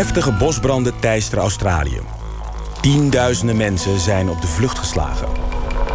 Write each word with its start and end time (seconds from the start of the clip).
Heftige 0.00 0.32
bosbranden 0.32 1.00
teisteren 1.00 1.42
Australië. 1.42 2.00
Tienduizenden 2.80 3.56
mensen 3.56 3.98
zijn 3.98 4.30
op 4.30 4.40
de 4.40 4.46
vlucht 4.46 4.78
geslagen. 4.78 5.28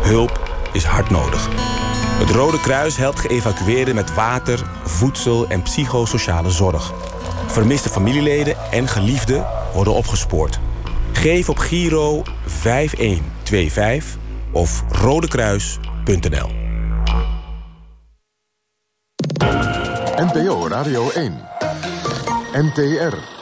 Hulp 0.01 0.49
is 0.73 0.83
hard 0.83 1.09
nodig. 1.09 1.47
Het 2.19 2.29
Rode 2.29 2.59
Kruis 2.59 2.97
helpt 2.97 3.19
geëvacueerden 3.19 3.95
met 3.95 4.13
water, 4.13 4.63
voedsel 4.83 5.47
en 5.47 5.61
psychosociale 5.61 6.51
zorg. 6.51 6.93
Vermiste 7.47 7.89
familieleden 7.89 8.55
en 8.71 8.87
geliefden 8.87 9.45
worden 9.73 9.93
opgespoord. 9.93 10.59
Geef 11.11 11.49
op 11.49 11.57
Giro 11.57 12.23
5125 12.45 14.17
of 14.51 14.83
rodekruis.nl. 14.89 16.49
NPO 20.17 20.67
Radio 20.67 21.09
1. 21.09 21.41
NTR. 22.53 23.34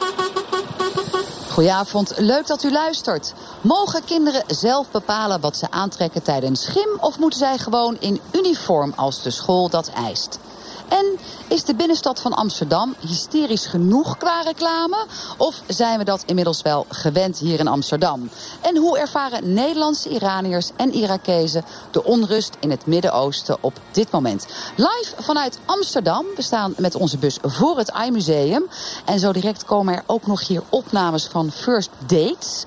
Goedenavond, 1.54 2.12
leuk 2.16 2.46
dat 2.46 2.62
u 2.62 2.72
luistert. 2.72 3.34
Mogen 3.60 4.04
kinderen 4.04 4.42
zelf 4.46 4.90
bepalen 4.90 5.40
wat 5.40 5.56
ze 5.56 5.70
aantrekken 5.70 6.22
tijdens 6.22 6.66
gym... 6.66 6.98
of 7.00 7.18
moeten 7.18 7.38
zij 7.38 7.58
gewoon 7.58 7.96
in 8.00 8.20
uniform 8.32 8.92
als 8.96 9.22
de 9.22 9.30
school 9.30 9.68
dat 9.68 9.88
eist? 9.88 10.38
En 10.88 11.18
is 11.48 11.64
de 11.64 11.74
binnenstad 11.74 12.20
van 12.20 12.32
Amsterdam 12.32 12.94
hysterisch 13.00 13.66
genoeg 13.66 14.16
qua 14.16 14.40
reclame? 14.40 15.06
Of 15.36 15.62
zijn 15.66 15.98
we 15.98 16.04
dat 16.04 16.22
inmiddels 16.26 16.62
wel 16.62 16.86
gewend 16.88 17.38
hier 17.38 17.58
in 17.58 17.68
Amsterdam? 17.68 18.30
En 18.60 18.76
hoe 18.76 18.98
ervaren 18.98 19.52
Nederlandse 19.52 20.08
Iraniërs 20.08 20.70
en 20.76 20.92
Irakezen 20.92 21.64
de 21.90 22.04
onrust 22.04 22.56
in 22.60 22.70
het 22.70 22.86
Midden-Oosten 22.86 23.56
op 23.60 23.80
dit 23.90 24.10
moment? 24.10 24.46
Live 24.76 25.14
vanuit 25.18 25.58
Amsterdam. 25.64 26.24
We 26.36 26.42
staan 26.42 26.74
met 26.76 26.94
onze 26.94 27.18
bus 27.18 27.38
voor 27.42 27.78
het 27.78 27.92
iMuseum. 28.06 28.64
En 29.04 29.18
zo 29.18 29.32
direct 29.32 29.64
komen 29.64 29.94
er 29.94 30.02
ook 30.06 30.26
nog 30.26 30.46
hier 30.46 30.62
opnames 30.68 31.26
van 31.26 31.50
First 31.50 31.90
Dates. 32.06 32.64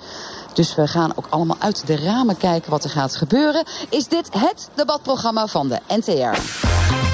Dus 0.53 0.75
we 0.75 0.87
gaan 0.87 1.11
ook 1.15 1.27
allemaal 1.29 1.57
uit 1.59 1.87
de 1.87 1.95
ramen 1.95 2.37
kijken 2.37 2.71
wat 2.71 2.83
er 2.83 2.89
gaat 2.89 3.15
gebeuren. 3.15 3.63
Is 3.89 4.07
dit 4.07 4.29
het 4.33 4.69
debatprogramma 4.73 5.47
van 5.47 5.67
de 5.67 5.79
NTR? 5.87 7.06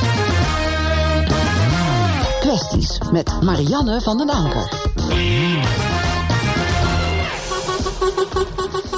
Met 3.12 3.42
Marianne 3.42 4.02
van 4.02 4.18
den 4.18 4.30
Anker. 4.30 5.93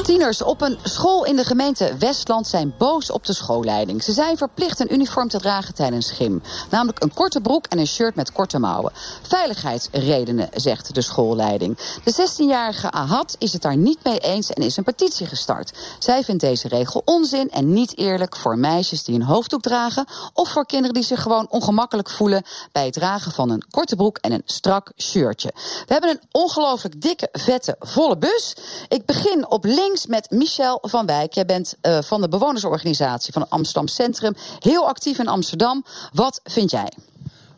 Tieners 0.05 0.41
op 0.41 0.61
een 0.61 0.77
school 0.83 1.25
in 1.25 1.35
de 1.35 1.43
gemeente 1.43 1.95
Westland 1.99 2.47
zijn 2.47 2.73
boos 2.77 3.11
op 3.11 3.25
de 3.25 3.33
schoolleiding. 3.33 4.03
Ze 4.03 4.11
zijn 4.11 4.37
verplicht 4.37 4.79
een 4.79 4.93
uniform 4.93 5.27
te 5.27 5.39
dragen 5.39 5.73
tijdens 5.73 6.11
gym. 6.11 6.41
Namelijk 6.69 7.03
een 7.03 7.13
korte 7.13 7.41
broek 7.41 7.65
en 7.65 7.79
een 7.79 7.87
shirt 7.87 8.15
met 8.15 8.31
korte 8.31 8.59
mouwen. 8.59 8.91
Veiligheidsredenen, 9.21 10.49
zegt 10.53 10.95
de 10.95 11.01
schoolleiding. 11.01 11.77
De 12.03 12.13
16-jarige 12.13 12.91
Ahad 12.91 13.35
is 13.39 13.53
het 13.53 13.61
daar 13.61 13.77
niet 13.77 14.03
mee 14.03 14.19
eens 14.19 14.53
en 14.53 14.63
is 14.63 14.77
een 14.77 14.83
petitie 14.83 15.25
gestart. 15.25 15.73
Zij 15.99 16.23
vindt 16.23 16.41
deze 16.41 16.67
regel 16.67 17.01
onzin 17.05 17.49
en 17.49 17.73
niet 17.73 17.97
eerlijk 17.97 18.35
voor 18.35 18.57
meisjes 18.57 19.03
die 19.03 19.15
een 19.15 19.23
hoofddoek 19.23 19.61
dragen... 19.61 20.05
of 20.33 20.49
voor 20.49 20.65
kinderen 20.65 20.93
die 20.93 21.03
zich 21.03 21.21
gewoon 21.21 21.49
ongemakkelijk 21.49 22.09
voelen... 22.09 22.43
bij 22.71 22.85
het 22.85 22.93
dragen 22.93 23.31
van 23.31 23.49
een 23.49 23.63
korte 23.69 23.95
broek 23.95 24.17
en 24.17 24.31
een 24.31 24.43
strak 24.45 24.91
shirtje. 24.97 25.51
We 25.55 25.93
hebben 25.93 26.09
een 26.09 26.21
ongelooflijk 26.31 27.01
dikke, 27.01 27.29
vette, 27.31 27.75
volle 27.79 28.17
bus. 28.17 28.55
Ik 28.87 29.05
begin 29.05 29.49
op 29.49 29.63
links 29.63 29.93
met 30.07 30.31
Michel 30.31 30.79
van 30.81 31.05
Wijk. 31.05 31.33
Jij 31.33 31.45
bent 31.45 31.75
uh, 31.81 31.97
van 32.01 32.21
de 32.21 32.27
bewonersorganisatie 32.27 33.33
van 33.33 33.49
Amsterdam 33.49 33.87
Centrum. 33.87 34.35
Heel 34.59 34.87
actief 34.87 35.19
in 35.19 35.27
Amsterdam. 35.27 35.85
Wat 36.13 36.39
vind 36.43 36.71
jij? 36.71 36.91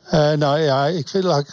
Uh, 0.06 0.32
nou 0.32 0.60
ja, 0.60 0.86
ik 0.86 1.08
wil 1.10 1.44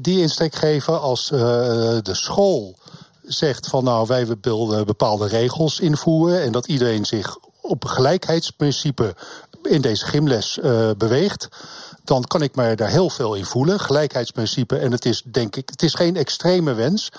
die 0.00 0.20
insteek 0.20 0.54
geven 0.54 1.00
als 1.00 1.26
de 1.28 2.00
school 2.12 2.76
zegt 3.22 3.66
van 3.66 3.84
nou 3.84 4.06
wij 4.06 4.26
willen 4.26 4.86
bepaalde 4.86 5.26
regels 5.26 5.80
invoeren 5.80 6.42
en 6.42 6.52
dat 6.52 6.66
iedereen 6.66 7.04
zich 7.04 7.38
op 7.60 7.84
gelijkheidsprincipe 7.84 9.14
in 9.62 9.80
deze 9.80 10.06
gymles 10.06 10.58
beweegt 10.96 11.48
dan 12.08 12.24
kan 12.24 12.42
ik 12.42 12.56
me 12.56 12.74
daar 12.74 12.88
heel 12.88 13.10
veel 13.10 13.34
in 13.34 13.44
voelen. 13.44 13.80
Gelijkheidsprincipe. 13.80 14.76
En 14.76 14.92
het 14.92 15.04
is, 15.04 15.22
denk 15.24 15.56
ik, 15.56 15.68
het 15.68 15.82
is 15.82 15.94
geen 15.94 16.16
extreme 16.16 16.74
wens. 16.74 17.12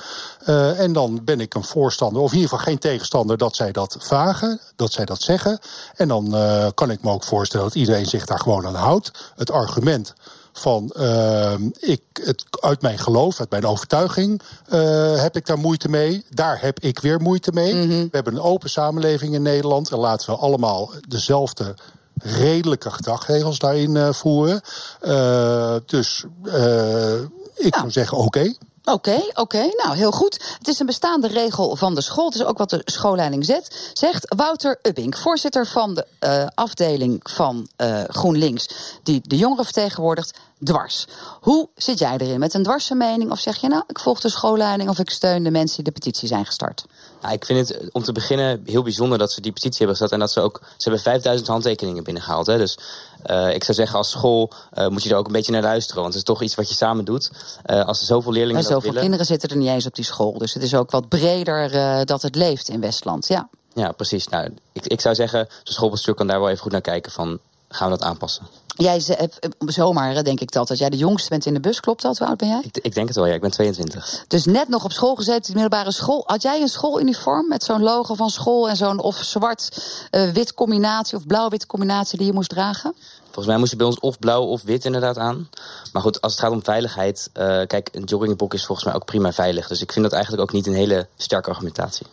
Uh, 0.48 0.80
en 0.80 0.94
dan 0.94 1.22
ben 1.24 1.40
ik 1.40 1.54
een 1.54 1.64
voorstander, 1.64 2.22
of 2.22 2.32
in 2.32 2.36
ieder 2.36 2.50
geval 2.50 2.66
geen 2.66 2.80
tegenstander, 2.80 3.38
dat 3.38 3.56
zij 3.56 3.72
dat 3.72 3.98
vragen, 4.00 4.60
dat 4.76 4.92
zij 4.92 5.06
dat 5.06 5.22
zeggen. 5.22 5.60
En 5.96 6.08
dan 6.08 6.36
uh, 6.36 6.68
kan 6.74 6.92
ik 6.92 7.04
me 7.04 7.12
ook 7.12 7.24
voorstellen 7.24 7.66
dat 7.66 7.76
iedereen 7.76 8.06
zich 8.06 8.26
daar 8.26 8.40
gewoon 8.40 8.68
aan 8.68 8.76
houdt. 8.76 9.12
Het 9.36 9.52
argument 9.52 10.14
van 10.54 10.94
uh, 10.98 11.54
ik, 11.80 12.02
het, 12.14 12.44
uit 12.60 12.82
mijn 12.82 13.00
geloof, 13.00 13.40
uit 13.40 13.50
mijn 13.50 13.66
overtuiging 13.66 14.42
uh, 14.74 15.22
heb 15.22 15.36
ik 15.36 15.46
daar 15.46 15.58
moeite 15.58 15.90
mee. 15.90 16.26
Daar 16.30 16.62
heb 16.62 16.80
ik 16.80 17.00
weer 17.00 17.22
moeite 17.22 17.52
mee. 17.54 17.74
Mm 17.74 17.90
-hmm. 17.90 18.04
We 18.04 18.10
hebben 18.12 18.34
een 18.36 18.42
open 18.42 18.70
samenleving 18.70 19.34
in 19.34 19.42
Nederland 19.42 19.92
en 19.92 19.98
laten 19.98 20.30
we 20.30 20.40
allemaal 20.40 20.92
dezelfde 21.08 21.76
redelijke 22.24 22.91
gedragregels 22.91 23.59
daarin 23.59 23.96
uh, 23.96 24.13
voeren. 24.13 24.62
Uh, 25.02 25.75
dus 25.85 26.25
uh, 26.44 27.13
ik 27.56 27.75
zou 27.75 27.91
zeggen 27.91 28.18
oké. 28.18 28.25
Okay. 28.25 28.57
Oké, 28.92 29.22
oké. 29.34 29.70
Nou, 29.84 29.96
heel 29.96 30.12
goed. 30.12 30.56
Het 30.58 30.68
is 30.68 30.80
een 30.80 30.86
bestaande 30.86 31.28
regel 31.28 31.76
van 31.76 31.96
de 31.96 32.02
school. 32.02 32.26
Het 32.26 32.36
is 32.36 32.44
ook 32.44 32.58
wat 32.58 32.70
de 32.70 32.82
schoolleiding 32.86 33.46
zet. 33.46 33.92
Zegt 33.94 34.36
Wouter 34.36 34.80
Ubbink, 34.82 35.18
voorzitter 35.18 35.68
van 35.68 35.94
de 35.94 36.06
uh, 36.20 36.48
afdeling 36.56 37.20
van 37.24 37.68
uh, 37.78 38.04
GroenLinks... 38.08 38.70
die 39.04 39.22
de 39.24 39.38
jongeren 39.38 39.64
vertegenwoordigt, 39.64 40.38
dwars. 40.64 41.06
Hoe 41.42 41.70
zit 41.76 42.00
jij 42.00 42.18
erin? 42.18 42.40
Met 42.40 42.54
een 42.54 42.64
dwarse 42.64 42.96
mening? 42.96 43.32
Of 43.32 43.40
zeg 43.40 43.58
je 43.58 43.68
nou, 43.68 43.84
ik 43.88 44.00
volg 44.00 44.20
de 44.20 44.30
schoolleiding... 44.30 44.90
of 44.90 45.00
ik 45.00 45.10
steun 45.10 45.44
de 45.44 45.52
mensen 45.52 45.76
die 45.76 45.94
de 45.94 46.00
petitie 46.00 46.28
zijn 46.28 46.46
gestart? 46.46 46.86
Nou, 47.22 47.34
ik 47.34 47.46
vind 47.46 47.70
het 47.70 47.92
om 47.92 48.04
te 48.04 48.12
beginnen 48.12 48.62
heel 48.66 48.84
bijzonder 48.84 49.18
dat 49.18 49.32
ze 49.32 49.42
die 49.42 49.52
petitie 49.52 49.78
hebben 49.78 49.96
gestart... 49.96 50.12
en 50.12 50.20
dat 50.20 50.32
ze 50.32 50.42
ook... 50.42 50.60
Ze 50.62 50.84
hebben 50.84 51.02
5000 51.02 51.48
handtekeningen 51.48 52.04
binnengehaald. 52.04 52.46
Hè, 52.46 52.58
dus 52.58 52.78
uh, 53.25 53.53
ik 53.53 53.63
zou 53.63 53.78
zeggen, 53.78 53.97
als 53.97 54.09
school 54.09 54.52
uh, 54.74 54.88
moet 54.88 55.03
je 55.03 55.09
er 55.09 55.16
ook 55.16 55.25
een 55.25 55.31
beetje 55.31 55.52
naar 55.52 55.62
luisteren. 55.62 56.02
Want 56.02 56.13
het 56.13 56.24
is 56.24 56.30
toch 56.30 56.41
iets 56.41 56.56
wat 56.56 56.69
je 56.69 56.75
samen 56.75 57.06
doet. 57.06 57.31
Uh, 57.66 57.85
als 57.85 58.00
er 58.00 58.06
zoveel 58.06 58.31
leerlingen 58.31 58.62
en 58.62 58.68
zoveel 58.68 58.81
willen... 58.81 59.02
kinderen 59.02 59.25
zitten 59.25 59.50
er 59.50 59.57
niet 59.57 59.68
eens 59.68 59.85
op 59.85 59.96
die 59.96 60.06
school. 60.06 60.38
Dus 60.38 60.53
het 60.53 60.63
is 60.63 60.75
ook 60.75 60.91
wat 60.91 61.07
breder 61.07 62.06
dat 62.06 62.22
het 62.22 62.35
leeft 62.35 62.69
in 62.69 62.80
Westland, 62.80 63.28
ja. 63.28 63.50
Ja, 63.74 63.91
precies. 63.91 64.28
Nou, 64.28 64.53
ik, 64.72 64.88
ik 64.88 65.02
zou 65.02 65.16
zeggen, 65.16 65.47
de 65.63 65.74
schoolbestuur 65.74 66.13
kan 66.13 66.28
daar 66.28 66.40
wel 66.40 66.50
even 66.50 66.62
goed 66.62 66.72
naar 66.72 66.81
kijken 66.81 67.12
van... 67.12 67.40
gaan 67.69 67.91
we 67.91 67.97
dat 67.97 68.07
aanpassen? 68.07 68.47
Jij 68.82 69.02
hebt 69.06 69.40
zomaar, 69.66 70.24
denk 70.24 70.40
ik 70.40 70.52
dat, 70.52 70.68
dat 70.68 70.78
jij 70.78 70.90
de 70.90 70.98
jongste 70.98 71.30
bent 71.30 71.46
in 71.46 71.54
de 71.54 71.60
bus. 71.60 71.80
Klopt 71.80 72.02
dat? 72.02 72.18
Hoe 72.18 72.28
oud 72.28 72.38
ben 72.38 72.48
jij? 72.48 72.62
Ik, 72.64 72.78
ik 72.78 72.94
denk 72.94 73.08
het 73.08 73.16
wel, 73.16 73.26
ja. 73.26 73.34
Ik 73.34 73.42
ben 73.42 73.52
22. 73.52 74.24
Dus 74.28 74.46
net 74.46 74.68
nog 74.68 74.84
op 74.84 74.92
school 74.92 75.16
gezeten, 75.16 75.54
de 75.54 75.60
middelbare 75.60 75.92
school. 75.92 76.24
Had 76.26 76.42
jij 76.42 76.62
een 76.62 76.68
schooluniform 76.68 77.48
met 77.48 77.64
zo'n 77.64 77.82
logo 77.82 78.16
van 78.16 78.30
school 78.30 78.70
en 78.70 78.76
zo'n 78.76 79.00
of 79.00 79.16
zwart-wit 79.16 80.50
uh, 80.50 80.56
combinatie 80.56 81.18
of 81.18 81.26
blauw-wit 81.26 81.66
combinatie 81.66 82.18
die 82.18 82.28
je 82.28 82.34
moest 82.34 82.50
dragen? 82.50 82.94
Volgens 83.24 83.48
mij 83.48 83.58
moest 83.58 83.72
je 83.72 83.78
bij 83.78 83.86
ons 83.86 84.00
of 84.00 84.20
blauw 84.20 84.44
of 84.44 84.62
wit 84.64 84.86
inderdaad 84.86 85.18
aan. 85.18 85.50
Maar 85.94 86.02
goed, 86.02 86.22
als 86.22 86.32
het 86.32 86.42
gaat 86.42 86.52
om 86.52 86.64
veiligheid... 86.64 87.30
Uh, 87.34 87.44
kijk, 87.44 87.90
een 87.92 88.04
joggingbroek 88.04 88.54
is 88.54 88.66
volgens 88.66 88.88
mij 88.88 88.96
ook 88.96 89.06
prima 89.06 89.32
veilig. 89.32 89.68
Dus 89.68 89.82
ik 89.82 89.92
vind 89.92 90.04
dat 90.04 90.14
eigenlijk 90.14 90.44
ook 90.44 90.52
niet 90.52 90.68
een 90.68 90.74
hele 90.74 91.08
sterke 91.18 91.50
argumentatie. 91.50 92.06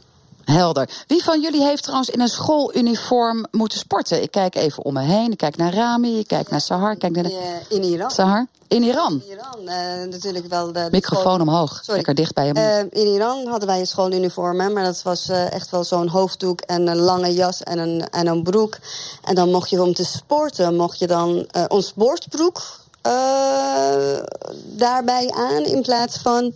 Helder. 0.47 0.89
Wie 1.07 1.25
van 1.25 1.41
jullie 1.41 1.63
heeft 1.63 1.83
trouwens 1.83 2.11
in 2.11 2.21
een 2.21 2.29
schooluniform 2.29 3.47
moeten 3.51 3.79
sporten? 3.79 4.23
Ik 4.23 4.31
kijk 4.31 4.55
even 4.55 4.85
om 4.85 4.93
me 4.93 5.01
heen. 5.03 5.31
Ik 5.31 5.39
kijk 5.39 5.57
naar 5.57 5.75
Rami, 5.75 6.19
ik 6.19 6.27
kijk 6.27 6.51
naar 6.51 6.61
Sahar. 6.61 6.93
Ik 6.93 6.99
kijk 6.99 7.15
naar 7.15 7.23
de... 7.23 7.61
In 7.69 7.83
Iran. 7.83 8.11
Sahar? 8.11 8.47
In 8.69 8.83
Iran? 8.83 9.23
In 9.27 9.33
Iran, 9.33 9.61
uh, 9.65 10.11
natuurlijk 10.11 10.47
wel. 10.47 10.67
De, 10.67 10.73
de 10.73 10.89
Microfoon 10.91 11.23
school... 11.23 11.41
omhoog, 11.41 11.79
Sorry. 11.83 11.95
lekker 11.95 12.15
dicht 12.15 12.35
bij 12.35 12.47
je. 12.47 12.55
Uh, 12.55 13.03
in 13.03 13.13
Iran 13.13 13.47
hadden 13.47 13.69
wij 13.69 13.81
een 13.81 13.87
schooluniform, 13.87 14.61
hè, 14.61 14.69
maar 14.69 14.85
dat 14.85 15.03
was 15.03 15.29
uh, 15.29 15.53
echt 15.53 15.71
wel 15.71 15.85
zo'n 15.85 16.09
hoofddoek 16.09 16.61
en 16.61 16.87
een 16.87 16.97
lange 16.97 17.35
jas 17.35 17.63
en 17.63 17.79
een, 17.79 18.09
en 18.11 18.27
een 18.27 18.43
broek. 18.43 18.79
En 19.25 19.35
dan 19.35 19.51
mocht 19.51 19.71
je 19.71 19.83
om 19.83 19.95
te 19.95 20.05
sporten, 20.05 20.77
mocht 20.77 20.99
je 20.99 21.07
dan 21.07 21.47
een 21.51 21.83
sportbroek 21.83 22.63
uh, 23.07 24.23
daarbij 24.65 25.31
aan 25.31 25.65
in 25.65 25.83
plaats 25.83 26.19
van. 26.19 26.53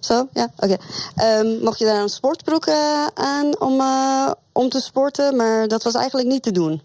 Zo, 0.00 0.28
ja, 0.32 0.48
oké. 0.56 0.76
Okay. 1.16 1.40
Um, 1.40 1.62
mocht 1.62 1.78
je 1.78 1.84
daar 1.84 2.02
een 2.02 2.08
sportbroek 2.08 2.66
uh, 2.66 3.06
aan 3.14 3.60
om, 3.60 3.80
uh, 3.80 4.30
om 4.52 4.68
te 4.68 4.80
sporten, 4.80 5.36
maar 5.36 5.68
dat 5.68 5.82
was 5.82 5.94
eigenlijk 5.94 6.28
niet 6.28 6.42
te 6.42 6.52
doen. 6.52 6.82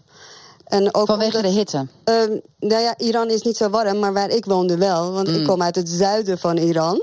En 0.64 0.94
ook 0.94 1.06
Vanwege 1.06 1.36
omdat, 1.36 1.50
de 1.50 1.56
hitte? 1.58 1.86
Um, 2.04 2.40
nou 2.58 2.82
ja, 2.82 2.94
Iran 2.98 3.30
is 3.30 3.42
niet 3.42 3.56
zo 3.56 3.68
warm, 3.68 3.98
maar 3.98 4.12
waar 4.12 4.30
ik 4.30 4.44
woonde 4.44 4.76
wel. 4.76 5.12
Want 5.12 5.28
mm. 5.28 5.34
ik 5.34 5.46
kom 5.46 5.62
uit 5.62 5.76
het 5.76 5.88
zuiden 5.88 6.38
van 6.38 6.56
Iran. 6.56 7.02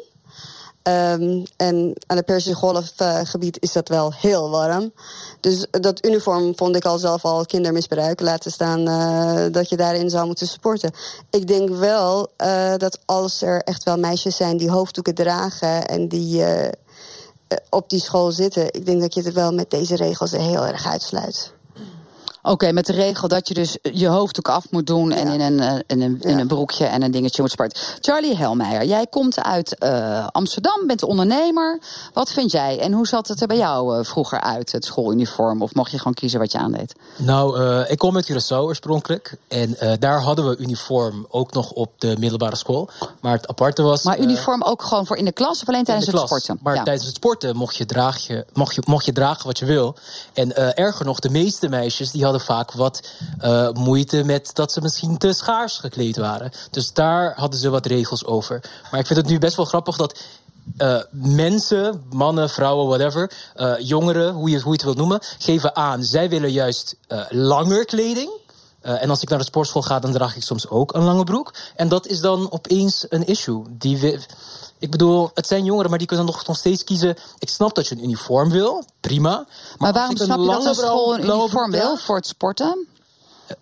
Um, 0.87 1.43
en 1.57 1.93
aan 2.05 2.17
het 2.17 2.25
Persische 2.25 2.57
Golfgebied 2.57 3.57
is 3.61 3.71
dat 3.71 3.87
wel 3.87 4.13
heel 4.13 4.49
warm. 4.49 4.91
Dus 5.39 5.65
dat 5.71 6.05
uniform 6.05 6.53
vond 6.55 6.75
ik 6.75 6.85
al 6.85 6.97
zelf 6.97 7.25
al 7.25 7.45
kindermisbruik. 7.45 8.21
Laten 8.21 8.51
staan 8.51 8.79
uh, 8.79 9.51
dat 9.51 9.69
je 9.69 9.77
daarin 9.77 10.09
zou 10.09 10.25
moeten 10.25 10.47
sporten. 10.47 10.91
Ik 11.29 11.47
denk 11.47 11.69
wel 11.69 12.29
uh, 12.37 12.75
dat 12.77 12.99
als 13.05 13.41
er 13.41 13.61
echt 13.61 13.83
wel 13.83 13.97
meisjes 13.97 14.35
zijn 14.35 14.57
die 14.57 14.69
hoofddoeken 14.69 15.15
dragen 15.15 15.87
en 15.87 16.07
die 16.07 16.43
op 17.69 17.89
die 17.89 18.01
school 18.01 18.31
zitten, 18.31 18.73
ik 18.73 18.85
denk 18.85 19.01
dat 19.01 19.13
je 19.13 19.21
het 19.21 19.33
wel 19.33 19.53
met 19.53 19.69
deze 19.69 19.95
regels 19.95 20.31
heel 20.31 20.65
erg 20.65 20.87
uitsluit. 20.87 21.51
Oké, 22.41 22.71
met 22.71 22.85
de 22.85 22.93
regel 22.93 23.27
dat 23.27 23.47
je 23.47 23.53
dus 23.53 23.77
je 23.81 24.07
hoofddoek 24.07 24.47
af 24.47 24.65
moet 24.69 24.87
doen 24.87 25.11
en 25.11 25.27
in 25.27 25.41
een, 25.41 25.83
in, 25.87 26.01
een, 26.01 26.21
in 26.21 26.39
een 26.39 26.47
broekje 26.47 26.85
en 26.85 27.01
een 27.01 27.11
dingetje 27.11 27.41
moet 27.41 27.51
sporten. 27.51 27.81
Charlie 28.01 28.35
Helmeijer, 28.35 28.85
jij 28.85 29.07
komt 29.07 29.43
uit 29.43 29.75
uh, 29.79 30.27
Amsterdam, 30.31 30.87
bent 30.87 31.03
ondernemer. 31.03 31.79
Wat 32.13 32.31
vind 32.31 32.51
jij 32.51 32.79
en 32.79 32.91
hoe 32.91 33.07
zat 33.07 33.27
het 33.27 33.41
er 33.41 33.47
bij 33.47 33.57
jou 33.57 33.97
uh, 33.97 34.03
vroeger 34.05 34.41
uit, 34.41 34.71
het 34.71 34.85
schooluniform? 34.85 35.61
Of 35.61 35.73
mocht 35.73 35.91
je 35.91 35.97
gewoon 35.97 36.13
kiezen 36.13 36.39
wat 36.39 36.51
je 36.51 36.57
aandeed? 36.57 36.95
Nou, 37.15 37.61
ik 37.83 37.97
kom 37.97 38.15
uit 38.15 38.31
Curaçao 38.31 38.57
oorspronkelijk. 38.57 39.37
En 39.47 39.77
daar 39.99 40.21
hadden 40.21 40.49
we 40.49 40.57
uniform 40.57 41.25
ook 41.29 41.53
nog 41.53 41.71
op 41.71 41.91
de 41.97 42.15
middelbare 42.19 42.55
school. 42.55 42.89
Maar 43.21 43.33
het 43.33 43.47
aparte 43.47 43.81
was. 43.81 44.03
Maar 44.03 44.19
uniform 44.19 44.63
ook 44.63 44.81
gewoon 44.83 45.05
voor 45.05 45.17
in 45.17 45.25
de 45.25 45.31
klas 45.31 45.61
of 45.61 45.67
alleen 45.67 45.83
tijdens 45.83 46.07
het 46.07 46.19
sporten? 46.19 46.59
Maar 46.61 46.75
ja. 46.75 46.83
tijdens 46.83 47.05
het 47.05 47.15
sporten 47.15 47.55
mocht 47.55 47.75
je, 47.75 47.85
draag 47.85 48.27
je, 48.27 48.45
mocht, 48.53 48.75
je, 48.75 48.81
mocht 48.85 49.05
je 49.05 49.11
dragen 49.11 49.45
wat 49.45 49.59
je 49.59 49.65
wil. 49.65 49.95
En 50.33 50.75
erger 50.75 51.05
nog, 51.05 51.19
de 51.19 51.29
meeste 51.29 51.69
meisjes 51.69 52.11
die 52.11 52.23
hadden 52.23 52.36
vaak 52.39 52.71
wat 52.71 53.11
uh, 53.43 53.69
moeite 53.71 54.23
met 54.23 54.49
dat 54.53 54.71
ze 54.71 54.81
misschien 54.81 55.17
te 55.17 55.33
schaars 55.33 55.77
gekleed 55.77 56.17
waren. 56.17 56.51
Dus 56.71 56.93
daar 56.93 57.33
hadden 57.35 57.59
ze 57.59 57.69
wat 57.69 57.85
regels 57.85 58.25
over. 58.25 58.63
Maar 58.91 58.99
ik 58.99 59.05
vind 59.05 59.19
het 59.19 59.27
nu 59.27 59.39
best 59.39 59.55
wel 59.55 59.65
grappig 59.65 59.97
dat. 59.97 60.19
Uh, 60.77 60.97
mensen, 61.11 62.03
mannen, 62.09 62.49
vrouwen, 62.49 62.87
whatever, 62.87 63.31
uh, 63.55 63.73
jongeren, 63.79 64.33
hoe 64.33 64.49
je, 64.49 64.59
hoe 64.59 64.65
je 64.65 64.71
het 64.71 64.83
wilt 64.83 64.97
noemen, 64.97 65.19
geven 65.37 65.75
aan. 65.75 66.03
Zij 66.03 66.29
willen 66.29 66.51
juist 66.51 66.95
langer 67.29 67.85
kleding. 67.85 68.31
en 68.81 69.09
als 69.09 69.21
ik 69.21 69.29
naar 69.29 69.39
de 69.39 69.45
sportschool 69.45 69.81
ga, 69.81 69.99
dan 69.99 70.11
draag 70.11 70.35
ik 70.35 70.43
soms 70.43 70.69
ook 70.69 70.93
een 70.93 71.03
lange 71.03 71.23
broek. 71.23 71.53
En 71.75 71.87
dat 71.87 72.07
is 72.07 72.19
dan 72.19 72.51
opeens 72.51 73.05
een 73.09 73.25
issue. 73.25 73.63
Die 73.69 73.97
we, 73.97 74.19
ik 74.79 74.91
bedoel, 74.91 75.31
het 75.33 75.47
zijn 75.47 75.63
jongeren, 75.63 75.89
maar 75.89 76.00
die 76.00 76.07
kunnen 76.07 76.25
nog, 76.25 76.47
nog 76.47 76.57
steeds 76.57 76.83
kiezen. 76.83 77.15
Ik 77.39 77.50
snap 77.50 77.75
dat 77.75 77.88
je 77.88 77.95
een 77.95 78.03
uniform 78.03 78.50
wil, 78.50 78.83
prima. 79.00 79.29
Maar, 79.29 79.47
maar 79.77 79.94
waarom 79.94 80.18
snap 80.18 80.39
je 80.39 80.45
dat 80.45 80.65
een 80.65 80.75
school 80.75 81.15
een 81.15 81.24
uniform 81.24 81.71
wil 81.71 81.97
voor 81.97 82.15
het 82.15 82.27
sporten? 82.27 82.88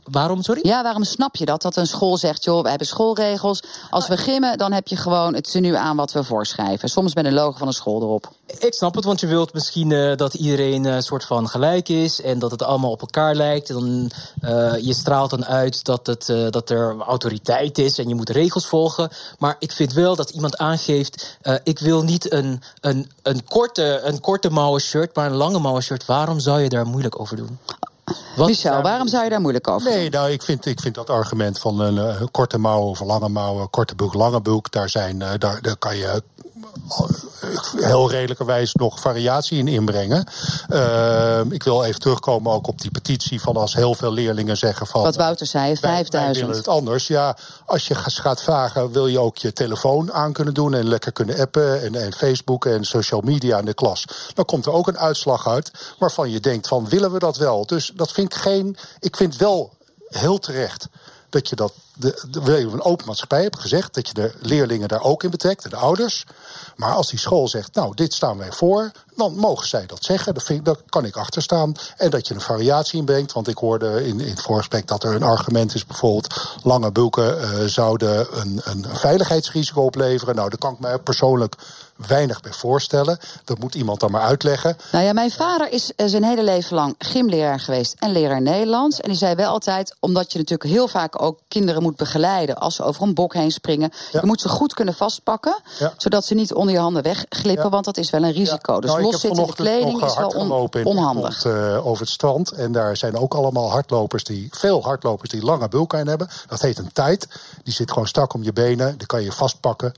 Waarom, 0.04 0.44
sorry? 0.44 0.62
Ja, 0.64 0.84
waarom 0.84 1.04
snap 1.04 1.36
je 1.36 1.46
dat? 1.46 1.62
Dat 1.62 1.76
een 1.76 1.88
school 1.88 2.18
zegt, 2.18 2.44
joh, 2.44 2.62
we 2.64 2.70
hebben 2.70 2.88
schoolregels. 2.88 3.64
Als 3.90 4.08
we 4.08 4.18
gimmen, 4.18 4.58
dan 4.58 4.72
heb 4.72 4.88
je 4.88 4.96
gewoon 4.96 5.34
het 5.34 5.52
tenue 5.52 5.78
aan 5.78 5.96
wat 5.96 6.12
we 6.12 6.24
voorschrijven. 6.24 6.90
Soms 6.90 7.16
met 7.16 7.26
een 7.26 7.34
logo 7.34 7.58
van 7.58 7.68
een 7.68 7.74
school 7.74 8.02
erop. 8.02 8.32
Ik 8.60 8.74
snap 8.74 8.96
het, 8.96 9.04
want 9.04 9.20
je 9.20 9.28
wilt 9.28 9.54
misschien 9.54 9.90
uh, 9.90 10.16
dat 10.16 10.34
iedereen 10.34 10.86
een 10.86 10.94
uh, 10.94 11.00
soort 11.00 11.26
van 11.26 11.50
gelijk 11.50 11.90
is... 11.90 12.22
en 12.22 12.40
dat 12.40 12.52
het 12.52 12.64
allemaal 12.64 12.92
op 12.92 13.02
elkaar 13.02 13.36
lijkt. 13.36 13.70
En 13.70 13.76
dan, 13.76 14.12
uh, 14.42 14.74
je 14.86 14.94
straalt 14.94 15.30
dan 15.30 15.46
uit 15.46 15.86
dat, 15.86 16.08
het, 16.08 16.34
dat 16.50 16.70
er 16.70 16.96
autoriteit 17.00 17.78
is 17.78 17.98
en 17.98 18.08
je 18.08 18.16
moet 18.16 18.30
regels 18.30 18.68
volgen. 18.68 19.10
Maar 19.40 19.56
ik 19.60 19.72
vind 19.72 19.94
wel 19.94 20.16
dat 20.16 20.30
iemand 20.30 20.58
aangeeft... 20.58 21.38
ik 21.64 21.80
wil 21.80 22.04
niet 22.04 22.32
een, 22.32 22.62
een, 22.82 23.12
een, 23.24 23.44
korte, 23.44 24.02
een 24.04 24.20
korte 24.20 24.50
mouwen 24.50 24.82
shirt, 24.82 25.16
maar 25.16 25.26
een 25.26 25.38
lange 25.38 25.60
mouwen 25.60 25.84
shirt. 25.84 26.06
Waarom 26.06 26.40
zou 26.40 26.62
je 26.62 26.70
daar 26.70 26.86
moeilijk 26.86 27.20
over 27.20 27.38
doen? 27.38 27.60
Wat 28.36 28.48
Michel, 28.48 28.82
waarom 28.82 29.08
zou 29.08 29.24
je 29.24 29.30
daar 29.30 29.42
moeilijk 29.42 29.68
over 29.68 29.92
Nee, 29.92 30.10
nou, 30.10 30.32
ik 30.32 30.44
vind, 30.44 30.66
ik 30.66 30.80
vind 30.80 30.96
dat 30.96 31.10
argument 31.10 31.60
van 31.60 31.80
een 31.80 31.96
uh, 31.96 32.22
korte 32.32 32.58
mouwen 32.58 32.90
of 32.90 33.00
lange 33.00 33.30
mouwen, 33.30 33.70
korte 33.70 33.96
broek, 33.96 34.14
lange 34.14 34.42
broek, 34.42 34.72
daar, 34.72 34.90
zijn, 34.90 35.22
uh, 35.22 35.30
daar, 35.38 35.62
daar 35.62 35.78
kan 35.78 35.98
je 35.98 36.24
heel 37.78 38.10
redelijkerwijs 38.10 38.74
nog 38.74 39.00
variatie 39.00 39.58
in 39.58 39.68
inbrengen. 39.68 40.28
Uh, 40.70 41.40
ik 41.50 41.64
wil 41.64 41.84
even 41.84 42.00
terugkomen 42.00 42.52
ook 42.52 42.68
op 42.68 42.82
die 42.82 42.92
petitie 42.92 43.42
van 43.42 43.56
als 43.56 43.76
heel 43.76 43.94
veel 43.94 44.12
leerlingen 44.12 44.58
zeggen 44.58 44.88
van... 44.88 45.02
Wat 45.02 45.16
Wouter 45.16 45.46
zei, 45.48 45.78
5000. 45.78 46.48
Wij, 46.48 46.56
het 46.58 46.68
anders. 46.68 47.08
Ja, 47.08 47.38
als 47.66 47.88
je 47.88 47.96
gaat 47.96 48.42
vragen, 48.42 48.92
wil 48.92 49.08
je 49.08 49.20
ook 49.20 49.38
je 49.38 49.54
telefoon 49.54 50.14
aan 50.14 50.34
kunnen 50.34 50.54
doen... 50.54 50.74
en 50.74 50.88
lekker 50.88 51.12
kunnen 51.12 51.40
appen 51.40 51.82
en, 51.82 51.96
en 51.96 52.14
Facebook 52.14 52.66
en 52.66 52.86
social 52.86 53.22
media 53.22 53.60
in 53.60 53.66
de 53.66 53.74
klas. 53.74 54.06
Dan 54.34 54.46
komt 54.46 54.66
er 54.66 54.72
ook 54.72 54.88
een 54.88 55.00
uitslag 55.00 55.48
uit 55.48 55.72
waarvan 56.00 56.30
je 56.30 56.40
denkt 56.40 56.68
van, 56.68 56.90
willen 56.90 57.12
we 57.12 57.20
dat 57.20 57.38
wel? 57.38 57.66
Dus 57.66 57.92
dat 57.96 58.12
vind 58.12 58.34
ik 58.34 58.42
geen... 58.42 58.78
Ik 59.00 59.16
vind 59.16 59.38
wel 59.38 59.74
heel 60.08 60.40
terecht 60.40 60.88
dat 61.30 61.50
je 61.50 61.56
dat 61.56 61.74
de, 61.98 62.24
de, 62.30 62.58
een 62.58 62.82
open 62.82 63.06
maatschappij 63.06 63.42
hebt 63.42 63.60
gezegd 63.60 63.94
dat 63.94 64.08
je 64.08 64.14
de 64.14 64.34
leerlingen 64.40 64.88
daar 64.88 65.02
ook 65.02 65.24
in 65.24 65.30
betrekt, 65.30 65.70
de 65.70 65.76
ouders. 65.76 66.26
Maar 66.76 66.94
als 66.94 67.10
die 67.10 67.20
school 67.20 67.48
zegt, 67.48 67.76
nou, 67.76 67.96
dit 67.96 68.14
staan 68.14 68.38
wij 68.38 68.52
voor, 68.52 68.92
dan 69.16 69.36
mogen 69.36 69.68
zij 69.68 69.86
dat 69.86 70.04
zeggen. 70.04 70.34
Dat, 70.34 70.44
vind 70.44 70.66
daar 70.66 70.76
kan 70.90 71.06
ik 71.06 71.16
achter 71.16 71.42
staan. 71.42 71.74
En 71.98 72.10
dat 72.10 72.28
je 72.28 72.34
een 72.34 72.42
variatie 72.42 73.00
inbrengt. 73.00 73.34
Want 73.34 73.48
ik 73.48 73.58
hoorde 73.58 74.06
in, 74.08 74.20
in 74.20 74.30
het 74.30 74.42
voorgesprek 74.42 74.88
dat 74.88 75.04
er 75.04 75.16
een 75.16 75.24
argument 75.24 75.76
is, 75.76 75.86
bijvoorbeeld 75.86 76.58
lange 76.64 76.92
bulken 76.92 77.38
uh, 77.38 77.66
zouden 77.66 78.40
een, 78.40 78.62
een 78.64 78.86
veiligheidsrisico 78.90 79.82
opleveren. 79.82 80.36
Nou, 80.36 80.50
daar 80.50 80.60
kan 80.60 80.74
ik 80.74 80.80
me 80.80 81.00
persoonlijk 81.00 81.56
weinig 81.96 82.42
bij 82.42 82.52
voorstellen. 82.52 83.20
Dat 83.44 83.60
moet 83.60 83.76
iemand 83.76 84.00
dan 84.00 84.12
maar 84.12 84.22
uitleggen. 84.22 84.78
Nou 84.92 85.06
ja, 85.06 85.14
mijn 85.14 85.32
vader 85.32 85.72
is 85.72 85.92
zijn 85.96 86.24
hele 86.24 86.44
leven 86.44 86.76
lang 86.76 86.96
gymleraar 86.98 87.60
geweest 87.60 87.96
en 88.00 88.12
leraar 88.12 88.42
Nederlands. 88.42 89.02
En 89.02 89.10
die 89.10 89.18
zei 89.18 89.36
wel 89.36 89.50
altijd, 89.50 89.96
omdat 90.00 90.32
je 90.32 90.38
natuurlijk 90.38 90.70
heel 90.70 90.88
vaak 90.88 91.22
ook 91.22 91.40
kinderen 91.48 91.82
moet 91.82 91.96
begeleiden 91.96 92.56
als 92.56 92.76
ze 92.76 92.84
over 92.84 93.04
een 93.04 93.14
bok 93.14 93.34
heen 93.34 93.52
springen. 93.52 93.92
Ja. 94.12 94.20
Je 94.20 94.26
moet 94.26 94.42
ze 94.42 94.50
goed 94.50 94.74
kunnen 94.74 94.94
vastpakken, 94.94 95.60
ja. 95.80 95.94
zodat 95.98 96.26
ze 96.26 96.34
niet 96.34 96.54
onder 96.54 96.74
je 96.74 96.80
handen 96.80 97.04
wegglippen, 97.04 97.64
ja. 97.64 97.70
want 97.70 97.86
dat 97.86 97.98
is 97.98 98.10
wel 98.10 98.24
een 98.24 98.32
risico. 98.32 98.80
Dus 98.80 98.90
nou, 98.90 99.02
los 99.12 99.22
zitten 99.22 99.42
in 99.42 99.48
de 99.48 99.54
kleding 99.54 100.04
is 100.04 100.18
wel 100.18 100.30
on 100.30 100.70
onhandig. 100.84 101.42
Komt, 101.42 101.56
uh, 101.56 101.88
over 101.88 102.02
het 102.02 102.10
strand 102.10 102.52
en 102.52 102.72
daar 102.72 102.98
zijn 102.98 103.18
ook 103.18 103.34
allemaal 103.34 103.70
hardlopers 103.70 104.24
die, 104.24 104.48
veel 104.52 104.84
hardlopers 104.84 105.30
die 105.30 105.44
lange 105.44 105.68
bulkijn 105.68 106.08
hebben. 106.08 106.30
Dat 106.48 106.62
heet 106.62 106.78
een 106.78 106.92
tijd. 106.94 107.28
Die 107.64 107.74
zit 107.74 107.92
gewoon 107.92 108.08
strak 108.08 108.34
om 108.34 108.44
je 108.44 108.54
benen. 108.54 108.98
Die 108.98 109.08
kan 109.08 109.24
je 109.24 109.32
vastpakken. 109.32 109.94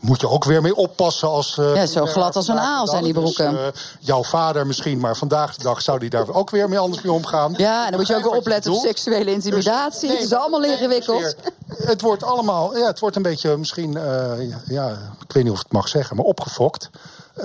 Moet 0.00 0.20
je 0.20 0.28
ook 0.28 0.44
weer 0.44 0.62
mee 0.62 0.76
oppassen 0.76 1.28
als. 1.28 1.56
Uh, 1.56 1.74
ja, 1.74 1.86
zo 1.86 2.06
glad 2.06 2.36
als 2.36 2.48
een 2.48 2.58
aal 2.58 2.86
zijn 2.86 3.04
die 3.04 3.12
broeken. 3.12 3.50
Dus, 3.50 3.60
uh, 3.60 3.66
jouw 4.00 4.22
vader 4.22 4.66
misschien, 4.66 5.00
maar 5.00 5.16
vandaag 5.16 5.56
de 5.56 5.62
dag 5.62 5.82
zou 5.82 5.98
die 5.98 6.10
daar 6.10 6.28
ook 6.28 6.50
weer 6.50 6.68
mee 6.68 6.78
anders 6.78 7.02
mee 7.02 7.12
omgaan. 7.12 7.54
Ja, 7.56 7.84
en 7.84 7.90
dan 7.90 7.98
moet 7.98 8.08
je 8.08 8.16
ook 8.16 8.22
weer 8.22 8.32
opletten 8.32 8.72
op 8.72 8.80
seksuele 8.80 9.32
intimidatie. 9.32 10.00
Dus, 10.00 10.08
nee, 10.08 10.16
het 10.16 10.26
is 10.26 10.32
allemaal 10.32 10.64
ingewikkeld. 10.64 11.36
Het 11.66 12.00
wordt 12.00 12.22
allemaal, 12.22 12.76
ja, 12.76 12.86
het 12.86 12.98
wordt 12.98 13.16
een 13.16 13.22
beetje 13.22 13.56
misschien, 13.56 13.92
ja, 14.66 14.88
ik 15.20 15.32
weet 15.32 15.44
niet 15.44 15.52
of 15.52 15.58
ik 15.58 15.64
het 15.64 15.72
mag 15.72 15.88
zeggen, 15.88 16.16
maar 16.16 16.24
opgefokt. 16.24 16.90
Uh, 17.36 17.44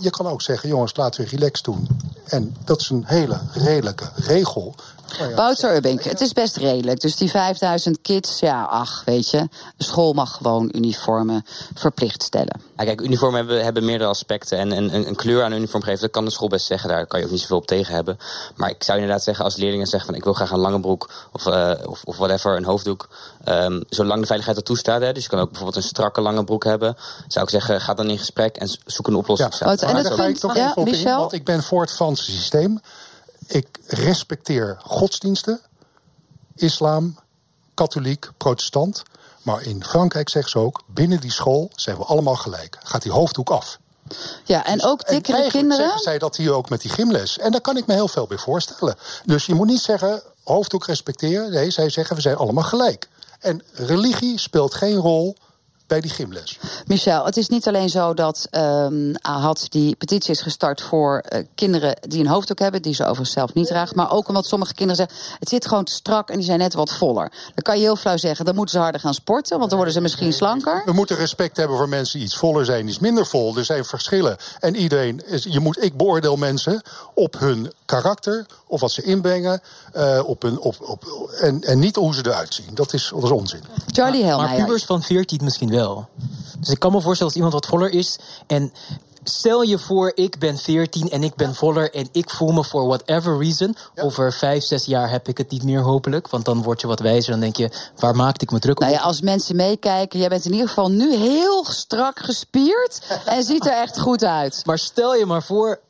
je 0.00 0.10
kan 0.10 0.26
ook 0.26 0.42
zeggen, 0.42 0.68
jongens, 0.68 0.96
laten 0.96 1.24
we 1.24 1.30
relaxed 1.30 1.64
doen. 1.64 1.88
En 2.24 2.56
dat 2.64 2.80
is 2.80 2.90
een 2.90 3.04
hele 3.06 3.40
redelijke 3.52 4.10
regel. 4.14 4.74
Oh 5.12 5.28
ja. 5.28 5.34
Wouter 5.34 5.76
Ubbink, 5.76 6.02
het 6.02 6.20
is 6.20 6.32
best 6.32 6.56
redelijk. 6.56 7.00
Dus 7.00 7.16
die 7.16 7.30
5000 7.30 8.00
kids, 8.02 8.40
ja, 8.40 8.62
ach, 8.62 9.02
weet 9.04 9.30
je. 9.30 9.48
De 9.76 9.84
school 9.84 10.12
mag 10.12 10.36
gewoon 10.36 10.70
uniformen 10.72 11.44
verplicht 11.74 12.22
stellen. 12.22 12.60
Ja, 12.76 12.84
kijk, 12.84 13.00
uniformen 13.00 13.38
hebben, 13.38 13.64
hebben 13.64 13.84
meerdere 13.84 14.10
aspecten. 14.10 14.58
En 14.58 14.70
een, 14.70 15.08
een, 15.08 15.16
kleur 15.16 15.42
aan 15.42 15.50
een 15.50 15.58
uniform 15.58 15.82
geven, 15.82 16.00
dat 16.00 16.10
kan 16.10 16.24
de 16.24 16.30
school 16.30 16.48
best 16.48 16.66
zeggen. 16.66 16.88
Daar 16.88 17.06
kan 17.06 17.18
je 17.18 17.24
ook 17.24 17.30
niet 17.30 17.40
zoveel 17.40 17.56
op 17.56 17.66
tegen 17.66 17.94
hebben. 17.94 18.18
Maar 18.56 18.70
ik 18.70 18.82
zou 18.82 18.98
inderdaad 18.98 19.22
zeggen, 19.22 19.44
als 19.44 19.56
leerlingen 19.56 19.86
zeggen 19.86 20.08
van... 20.08 20.18
ik 20.18 20.24
wil 20.24 20.32
graag 20.32 20.50
een 20.50 20.58
lange 20.58 20.80
broek 20.80 21.10
of, 21.32 21.46
uh, 21.46 21.72
of, 21.84 22.02
of 22.04 22.16
whatever, 22.16 22.56
een 22.56 22.64
hoofddoek. 22.64 23.08
Um, 23.44 23.84
zolang 23.88 24.20
de 24.20 24.26
veiligheid 24.26 24.56
dat 24.56 24.66
toestaat, 24.66 25.00
hè, 25.00 25.12
dus 25.12 25.22
je 25.22 25.28
kan 25.28 25.38
ook 25.38 25.48
bijvoorbeeld 25.48 25.76
een 25.76 25.88
strakke 25.88 26.20
lange 26.20 26.44
broek 26.44 26.64
hebben... 26.64 26.96
zou 27.28 27.44
ik 27.44 27.50
zeggen, 27.50 27.80
ga 27.80 27.94
dan 27.94 28.10
in 28.10 28.18
gesprek 28.18 28.56
en 28.56 28.68
zoek 28.86 29.06
een 29.06 29.14
oplossing. 29.14 29.54
Ja, 29.58 29.76
en 29.76 30.02
dat 30.02 30.12
ga 30.12 30.26
ik 30.26 30.38
toch 30.38 30.56
ja, 30.56 30.70
even 30.70 30.82
op 30.82 30.88
in, 30.88 31.04
want 31.04 31.32
ik 31.32 31.44
ben 31.44 31.62
voor 31.62 31.80
het 31.80 31.92
Franse 31.92 32.30
systeem. 32.30 32.80
Ik 33.50 33.80
respecteer 33.86 34.76
godsdiensten, 34.82 35.60
islam, 36.54 37.18
katholiek, 37.74 38.30
protestant. 38.36 39.02
Maar 39.42 39.62
in 39.62 39.84
Frankrijk 39.84 40.28
zeggen 40.28 40.50
ze 40.50 40.58
ook, 40.58 40.82
binnen 40.86 41.20
die 41.20 41.32
school 41.32 41.70
zijn 41.74 41.96
we 41.96 42.04
allemaal 42.04 42.36
gelijk. 42.36 42.78
Gaat 42.82 43.02
die 43.02 43.12
hoofddoek 43.12 43.50
af. 43.50 43.78
Ja, 44.44 44.66
en 44.66 44.82
ook 44.82 45.08
dikkere 45.08 45.42
en 45.42 45.50
kinderen. 45.50 45.84
zeggen 45.84 46.02
zij 46.02 46.18
dat 46.18 46.36
hier 46.36 46.52
ook 46.52 46.68
met 46.68 46.80
die 46.80 46.90
gymles. 46.90 47.38
En 47.38 47.50
daar 47.50 47.60
kan 47.60 47.76
ik 47.76 47.86
me 47.86 47.94
heel 47.94 48.08
veel 48.08 48.26
bij 48.26 48.38
voorstellen. 48.38 48.96
Dus 49.24 49.46
je 49.46 49.54
moet 49.54 49.66
niet 49.66 49.80
zeggen, 49.80 50.22
hoofddoek 50.44 50.86
respecteren. 50.86 51.50
Nee, 51.50 51.70
zij 51.70 51.90
zeggen, 51.90 52.16
we 52.16 52.22
zijn 52.22 52.36
allemaal 52.36 52.64
gelijk. 52.64 53.08
En 53.40 53.62
religie 53.72 54.38
speelt 54.38 54.74
geen 54.74 54.96
rol 54.96 55.36
bij 55.90 56.00
die 56.00 56.10
gymles. 56.10 56.58
Michel, 56.86 57.24
het 57.24 57.36
is 57.36 57.48
niet 57.48 57.68
alleen 57.68 57.88
zo 57.88 58.14
dat 58.14 58.48
um, 58.50 59.14
AHAD 59.20 59.66
die 59.68 59.96
petitie 59.96 60.30
is 60.30 60.40
gestart 60.40 60.82
voor 60.82 61.24
uh, 61.28 61.44
kinderen 61.54 61.96
die 62.00 62.20
een 62.20 62.26
hoofddoek 62.26 62.58
hebben, 62.58 62.82
die 62.82 62.94
ze 62.94 63.02
overigens 63.02 63.32
zelf 63.32 63.54
niet 63.54 63.66
dragen, 63.66 63.96
maar 63.96 64.12
ook 64.12 64.28
omdat 64.28 64.46
sommige 64.46 64.74
kinderen 64.74 65.06
zeggen, 65.06 65.36
het 65.38 65.48
zit 65.48 65.66
gewoon 65.66 65.84
te 65.84 65.92
strak 65.92 66.30
en 66.30 66.36
die 66.36 66.44
zijn 66.44 66.58
net 66.58 66.74
wat 66.74 66.92
voller. 66.92 67.32
Dan 67.54 67.62
kan 67.62 67.76
je 67.76 67.82
heel 67.82 67.96
flauw 67.96 68.16
zeggen, 68.16 68.44
dan 68.44 68.54
moeten 68.54 68.74
ze 68.74 68.80
harder 68.80 69.00
gaan 69.00 69.14
sporten, 69.14 69.56
want 69.58 69.68
dan 69.68 69.78
worden 69.78 69.94
ze 69.94 70.00
misschien 70.00 70.32
slanker. 70.32 70.82
We 70.84 70.92
moeten 70.92 71.16
respect 71.16 71.56
hebben 71.56 71.76
voor 71.76 71.88
mensen 71.88 72.18
die 72.18 72.26
iets 72.26 72.36
voller 72.36 72.64
zijn, 72.64 72.88
iets 72.88 72.98
minder 72.98 73.26
vol. 73.26 73.56
Er 73.56 73.64
zijn 73.64 73.84
verschillen. 73.84 74.36
En 74.60 74.76
iedereen, 74.76 75.22
is, 75.26 75.46
je 75.48 75.60
moet, 75.60 75.82
ik 75.82 75.96
beoordeel 75.96 76.36
mensen 76.36 76.82
op 77.14 77.38
hun 77.38 77.72
karakter, 77.84 78.46
of 78.70 78.80
wat 78.80 78.90
ze 78.90 79.02
inbrengen, 79.02 79.60
uh, 79.96 80.22
op 80.26 80.42
hun, 80.42 80.60
op, 80.60 80.76
op, 80.80 81.04
en, 81.40 81.60
en 81.60 81.78
niet 81.78 81.96
hoe 81.96 82.14
ze 82.14 82.26
eruit 82.26 82.54
zien. 82.54 82.74
Dat 82.74 82.92
is, 82.92 83.10
dat 83.14 83.22
is 83.22 83.30
onzin. 83.30 83.62
Charlie 83.86 84.24
Helmeijer. 84.24 84.56
Maar 84.56 84.66
pubers 84.66 84.84
van 84.84 85.02
14 85.02 85.40
misschien 85.44 85.70
wel. 85.70 86.08
Dus 86.58 86.68
ik 86.68 86.78
kan 86.78 86.92
me 86.92 87.00
voorstellen 87.00 87.32
als 87.32 87.34
iemand 87.34 87.52
wat 87.52 87.66
voller 87.66 87.90
is. 87.90 88.18
En 88.46 88.72
stel 89.24 89.62
je 89.62 89.78
voor, 89.78 90.12
ik 90.14 90.38
ben 90.38 90.58
14 90.58 91.10
en 91.10 91.22
ik 91.22 91.34
ben 91.34 91.54
voller 91.54 91.94
en 91.94 92.08
ik 92.12 92.30
voel 92.30 92.52
me 92.52 92.64
voor 92.64 92.86
whatever 92.86 93.38
reason. 93.38 93.76
Ja. 93.94 94.02
Over 94.02 94.32
vijf, 94.32 94.64
zes 94.64 94.84
jaar 94.84 95.10
heb 95.10 95.28
ik 95.28 95.38
het 95.38 95.50
niet 95.50 95.62
meer 95.62 95.80
hopelijk. 95.80 96.28
Want 96.28 96.44
dan 96.44 96.62
word 96.62 96.80
je 96.80 96.86
wat 96.86 97.00
wijzer. 97.00 97.30
Dan 97.30 97.40
denk 97.40 97.56
je, 97.56 97.70
waar 97.96 98.16
maakte 98.16 98.44
ik 98.44 98.50
me 98.50 98.58
druk 98.58 98.76
op? 98.76 98.82
Nou 98.82 98.94
ja, 98.94 99.00
als 99.00 99.20
mensen 99.20 99.56
meekijken, 99.56 100.18
jij 100.18 100.28
bent 100.28 100.44
in 100.44 100.52
ieder 100.52 100.68
geval 100.68 100.90
nu 100.90 101.16
heel 101.16 101.64
strak 101.64 102.18
gespierd. 102.18 103.00
en 103.26 103.42
ziet 103.42 103.66
er 103.66 103.72
echt 103.72 104.00
goed 104.00 104.24
uit. 104.24 104.62
Maar 104.64 104.78
stel 104.78 105.14
je 105.14 105.26
maar 105.26 105.42
voor, 105.42 105.80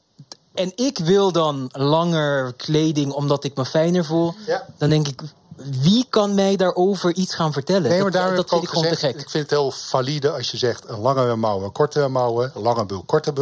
en 0.55 0.73
ik 0.75 0.99
wil 0.99 1.33
dan 1.33 1.69
langer 1.73 2.53
kleding 2.53 3.13
omdat 3.13 3.45
ik 3.45 3.57
me 3.57 3.65
fijner 3.65 4.05
voel. 4.05 4.35
Ja. 4.47 4.67
Dan 4.79 4.89
denk 4.89 5.09
ik, 5.09 5.23
wie 5.57 6.07
kan 6.11 6.35
mij 6.35 6.57
daarover 6.57 7.15
iets 7.15 7.35
gaan 7.35 7.53
vertellen? 7.53 7.91
Nee, 7.91 8.03
maar 8.03 8.11
dat 8.11 8.37
dat 8.37 8.49
vind 8.49 8.63
ik 8.63 8.69
gewoon 8.69 8.89
te 8.89 8.97
gek. 8.97 9.21
Ik 9.21 9.31
vind 9.31 9.43
het 9.43 9.51
heel 9.51 9.71
valide 9.71 10.31
als 10.31 10.51
je 10.51 10.57
zegt 10.57 10.89
een 10.89 10.99
lange 11.01 11.37
mouwen, 11.37 11.73
korte 11.73 12.09
mouwen, 12.09 12.53
lange 12.55 12.87
broek, 12.87 13.07
korte. 13.07 13.33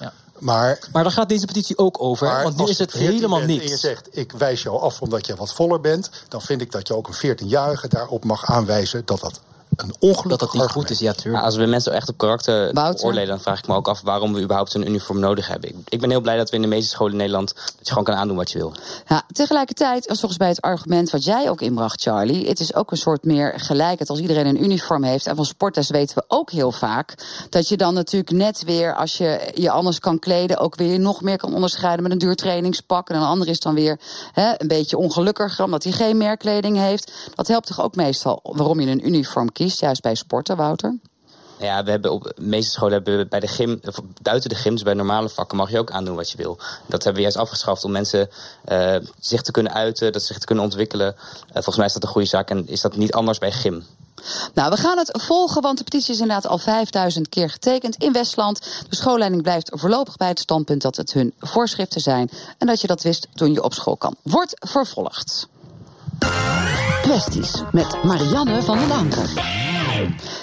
Ja. 0.00 0.12
Maar, 0.38 0.78
Maar 0.92 1.02
daar 1.02 1.12
gaat 1.12 1.28
deze 1.28 1.46
petitie 1.46 1.78
ook 1.78 2.02
over. 2.02 2.26
maar 2.26 2.42
want 2.42 2.56
nu 2.56 2.60
als 2.60 2.70
is 2.70 2.78
het 2.78 2.90
14 2.90 3.10
helemaal 3.10 3.40
niks. 3.40 3.64
En 3.64 3.70
je 3.70 3.76
zegt, 3.76 4.08
ik 4.10 4.32
wijs 4.32 4.62
jou 4.62 4.80
af 4.80 5.00
omdat 5.00 5.26
je 5.26 5.36
wat 5.36 5.54
voller 5.54 5.80
bent, 5.80 6.10
dan 6.28 6.42
vind 6.42 6.60
ik 6.60 6.72
dat 6.72 6.88
je 6.88 6.94
ook 6.94 7.08
een 7.08 7.36
14-jarige 7.36 7.88
daarop 7.88 8.24
mag 8.24 8.44
aanwijzen 8.44 9.02
dat 9.04 9.20
dat 9.20 9.40
een 9.76 9.94
ongelukkig 9.98 10.30
dat 10.30 10.38
dat 10.40 10.52
niet 10.52 10.62
argument 10.62 10.70
goed 10.86 10.90
is, 10.90 10.98
ja, 10.98 11.06
Maar 11.12 11.14
tuurlijk. 11.22 11.44
als 11.44 11.56
we 11.56 11.66
mensen 11.66 11.92
echt 11.92 12.08
op 12.08 12.18
karakter 12.18 12.72
Wouter? 12.72 13.00
beoordelen, 13.00 13.28
dan 13.28 13.40
vraag 13.40 13.58
ik 13.58 13.66
me 13.66 13.74
ook 13.74 13.88
af 13.88 14.00
waarom 14.00 14.32
we 14.34 14.40
überhaupt 14.42 14.74
een 14.74 14.86
uniform 14.88 15.18
nodig 15.20 15.48
hebben. 15.48 15.68
Ik, 15.68 15.76
ik 15.88 16.00
ben 16.00 16.10
heel 16.10 16.20
blij 16.20 16.36
dat 16.36 16.50
we 16.50 16.56
in 16.56 16.62
de 16.62 16.68
meeste 16.68 16.88
scholen 16.90 17.12
in 17.12 17.18
Nederland 17.18 17.54
dat 17.54 17.64
je 17.80 17.88
gewoon 17.88 18.04
kan 18.04 18.14
aandoen 18.14 18.36
wat 18.36 18.50
je 18.50 18.58
wil. 18.58 18.72
Ja, 19.08 19.22
tegelijkertijd, 19.32 20.06
was 20.06 20.18
volgens 20.18 20.40
mij 20.40 20.48
het 20.48 20.60
argument 20.60 21.10
wat 21.10 21.24
jij 21.24 21.50
ook 21.50 21.60
inbracht, 21.60 22.02
Charlie. 22.02 22.48
Het 22.48 22.60
is 22.60 22.74
ook 22.74 22.90
een 22.90 22.96
soort 22.96 23.24
meer 23.24 23.52
gelijkheid 23.56 24.10
als 24.10 24.18
iedereen 24.18 24.46
een 24.46 24.62
uniform 24.64 25.02
heeft. 25.02 25.26
En 25.26 25.36
van 25.36 25.44
sporters 25.44 25.88
weten 25.90 26.16
we 26.16 26.24
ook 26.28 26.50
heel 26.50 26.72
vaak 26.72 27.14
dat 27.50 27.68
je 27.68 27.76
dan 27.76 27.94
natuurlijk 27.94 28.30
net 28.32 28.62
weer, 28.64 28.94
als 28.94 29.16
je 29.16 29.50
je 29.54 29.70
anders 29.70 29.98
kan 29.98 30.18
kleden, 30.18 30.58
ook 30.58 30.76
weer 30.76 30.98
nog 31.00 31.22
meer 31.22 31.36
kan 31.36 31.54
onderscheiden 31.54 32.02
met 32.02 32.12
een 32.12 32.18
duur 32.18 32.34
trainingspak. 32.36 33.08
En 33.08 33.16
een 33.16 33.22
ander 33.22 33.48
is 33.48 33.60
dan 33.60 33.74
weer 33.74 33.98
hè, 34.32 34.52
een 34.56 34.68
beetje 34.68 34.96
ongelukkiger 34.98 35.64
omdat 35.64 35.82
hij 35.84 35.92
geen 35.92 36.16
merkkleding 36.16 36.76
heeft. 36.76 37.12
Dat 37.34 37.48
helpt 37.48 37.66
toch 37.66 37.80
ook 37.82 37.96
meestal 37.96 38.40
waarom 38.42 38.80
je 38.80 38.90
een 38.90 39.06
uniform 39.06 39.52
kiest, 39.52 39.62
juist 39.72 40.02
bij 40.02 40.14
sporten, 40.14 40.56
Wouter? 40.56 40.88
Nou 40.88 41.00
Ja, 41.58 41.84
we 41.84 41.90
hebben 41.90 42.12
op 42.12 42.22
de 42.22 42.32
meeste 42.36 42.70
scholen 42.70 42.92
hebben 42.92 43.18
we 43.18 43.26
bij 43.26 43.40
de 43.40 43.46
gym, 43.46 43.80
buiten 44.22 44.48
de 44.48 44.54
gyms, 44.54 44.82
bij 44.82 44.94
normale 44.94 45.28
vakken 45.28 45.56
mag 45.56 45.70
je 45.70 45.78
ook 45.78 45.90
aandoen 45.90 46.16
wat 46.16 46.30
je 46.30 46.36
wil. 46.36 46.58
Dat 46.86 47.04
hebben 47.04 47.14
we 47.14 47.20
juist 47.20 47.36
afgeschaft 47.36 47.84
om 47.84 47.92
mensen 47.92 48.30
eh, 48.64 48.96
zich 49.18 49.42
te 49.42 49.50
kunnen 49.50 49.72
uiten, 49.72 50.12
dat 50.12 50.20
ze 50.20 50.26
zich 50.26 50.38
te 50.38 50.46
kunnen 50.46 50.64
ontwikkelen. 50.64 51.14
Eh, 51.16 51.52
volgens 51.52 51.76
mij 51.76 51.86
is 51.86 51.92
dat 51.92 52.02
een 52.02 52.08
goede 52.08 52.28
zaak 52.28 52.50
en 52.50 52.68
is 52.68 52.80
dat 52.80 52.96
niet 52.96 53.12
anders 53.12 53.38
bij 53.38 53.52
gym. 53.52 53.84
Nou, 54.54 54.70
we 54.70 54.76
gaan 54.76 54.98
het 54.98 55.10
volgen, 55.12 55.62
want 55.62 55.78
de 55.78 55.84
petitie 55.84 56.14
is 56.14 56.20
inderdaad 56.20 56.46
al 56.46 56.58
5000 56.58 57.28
keer 57.28 57.50
getekend 57.50 57.96
in 57.96 58.12
Westland. 58.12 58.60
De 58.88 58.96
schoolleiding 58.96 59.42
blijft 59.42 59.70
voorlopig 59.74 60.16
bij 60.16 60.28
het 60.28 60.38
standpunt 60.38 60.82
dat 60.82 60.96
het 60.96 61.12
hun 61.12 61.34
voorschriften 61.38 62.00
zijn. 62.00 62.30
En 62.58 62.66
dat 62.66 62.80
je 62.80 62.86
dat 62.86 63.02
wist 63.02 63.28
toen 63.34 63.52
je 63.52 63.62
op 63.62 63.74
school 63.74 63.96
kan. 63.96 64.16
Wordt 64.22 64.54
vervolgd. 64.58 65.48
Kwesties 67.04 67.62
met 67.72 68.04
Marianne 68.04 68.62
van 68.62 68.78
den 68.78 68.90
Anker. 68.90 69.63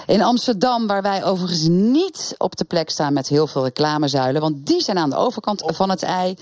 In 0.07 0.21
Amsterdam, 0.21 0.87
waar 0.87 1.01
wij 1.01 1.23
overigens 1.23 1.67
niet 1.67 2.35
op 2.37 2.55
de 2.55 2.63
plek 2.63 2.89
staan 2.89 3.13
met 3.13 3.27
heel 3.27 3.47
veel 3.47 3.63
reclamezuilen, 3.63 4.41
want 4.41 4.65
die 4.65 4.81
zijn 4.81 4.97
aan 4.97 5.09
de 5.09 5.15
overkant 5.15 5.63
van 5.65 5.89
het 5.89 6.03
ei. 6.03 6.35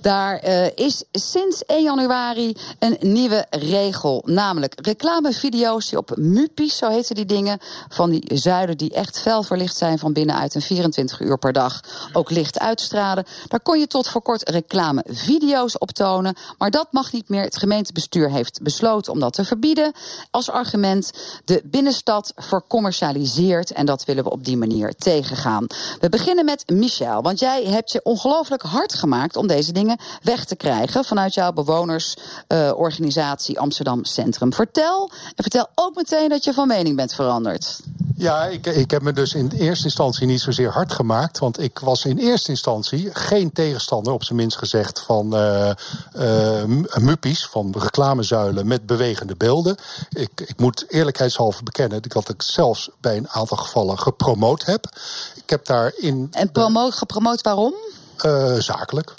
Daar 0.00 0.38
eh, 0.38 0.66
is 0.74 1.04
sinds 1.12 1.64
1 1.64 1.82
januari 1.82 2.56
een 2.78 2.96
nieuwe 3.00 3.46
regel, 3.50 4.22
namelijk 4.26 4.74
reclamevideo's 4.86 5.88
die 5.88 5.98
op 5.98 6.16
MUPI's, 6.16 6.76
zo 6.76 6.88
heten 6.88 7.14
die 7.14 7.24
dingen, 7.24 7.58
van 7.88 8.10
die 8.10 8.38
zuilen 8.38 8.76
die 8.76 8.92
echt 8.92 9.20
fel 9.20 9.42
verlicht 9.42 9.76
zijn 9.76 9.98
van 9.98 10.12
binnenuit 10.12 10.54
en 10.54 10.62
24 10.62 11.20
uur 11.20 11.38
per 11.38 11.52
dag 11.52 11.80
ook 12.12 12.30
licht 12.30 12.58
uitstralen. 12.58 13.24
Daar 13.48 13.60
kon 13.60 13.78
je 13.78 13.86
tot 13.86 14.08
voor 14.08 14.22
kort 14.22 14.48
reclamevideo's 14.48 15.78
op 15.78 15.90
tonen, 15.90 16.36
maar 16.58 16.70
dat 16.70 16.86
mag 16.90 17.12
niet 17.12 17.28
meer. 17.28 17.42
Het 17.42 17.56
gemeentebestuur 17.56 18.30
heeft 18.30 18.62
besloten 18.62 19.12
om 19.12 19.20
dat 19.20 19.32
te 19.32 19.44
verbieden. 19.44 19.92
Als 20.30 20.50
argument 20.50 21.10
de 21.44 21.62
binnenstad 21.64 22.32
vercommercialiseert 22.52 23.72
en 23.72 23.86
dat 23.86 24.04
willen 24.04 24.24
we 24.24 24.30
op 24.30 24.44
die 24.44 24.56
manier 24.56 24.94
tegengaan. 24.94 25.66
We 26.00 26.08
beginnen 26.08 26.44
met 26.44 26.70
Michel, 26.70 27.22
want 27.22 27.38
jij 27.38 27.64
hebt 27.64 27.92
je 27.92 28.00
ongelooflijk 28.02 28.62
hard 28.62 28.94
gemaakt 28.94 29.36
om 29.36 29.46
deze 29.46 29.72
dingen 29.72 29.98
weg 30.22 30.44
te 30.44 30.56
krijgen 30.56 31.04
vanuit 31.04 31.34
jouw 31.34 31.52
bewonersorganisatie 31.52 33.60
Amsterdam 33.60 34.04
Centrum. 34.04 34.52
Vertel 34.52 35.10
en 35.34 35.42
vertel 35.42 35.68
ook 35.74 35.94
meteen 35.94 36.28
dat 36.28 36.44
je 36.44 36.52
van 36.52 36.68
mening 36.68 36.96
bent 36.96 37.14
veranderd. 37.14 37.80
Ja, 38.22 38.44
ik, 38.44 38.66
ik 38.66 38.90
heb 38.90 39.02
me 39.02 39.12
dus 39.12 39.34
in 39.34 39.50
eerste 39.58 39.84
instantie 39.84 40.26
niet 40.26 40.40
zozeer 40.40 40.70
hard 40.70 40.92
gemaakt. 40.92 41.38
Want 41.38 41.60
ik 41.60 41.78
was 41.78 42.04
in 42.04 42.18
eerste 42.18 42.50
instantie 42.50 43.10
geen 43.12 43.52
tegenstander, 43.52 44.12
op 44.12 44.24
zijn 44.24 44.38
minst 44.38 44.58
gezegd, 44.58 45.00
van 45.00 45.36
eh, 45.36 46.64
muppies, 47.00 47.46
van 47.46 47.74
reclamezuilen 47.78 48.66
met 48.66 48.86
bewegende 48.86 49.36
beelden. 49.36 49.76
Ik, 50.08 50.30
ik 50.34 50.60
moet 50.60 50.84
eerlijkheidshalve 50.88 51.62
bekennen 51.62 52.02
dat 52.02 52.28
ik 52.28 52.41
zelfs 52.42 52.90
bij 53.00 53.16
een 53.16 53.28
aantal 53.28 53.56
gevallen 53.56 53.98
gepromoot 53.98 54.64
heb. 54.64 54.86
Ik 55.34 55.50
heb 55.50 55.66
daarin 55.66 56.28
En 56.30 56.52
promo 56.52 56.90
gepromoot 56.90 57.42
waarom? 57.42 57.74
eh, 58.16 58.54
zakelijk. 58.58 59.14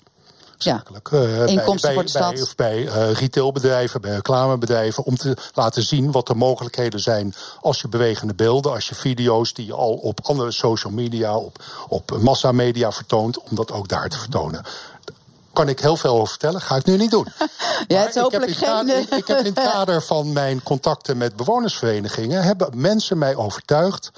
Ja. 0.58 0.76
Zakelijk. 0.78 1.12
eh, 1.12 1.48
Inkomsten 1.48 1.94
bij, 1.94 1.94
voor 1.94 2.22
de 2.22 2.34
bij. 2.34 2.42
Of 2.42 2.56
bij 2.56 2.88
eh, 2.88 3.12
retailbedrijven, 3.12 4.02
bij 4.02 4.12
reclamebedrijven. 4.14 5.04
Om 5.04 5.16
te 5.18 5.38
laten 5.54 5.84
zien 5.84 6.12
wat 6.12 6.28
de 6.28 6.36
mogelijkheden 6.36 7.00
zijn 7.00 7.36
als 7.62 7.82
je 7.82 7.88
bewegende 7.88 8.34
beelden, 8.34 8.72
als 8.72 8.90
je 8.90 8.96
video's 8.96 9.54
die 9.54 9.66
je 9.66 9.74
al 9.74 9.94
op 9.94 10.20
andere 10.24 10.52
social 10.52 10.94
media, 10.94 11.38
op, 11.38 11.64
op 11.88 12.18
massamedia 12.22 12.92
vertoont, 12.92 13.40
om 13.40 13.56
dat 13.56 13.72
ook 13.72 13.88
daar 13.88 14.10
te 14.10 14.18
vertonen. 14.18 14.64
Kan 15.54 15.70
ik 15.70 15.80
heel 15.80 15.98
veel 15.98 16.14
over 16.14 16.28
vertellen, 16.28 16.62
ga 16.62 16.76
ik 16.76 16.86
nu 16.86 16.98
niet 16.98 17.12
doen. 17.12 17.28
Ja, 17.88 18.00
het 18.00 18.16
is 18.16 18.22
hopelijk 18.22 18.52
ik, 18.52 18.58
heb 18.58 18.68
geen... 18.68 18.86
kader, 18.86 19.18
ik 19.18 19.28
heb 19.28 19.38
in 19.38 19.46
het 19.46 19.70
kader 19.72 20.02
van 20.02 20.34
mijn 20.34 20.64
contacten 20.64 21.18
met 21.18 21.36
bewonersverenigingen... 21.36 22.44
hebben 22.44 22.70
mensen 22.76 23.18
mij 23.18 23.36
overtuigd 23.36 24.12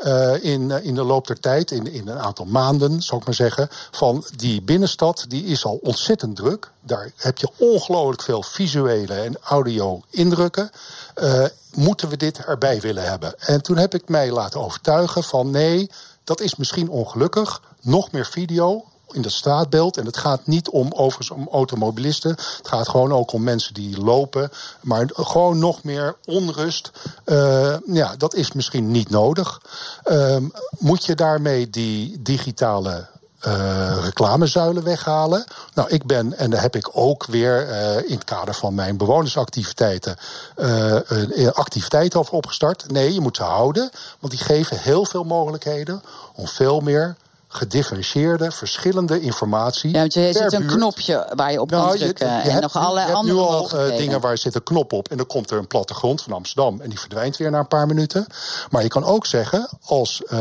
eh, 0.00 0.44
in, 0.44 0.70
eh, 0.70 0.84
in 0.84 0.94
de 0.94 1.02
loop 1.02 1.26
der 1.26 1.40
tijd, 1.40 1.70
in, 1.70 1.92
in 1.92 2.08
een 2.08 2.18
aantal 2.18 2.44
maanden, 2.44 3.02
zou 3.02 3.20
ik 3.20 3.26
maar 3.26 3.34
zeggen... 3.34 3.68
van 3.90 4.24
die 4.36 4.62
binnenstad, 4.62 5.24
die 5.28 5.44
is 5.44 5.64
al 5.64 5.78
ontzettend 5.82 6.36
druk. 6.36 6.70
Daar 6.80 7.12
heb 7.16 7.38
je 7.38 7.48
ongelooflijk 7.56 8.22
veel 8.22 8.42
visuele 8.42 9.14
en 9.14 9.36
audio 9.42 10.02
indrukken. 10.10 10.70
Eh, 11.14 11.44
moeten 11.74 12.08
we 12.08 12.16
dit 12.16 12.44
erbij 12.44 12.80
willen 12.80 13.04
hebben? 13.04 13.38
En 13.38 13.62
toen 13.62 13.76
heb 13.76 13.94
ik 13.94 14.08
mij 14.08 14.30
laten 14.30 14.60
overtuigen 14.60 15.24
van... 15.24 15.50
nee, 15.50 15.90
dat 16.24 16.40
is 16.40 16.56
misschien 16.56 16.88
ongelukkig. 16.88 17.62
Nog 17.80 18.12
meer 18.12 18.26
video, 18.26 18.84
in 19.14 19.22
dat 19.22 19.32
straatbeeld. 19.32 19.96
En 19.96 20.06
het 20.06 20.16
gaat 20.16 20.46
niet 20.46 20.68
om 20.68 20.92
overigens 20.92 21.30
om 21.30 21.48
automobilisten. 21.52 22.30
Het 22.30 22.68
gaat 22.68 22.88
gewoon 22.88 23.12
ook 23.12 23.32
om 23.32 23.42
mensen 23.42 23.74
die 23.74 24.00
lopen. 24.00 24.50
Maar 24.80 25.08
gewoon 25.12 25.58
nog 25.58 25.82
meer 25.84 26.16
onrust. 26.24 26.90
Eh, 27.24 27.76
ja, 27.86 28.16
dat 28.16 28.34
is 28.34 28.52
misschien 28.52 28.90
niet 28.90 29.10
nodig. 29.10 29.60
Ehm, 30.04 30.44
moet 30.78 31.04
je 31.04 31.14
daarmee 31.14 31.70
die 31.70 32.22
digitale 32.22 33.08
eh, 33.40 33.96
reclamezuilen 34.02 34.84
weghalen. 34.84 35.44
Nou, 35.74 35.88
ik 35.88 36.06
ben, 36.06 36.38
en 36.38 36.50
daar 36.50 36.60
heb 36.60 36.76
ik 36.76 36.90
ook 36.92 37.26
weer 37.26 37.68
eh, 37.68 37.96
in 37.96 38.14
het 38.14 38.24
kader 38.24 38.54
van 38.54 38.74
mijn 38.74 38.96
bewonersactiviteiten 38.96 40.16
eh, 40.56 40.96
een 41.08 41.52
activiteit 41.52 42.14
over 42.14 42.34
opgestart. 42.34 42.90
Nee, 42.90 43.14
je 43.14 43.20
moet 43.20 43.36
ze 43.36 43.42
houden, 43.42 43.90
want 44.18 44.32
die 44.32 44.42
geven 44.42 44.78
heel 44.78 45.04
veel 45.04 45.24
mogelijkheden 45.24 46.02
om 46.34 46.46
veel 46.46 46.80
meer 46.80 47.16
gedifferentieerde, 47.52 48.50
verschillende 48.50 49.20
informatie. 49.20 49.92
Ja, 49.92 49.98
want 49.98 50.14
je 50.14 50.20
per 50.20 50.32
zit 50.34 50.52
een 50.52 50.60
buurt. 50.66 50.72
knopje 50.74 51.26
waar 51.34 51.52
je 51.52 51.60
op 51.60 51.68
kan 51.70 51.78
Nou, 51.78 51.92
je, 51.92 51.98
drukken. 51.98 52.26
je 52.26 52.32
en 52.32 52.50
hebt 52.50 52.60
nog 52.62 52.72
hebt 52.72 53.14
andere 53.14 53.22
nu 53.22 53.32
al 53.38 53.70
eh, 53.70 53.96
dingen 53.96 54.20
waar 54.20 54.38
zit 54.38 54.54
een 54.54 54.62
knop 54.62 54.92
op 54.92 55.08
en 55.08 55.16
dan 55.16 55.26
komt 55.26 55.50
er 55.50 55.58
een 55.58 55.66
plattegrond 55.66 56.22
van 56.22 56.32
Amsterdam 56.32 56.80
en 56.80 56.88
die 56.88 56.98
verdwijnt 56.98 57.36
weer 57.36 57.50
na 57.50 57.58
een 57.58 57.68
paar 57.68 57.86
minuten. 57.86 58.26
Maar 58.70 58.82
je 58.82 58.88
kan 58.88 59.04
ook 59.04 59.26
zeggen, 59.26 59.68
als 59.84 60.22
eh, 60.24 60.38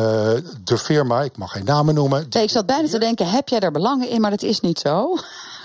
de 0.64 0.78
firma, 0.78 1.22
ik 1.22 1.38
mag 1.38 1.52
geen 1.52 1.66
namen 1.66 1.94
noemen, 1.96 2.28
Nee, 2.30 2.44
ik 2.44 2.50
zat 2.50 2.66
bijna 2.66 2.88
te 2.88 3.00
denken, 3.00 3.30
heb 3.30 3.50
jij 3.50 3.60
daar 3.60 3.72
belangen 3.72 4.10
in? 4.10 4.22
Maar 4.22 4.32
dat 4.32 4.42
is 4.44 4.60
niet 4.60 4.80
zo. 4.80 5.18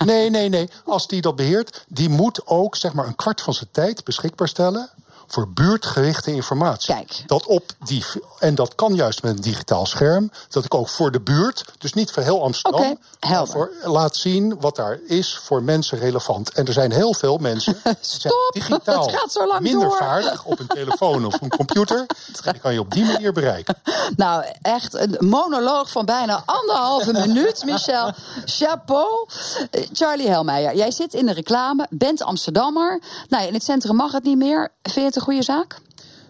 Nee, 0.05 0.29
nee, 0.29 0.49
nee. 0.49 0.69
Als 0.85 1.07
die 1.07 1.21
dat 1.21 1.35
beheert, 1.35 1.85
die 1.87 2.09
moet 2.09 2.41
ook 2.45 2.75
zeg 2.75 2.93
maar 2.93 3.07
een 3.07 3.15
kwart 3.15 3.41
van 3.41 3.53
zijn 3.53 3.69
tijd 3.71 4.03
beschikbaar 4.03 4.47
stellen 4.47 4.89
voor 5.27 5.49
buurtgerichte 5.49 6.33
informatie. 6.33 6.93
Kijk. 6.93 7.23
Dat 7.25 7.45
op 7.45 7.71
die, 7.85 8.03
en 8.39 8.55
dat 8.55 8.75
kan 8.75 8.95
juist 8.95 9.23
met 9.23 9.35
een 9.35 9.41
digitaal 9.41 9.85
scherm. 9.85 10.31
Dat 10.49 10.65
ik 10.65 10.73
ook 10.73 10.89
voor 10.89 11.11
de 11.11 11.21
buurt, 11.21 11.65
dus 11.77 11.93
niet 11.93 12.11
voor 12.11 12.23
heel 12.23 12.43
Amsterdam, 12.43 12.97
maar 13.29 13.47
voor, 13.47 13.71
laat 13.83 14.15
zien 14.15 14.59
wat 14.59 14.75
daar 14.75 14.99
is 15.07 15.39
voor 15.43 15.63
mensen 15.63 15.97
relevant. 15.97 16.51
En 16.51 16.65
er 16.65 16.73
zijn 16.73 16.91
heel 16.91 17.13
veel 17.13 17.37
mensen 17.37 17.77
Stop, 17.99 18.49
digitaal 18.53 19.05
het 19.05 19.15
gaat 19.15 19.31
zo 19.31 19.47
lang 19.47 19.61
minder 19.61 19.89
door. 19.89 19.97
vaardig 19.97 20.43
op 20.43 20.59
een 20.59 20.67
telefoon 20.67 21.25
of 21.25 21.41
een 21.41 21.49
computer. 21.49 22.05
En 22.45 22.51
die 22.51 22.61
kan 22.61 22.73
je 22.73 22.79
op 22.79 22.91
die 22.91 23.05
manier 23.05 23.33
bereiken. 23.33 23.75
Nou, 24.15 24.45
echt 24.61 24.93
een 24.93 25.15
monoloog 25.19 25.91
van 25.91 26.05
bijna 26.05 26.43
anderhalve 26.45 27.11
minuut, 27.11 27.63
Michel. 27.65 28.11
Chapeau. 28.45 29.27
Eh, 29.71 29.81
Charlie 29.93 30.27
Helmeijer, 30.27 30.75
jij 30.75 30.91
zit 30.91 31.13
in 31.13 31.25
de 31.25 31.33
reclame, 31.33 31.87
bent 31.89 32.21
Amsterdammer. 32.21 33.01
Nou, 33.29 33.47
in 33.47 33.53
het 33.53 33.63
centrum 33.63 33.95
mag 33.95 34.11
het 34.11 34.23
niet 34.23 34.37
meer. 34.37 34.71
Vind 34.81 35.13
je 35.13 35.14
een 35.15 35.21
goede 35.21 35.43
zaak? 35.43 35.79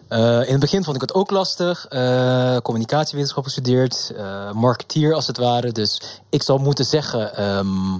Eh, 0.08 0.18
in 0.20 0.50
het 0.50 0.60
begin 0.60 0.84
vond 0.84 0.96
ik 0.96 1.02
het 1.02 1.14
ook 1.14 1.30
lastig. 1.30 1.86
Eh 1.88 2.56
communicatiewetenschap 2.56 3.44
gestudeerd. 3.44 4.12
eh 4.16 4.52
marketeer 4.52 5.14
als 5.14 5.26
het 5.26 5.36
ware. 5.36 5.72
Dus 5.72 6.00
ik 6.30 6.42
zal 6.42 6.58
moeten 6.58 6.84
zeggen... 6.84 7.36
ehm, 7.36 7.98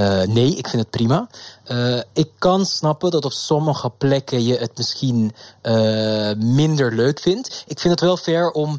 Uh, 0.00 0.22
nee, 0.22 0.56
ik 0.56 0.68
vind 0.68 0.82
het 0.82 0.90
prima. 0.90 1.28
Uh, 1.68 2.00
ik 2.12 2.30
kan 2.38 2.66
snappen 2.66 3.10
dat 3.10 3.24
op 3.24 3.32
sommige 3.32 3.90
plekken 3.90 4.44
je 4.44 4.56
het 4.56 4.76
misschien 4.76 5.34
uh, 5.62 6.32
minder 6.36 6.94
leuk 6.94 7.20
vindt. 7.20 7.64
Ik 7.66 7.80
vind 7.80 7.92
het 7.92 8.02
wel 8.02 8.16
fair 8.16 8.50
om. 8.50 8.78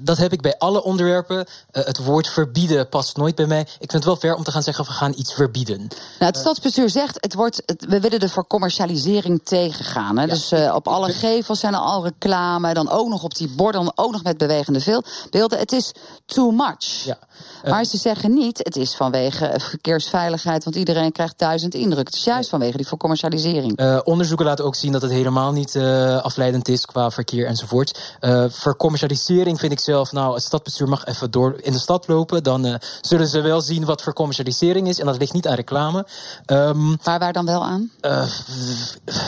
dat 0.00 0.16
heb 0.16 0.32
ik 0.32 0.40
bij 0.40 0.58
alle 0.58 0.82
onderwerpen. 0.82 1.46
het 1.72 2.04
woord 2.04 2.28
verbieden 2.28 2.88
past 2.88 3.16
nooit 3.16 3.34
bij 3.34 3.46
mij. 3.46 3.60
Ik 3.60 3.90
vind 3.90 3.92
het 3.92 4.04
wel 4.04 4.16
fair 4.16 4.34
om 4.34 4.44
te 4.44 4.50
gaan 4.50 4.62
zeggen: 4.62 4.84
we 4.84 4.90
gaan 4.90 5.12
iets 5.16 5.34
verbieden. 5.34 5.78
Nou, 5.78 5.90
het 6.18 6.36
stadsbestuur 6.36 6.90
zegt: 6.90 7.16
het 7.20 7.34
wordt, 7.34 7.62
we 7.88 8.00
willen 8.00 8.20
er 8.20 8.28
voor 8.28 8.46
commercialisering 8.46 9.40
tegengaan. 9.44 10.18
Hè? 10.18 10.24
Ja, 10.24 10.34
dus 10.34 10.52
op 10.74 10.88
alle 10.88 11.12
gevels 11.12 11.60
zijn 11.60 11.74
er 11.74 11.80
al 11.80 12.04
reclame. 12.04 12.74
Dan 12.74 12.90
ook 12.90 13.08
nog 13.08 13.22
op 13.22 13.34
die 13.34 13.48
borden, 13.48 13.84
dan 13.84 13.92
ook 13.94 14.12
nog 14.12 14.22
met 14.22 14.38
bewegende 14.38 15.02
beelden. 15.30 15.58
Het 15.58 15.72
is 15.72 15.92
too 16.26 16.50
much. 16.50 17.04
Ja. 17.04 17.18
Maar 17.64 17.84
ze 17.84 17.96
zeggen 17.96 18.34
niet: 18.34 18.58
het 18.58 18.76
is 18.76 18.94
vanwege 18.94 19.54
verkeersveiligheid, 19.56 20.64
want 20.64 20.76
iedereen 20.76 21.12
krijgt 21.12 21.38
duizend 21.38 21.69
indruk. 21.78 22.06
Het 22.06 22.16
is 22.16 22.24
juist 22.24 22.50
vanwege 22.50 22.76
die 22.76 22.86
voor 22.86 22.98
commercialisering. 22.98 23.80
Uh, 23.80 23.98
onderzoeken 24.04 24.46
laten 24.46 24.64
ook 24.64 24.74
zien 24.74 24.92
dat 24.92 25.02
het 25.02 25.10
helemaal 25.10 25.52
niet 25.52 25.74
uh, 25.74 26.22
afleidend 26.22 26.68
is 26.68 26.86
qua 26.86 27.10
verkeer 27.10 27.46
enzovoort. 27.46 28.16
Uh, 28.20 28.44
voor 28.48 28.76
commercialisering 28.76 29.58
vind 29.58 29.72
ik 29.72 29.80
zelf, 29.80 30.12
nou, 30.12 30.34
het 30.34 30.42
stadbestuur 30.42 30.88
mag 30.88 31.04
even 31.04 31.30
door 31.30 31.56
in 31.62 31.72
de 31.72 31.78
stad 31.78 32.08
lopen. 32.08 32.42
Dan 32.42 32.78
zullen 33.00 33.26
ze 33.26 33.40
wel 33.40 33.60
zien 33.60 33.84
wat 33.84 34.02
voor 34.02 34.12
commercialisering 34.12 34.88
is. 34.88 34.98
En 34.98 35.06
dat 35.06 35.18
ligt 35.18 35.32
niet 35.32 35.46
aan 35.46 35.54
reclame. 35.54 36.06
Um, 36.46 36.98
waar 37.02 37.18
waar 37.18 37.32
dan 37.32 37.46
wel 37.46 37.64
aan? 37.64 37.90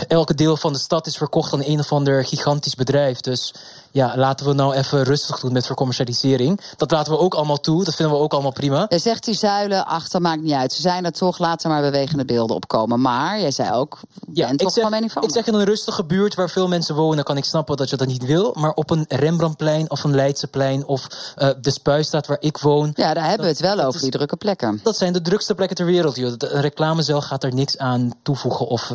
elke 0.09 0.35
deel 0.35 0.57
van 0.57 0.73
de 0.73 0.79
stad 0.79 1.07
is 1.07 1.17
verkocht 1.17 1.53
aan 1.53 1.63
een 1.65 1.79
of 1.79 1.93
ander 1.93 2.25
gigantisch 2.25 2.75
bedrijf. 2.75 3.21
Dus 3.21 3.55
ja, 3.93 4.17
laten 4.17 4.47
we 4.47 4.53
nou 4.53 4.75
even 4.75 5.03
rustig 5.03 5.41
doen 5.41 5.53
met 5.53 5.67
vercommercialisering. 5.67 6.61
Dat 6.77 6.91
laten 6.91 7.13
we 7.13 7.19
ook 7.19 7.35
allemaal 7.35 7.61
toe. 7.61 7.85
Dat 7.85 7.95
vinden 7.95 8.17
we 8.17 8.23
ook 8.23 8.33
allemaal 8.33 8.53
prima. 8.53 8.87
Je 8.89 8.99
zegt 8.99 9.25
die 9.25 9.35
zuilen 9.35 9.87
achter, 9.87 10.21
maakt 10.21 10.43
niet 10.43 10.53
uit. 10.53 10.73
Ze 10.73 10.81
zijn 10.81 11.05
er 11.05 11.13
toch, 11.13 11.39
laten 11.39 11.71
maar 11.71 11.83
bewegende 11.83 12.25
beelden 12.25 12.57
opkomen. 12.57 13.01
Maar 13.01 13.41
jij 13.41 13.51
zei 13.51 13.73
ook, 13.73 14.01
ja, 14.33 14.49
ik 14.49 14.59
toch 14.59 14.73
zeg, 14.73 14.83
van 14.83 14.93
mening 14.93 15.13
van. 15.13 15.23
Ik 15.23 15.31
zeg 15.31 15.47
in 15.47 15.55
een 15.55 15.65
rustige 15.65 16.05
buurt 16.05 16.35
waar 16.35 16.51
veel 16.51 16.69
mensen 16.69 16.95
wonen, 16.95 17.25
kan 17.25 17.37
ik 17.37 17.45
snappen 17.45 17.77
dat 17.77 17.91
je 17.91 17.97
dat 17.97 18.07
niet 18.07 18.25
wil. 18.25 18.55
Maar 18.59 18.73
op 18.73 18.91
een 18.91 19.05
Rembrandtplein 19.09 19.91
of 19.91 20.05
een 20.05 20.15
Leidseplein 20.15 20.87
of 20.87 21.07
uh, 21.39 21.49
de 21.61 21.71
Spuistraat 21.71 22.27
waar 22.27 22.37
ik 22.41 22.59
woon. 22.59 22.93
Ja, 22.95 23.15
daar 23.15 23.27
hebben 23.27 23.47
we 23.47 23.53
het 23.53 23.61
wel 23.61 23.81
over, 23.81 24.01
die 24.01 24.11
drukke 24.11 24.37
plekken. 24.37 24.81
Dat 24.83 24.97
zijn 24.97 25.13
de 25.13 25.23
drukste 25.23 25.55
plekken 25.55 25.77
ter 25.77 25.87
wereld. 25.87 26.17
Joh. 26.17 26.33
Een 26.39 26.61
reclamecel 26.61 27.23
gaat 27.23 27.45
er 27.45 27.55
niks 27.55 27.79
aan 27.79 28.11
toevoegen 28.23 28.67
of 28.67 28.93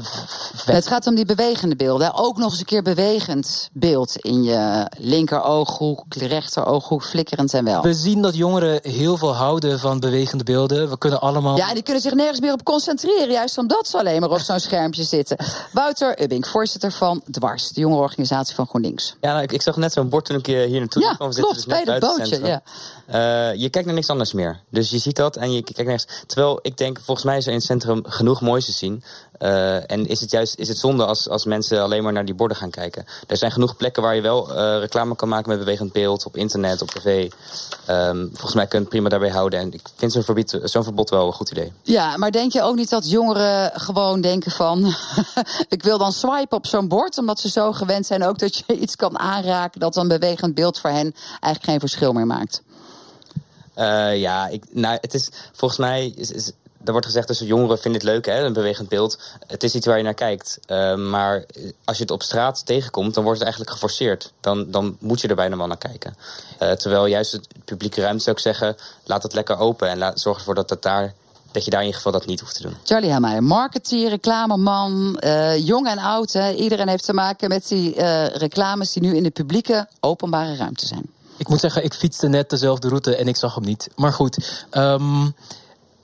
Het 0.65 0.87
gaat 0.87 1.07
om 1.07 1.15
die 1.15 1.25
bewegende 1.25 1.75
beelden. 1.75 2.13
Ook 2.13 2.37
nog 2.37 2.49
eens 2.49 2.59
een 2.59 2.65
keer 2.65 2.83
bewegend 2.83 3.69
beeld 3.73 4.15
in 4.15 4.43
je 4.43 4.86
linker 4.97 5.43
ooghoek, 5.43 6.03
rechter 6.15 6.65
ooghoek, 6.65 7.03
flikkerend 7.03 7.53
en 7.53 7.63
wel. 7.63 7.81
We 7.81 7.93
zien 7.93 8.21
dat 8.21 8.35
jongeren 8.35 8.79
heel 8.81 9.17
veel 9.17 9.35
houden 9.35 9.79
van 9.79 9.99
bewegende 9.99 10.43
beelden. 10.43 10.89
We 10.89 10.97
kunnen 10.97 11.21
allemaal. 11.21 11.57
Ja, 11.57 11.67
en 11.67 11.73
die 11.73 11.83
kunnen 11.83 12.01
zich 12.01 12.13
nergens 12.13 12.39
meer 12.39 12.53
op 12.53 12.63
concentreren, 12.63 13.31
juist 13.31 13.57
omdat 13.57 13.87
ze 13.87 13.97
alleen 13.97 14.19
maar 14.19 14.29
op 14.29 14.39
zo'n 14.39 14.59
schermpje 14.59 15.03
zitten. 15.03 15.37
Wouter 15.71 16.21
Ubbing, 16.21 16.47
voorzitter 16.47 16.91
van 16.91 17.21
Dwars, 17.31 17.69
de 17.69 17.79
jonge 17.79 17.97
organisatie 17.97 18.55
van 18.55 18.67
GroenLinks. 18.67 19.15
Ja, 19.21 19.31
nou, 19.31 19.43
ik, 19.43 19.51
ik, 19.51 19.61
zag 19.61 19.75
net 19.75 19.93
zo'n 19.93 20.09
bord 20.09 20.25
toen 20.25 20.37
ik 20.37 20.45
hier 20.45 20.79
naartoe 20.79 21.01
ja, 21.01 21.13
kwam 21.13 21.31
zitten. 21.31 21.53
Klopt, 21.53 21.69
dus 21.69 21.83
bij 21.85 21.99
dat 21.99 21.99
bootje. 21.99 22.45
Ja. 22.45 22.61
Uh, 23.51 23.59
je 23.59 23.69
kijkt 23.69 23.85
naar 23.85 23.95
niks 23.95 24.09
anders 24.09 24.33
meer. 24.33 24.59
Dus 24.69 24.89
je 24.89 24.97
ziet 24.97 25.15
dat 25.15 25.35
en 25.35 25.51
je 25.51 25.61
kijkt 25.61 25.77
nergens. 25.77 26.07
Terwijl 26.25 26.59
ik 26.61 26.77
denk, 26.77 26.99
volgens 27.03 27.25
mij 27.25 27.37
is 27.37 27.45
er 27.45 27.51
in 27.51 27.57
het 27.57 27.65
centrum 27.65 28.01
genoeg 28.05 28.41
moois 28.41 28.65
te 28.65 28.71
zien. 28.71 29.03
Uh, 29.39 29.91
en 29.91 30.07
is 30.07 30.21
het 30.21 30.31
juist 30.31 30.55
is 30.57 30.67
het 30.67 30.77
zonde 30.77 31.05
als, 31.05 31.29
als 31.29 31.45
mensen 31.45 31.81
alleen 31.81 32.03
maar 32.03 32.13
naar 32.13 32.25
die 32.25 32.35
borden 32.35 32.57
gaan 32.57 32.69
kijken. 32.69 33.05
Er 33.27 33.37
zijn 33.37 33.51
genoeg 33.51 33.75
plekken 33.75 34.03
waar 34.03 34.15
je 34.15 34.21
wel 34.21 34.51
uh, 34.51 34.79
reclame 34.79 35.15
kan 35.15 35.29
maken 35.29 35.49
met 35.49 35.59
bewegend 35.59 35.91
beeld. 35.91 36.25
Op 36.25 36.35
internet, 36.35 36.81
op 36.81 36.89
tv. 36.89 37.31
Um, 37.89 38.29
volgens 38.33 38.53
mij 38.53 38.67
kun 38.67 38.77
je 38.77 38.83
het 38.83 38.89
prima 38.89 39.09
daarbij 39.09 39.29
houden. 39.29 39.59
En 39.59 39.73
ik 39.73 39.81
vind 39.95 40.11
zo'n 40.11 40.23
verbod, 40.23 40.59
zo'n 40.63 40.83
verbod 40.83 41.09
wel 41.09 41.27
een 41.27 41.33
goed 41.33 41.51
idee. 41.51 41.71
Ja, 41.83 42.17
maar 42.17 42.31
denk 42.31 42.51
je 42.51 42.61
ook 42.61 42.75
niet 42.75 42.89
dat 42.89 43.09
jongeren 43.09 43.71
gewoon 43.79 44.21
denken 44.21 44.51
van... 44.51 44.85
ik 45.69 45.83
wil 45.83 45.97
dan 45.97 46.11
swipen 46.11 46.57
op 46.57 46.65
zo'n 46.65 46.87
bord, 46.87 47.17
omdat 47.17 47.39
ze 47.39 47.49
zo 47.49 47.71
gewend 47.71 48.05
zijn 48.05 48.23
ook 48.23 48.39
dat 48.39 48.57
je 48.57 48.79
iets 48.79 48.95
kan 48.95 49.19
aanraken... 49.19 49.79
dat 49.79 49.95
een 49.95 50.07
bewegend 50.07 50.55
beeld 50.55 50.79
voor 50.79 50.89
hen 50.89 51.13
eigenlijk 51.29 51.63
geen 51.63 51.79
verschil 51.79 52.13
meer 52.13 52.27
maakt? 52.27 52.61
Uh, 53.77 54.17
ja, 54.17 54.47
ik, 54.47 54.63
nou, 54.69 54.97
het 55.01 55.13
is 55.13 55.29
volgens 55.53 55.79
mij 55.79 56.13
is, 56.15 56.31
is, 56.31 56.51
er 56.87 56.91
wordt 56.91 57.05
gezegd 57.05 57.27
dat 57.27 57.39
jongeren 57.39 57.79
vinden 57.79 58.01
het 58.01 58.09
leuk, 58.09 58.25
hè, 58.25 58.43
een 58.43 58.53
bewegend 58.53 58.89
beeld. 58.89 59.19
Het 59.47 59.63
is 59.63 59.75
iets 59.75 59.85
waar 59.85 59.97
je 59.97 60.03
naar 60.03 60.13
kijkt. 60.13 60.59
Uh, 60.67 60.95
maar 60.95 61.45
als 61.85 61.97
je 61.97 62.03
het 62.03 62.11
op 62.11 62.23
straat 62.23 62.65
tegenkomt, 62.65 63.13
dan 63.13 63.23
wordt 63.23 63.39
het 63.39 63.47
eigenlijk 63.47 63.77
geforceerd. 63.77 64.31
Dan, 64.39 64.71
dan 64.71 64.97
moet 64.99 65.21
je 65.21 65.27
er 65.27 65.35
bijna 65.35 65.57
wel 65.57 65.67
naar 65.67 65.77
kijken. 65.77 66.15
Uh, 66.59 66.71
terwijl 66.71 67.05
juist 67.05 67.31
het 67.31 67.47
publieke 67.65 68.01
ruimte 68.01 68.23
zou 68.23 68.35
ik 68.35 68.41
zeggen, 68.41 68.75
laat 69.03 69.23
het 69.23 69.33
lekker 69.33 69.57
open 69.57 69.89
en 69.89 69.97
laat, 69.97 70.19
zorg 70.19 70.37
ervoor 70.37 70.55
dat 70.55 70.69
het 70.69 70.81
daar 70.81 71.13
dat 71.51 71.65
je 71.65 71.71
daar 71.71 71.81
in 71.81 71.85
ieder 71.85 72.01
geval 72.01 72.19
dat 72.19 72.27
niet 72.27 72.39
hoeft 72.39 72.55
te 72.55 72.61
doen. 72.61 72.77
Charlie 72.83 73.11
Hammeyer, 73.11 73.43
marketeer, 73.43 74.09
reclameman, 74.09 75.21
uh, 75.23 75.57
jong 75.67 75.87
en 75.87 75.97
oud. 75.97 76.33
Hè. 76.33 76.53
Iedereen 76.53 76.87
heeft 76.87 77.05
te 77.05 77.13
maken 77.13 77.49
met 77.49 77.67
die 77.67 77.95
uh, 77.95 78.25
reclames 78.25 78.91
die 78.91 79.01
nu 79.01 79.15
in 79.15 79.23
de 79.23 79.29
publieke 79.29 79.87
openbare 79.99 80.55
ruimte 80.55 80.87
zijn. 80.87 81.09
Ik 81.37 81.47
moet 81.47 81.59
zeggen, 81.59 81.83
ik 81.83 81.93
fietste 81.93 82.27
net 82.27 82.49
dezelfde 82.49 82.87
route 82.87 83.15
en 83.15 83.27
ik 83.27 83.35
zag 83.35 83.55
hem 83.55 83.63
niet. 83.63 83.89
Maar 83.95 84.13
goed, 84.13 84.65
um, 84.71 85.35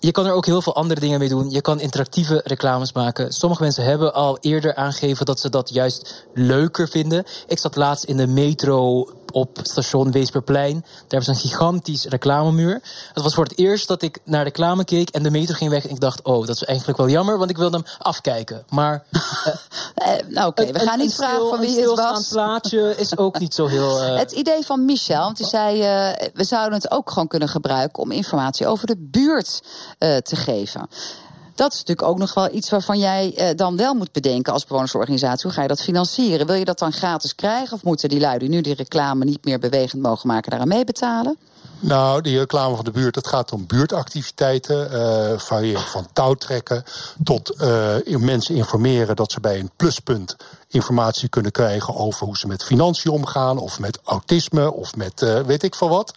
je 0.06 0.12
kan 0.12 0.26
er 0.26 0.34
ook 0.34 0.46
heel 0.46 0.62
veel 0.62 0.76
andere 0.76 1.00
dingen 1.00 1.20
mee 1.20 1.30
doen. 1.30 1.50
Je 1.50 1.62
kan 1.62 1.80
interactieve 1.80 2.42
reclames 2.44 2.94
maken. 2.94 3.34
Sommige 3.34 3.62
mensen 3.62 3.84
hebben 3.84 4.13
al 4.13 4.38
eerder 4.42 4.76
aangegeven 4.76 5.26
dat 5.26 5.39
ze 5.39 5.50
dat 5.50 5.70
juist 5.70 6.26
leuker 6.34 6.88
vinden. 6.88 7.24
Ik 7.48 7.60
zat 7.60 7.76
laatst 7.76 8.04
in 8.04 8.18
de 8.18 8.28
metro 8.28 9.10
op 9.34 9.60
station 9.62 10.12
Weesperplein. 10.12 10.80
Daar 10.82 11.02
hebben 11.08 11.24
ze 11.24 11.30
een 11.30 11.50
gigantisch 11.50 12.06
reclamemuur. 12.06 12.82
Het 13.13 13.24
was 13.24 13.34
voor 13.34 13.43
het 13.43 13.58
eerst 13.58 13.88
dat 13.88 14.02
ik 14.02 14.19
naar 14.24 14.43
reclame 14.43 14.84
keek 14.84 15.10
en 15.10 15.24
de 15.24 15.32
metro 15.32 15.56
ging 15.56 15.69
weg. 15.69 15.84
En 15.84 15.89
ik 15.89 16.00
dacht, 16.00 16.22
oh, 16.22 16.46
dat 16.46 16.56
is 16.56 16.63
eigenlijk 16.63 16.98
wel 16.98 17.10
jammer, 17.10 17.38
want 17.38 17.50
ik 17.50 17.58
wilde 17.58 17.78
hem 17.78 17.86
afkijken. 18.00 18.63
Maar. 18.69 19.04
Uh, 19.12 20.13
nou, 20.36 20.48
oké, 20.48 20.72
we 20.72 20.80
gaan 20.80 21.00
niet 21.00 21.15
vragen 21.15 21.50
van 21.50 21.60
wie 21.60 21.80
het 21.80 21.96
was. 21.96 22.28
plaatje 22.28 22.96
is 22.98 23.17
ook 23.17 23.39
niet 23.39 23.54
zo 23.54 23.67
heel. 23.67 24.04
Uh... 24.04 24.17
Het 24.17 24.32
idee 24.32 24.65
van 24.65 24.86
Michel, 24.86 25.24
want 25.24 25.38
die 25.38 25.48
zei, 25.48 25.78
we 26.34 26.43
zouden 26.43 26.74
het 26.74 26.91
ook 26.91 27.10
gewoon 27.10 27.28
kunnen 27.28 27.50
gebruiken 27.50 28.04
om 28.04 28.12
informatie 28.12 28.67
over 28.67 28.88
de 28.88 28.98
buurt 28.98 29.63
te 29.98 30.36
geven. 30.36 30.88
Dat 31.56 31.74
is 31.74 31.80
natuurlijk 31.80 32.08
ook 32.08 32.18
nog 32.18 32.34
wel 32.34 32.54
iets 32.54 32.70
waarvan 32.70 33.00
jij 33.00 33.34
eh, 33.36 33.56
dan 33.56 33.78
wel 33.78 33.94
moet 33.94 34.12
bedenken 34.12 34.54
als 34.54 34.66
bewonersorganisatie. 34.66 35.44
Hoe 35.44 35.52
ga 35.52 35.62
je 35.62 35.68
dat 35.68 35.82
financieren? 35.82 36.48
Wil 36.48 36.56
je 36.56 36.66
dat 36.66 36.80
dan 36.80 36.92
gratis 36.92 37.36
krijgen? 37.36 37.74
Of 37.74 37.84
moeten 37.84 38.10
die 38.10 38.20
lui 38.20 38.39
die 38.39 38.50
nu 38.50 38.62
die 38.62 38.76
reclame 38.76 39.26
niet 39.26 39.46
meer 39.46 39.60
bewegend 39.60 40.02
mogen 40.02 40.28
maken 40.28 40.50
daaraan 40.50 40.68
meebetalen? 40.68 41.38
Nou, 41.80 42.22
die 42.22 42.38
reclame 42.38 42.76
van 42.76 42.86
de 42.86 42.92
buurt, 42.92 43.16
het 43.16 43.28
gaat 43.28 43.52
om 43.52 43.68
buurtactiviteiten. 43.68 44.94
Uh, 44.94 45.39
variërend 45.39 45.89
van 45.89 46.08
touwtrekken 46.13 46.84
tot 47.24 47.54
uh, 47.62 47.96
mensen 48.18 48.56
informeren 48.56 49.16
dat 49.16 49.32
ze 49.32 49.39
bij 49.39 49.60
een 49.60 49.72
pluspunt 49.76 50.36
informatie 50.68 51.30
kunnen 51.30 51.52
krijgen 51.52 51.96
over 51.96 52.26
hoe 52.26 52.38
ze 52.38 52.48
met 52.48 52.63
financiën 52.63 53.12
omgaan, 53.12 53.58
of 53.58 53.80
met 53.80 54.00
autisme, 54.04 54.74
of 54.74 54.96
met 54.96 55.44
weet 55.46 55.63
ik 55.63 55.76
veel 55.76 55.89
wat. 55.89 56.13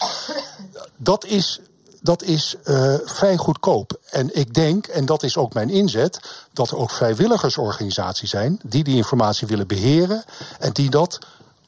Dat 0.97 1.25
is 1.25 1.61
dat 2.07 2.23
is 2.23 2.55
uh, 2.65 2.95
vrij 3.05 3.37
goedkoop. 3.37 3.99
En 4.11 4.37
ik 4.37 4.55
denk, 4.55 4.87
en 4.87 5.07
dat 5.07 5.23
is 5.23 5.37
ook 5.37 5.55
mijn 5.55 5.71
inzet, 5.71 6.21
dat 6.53 6.71
er 6.71 6.77
ook 6.77 6.91
vrijwilligersorganisaties 6.91 8.31
zijn 8.31 8.61
die 8.63 8.85
die 8.85 8.97
informatie 8.97 9.47
willen 9.47 9.67
beheren 9.67 10.25
en 10.59 10.73
die 10.73 10.91
dat 10.91 11.19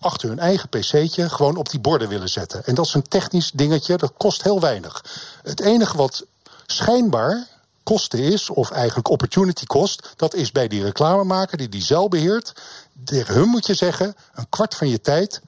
achter 0.00 0.28
hun 0.28 0.38
eigen 0.38 0.68
pc'tje 0.68 1.28
gewoon 1.28 1.56
op 1.56 1.70
die 1.70 1.80
borden 1.80 2.08
willen 2.08 2.28
zetten. 2.28 2.64
En 2.64 2.74
dat 2.74 2.86
is 2.86 2.94
een 2.94 3.08
technisch 3.08 3.50
dingetje, 3.50 3.96
dat 3.96 4.12
kost 4.16 4.42
heel 4.42 4.60
weinig. 4.60 5.04
Het 5.42 5.60
enige 5.60 5.96
wat 5.96 6.24
schijnbaar 6.66 7.46
kosten 7.82 8.18
is, 8.18 8.50
of 8.50 8.70
eigenlijk 8.70 9.08
opportunity 9.08 9.64
kost, 9.64 10.08
dat 10.16 10.34
is 10.34 10.52
bij 10.52 10.68
die 10.68 10.82
reclamemaker 10.82 11.58
die 11.58 11.68
die 11.68 11.82
zelf 11.82 12.08
beheert. 12.08 12.52
Tegen 13.04 13.34
hun 13.34 13.48
moet 13.48 13.66
je 13.66 13.74
zeggen, 13.74 14.16
een 14.34 14.48
kwart 14.48 14.74
van 14.74 14.88
je 14.88 15.00
tijd 15.00 15.40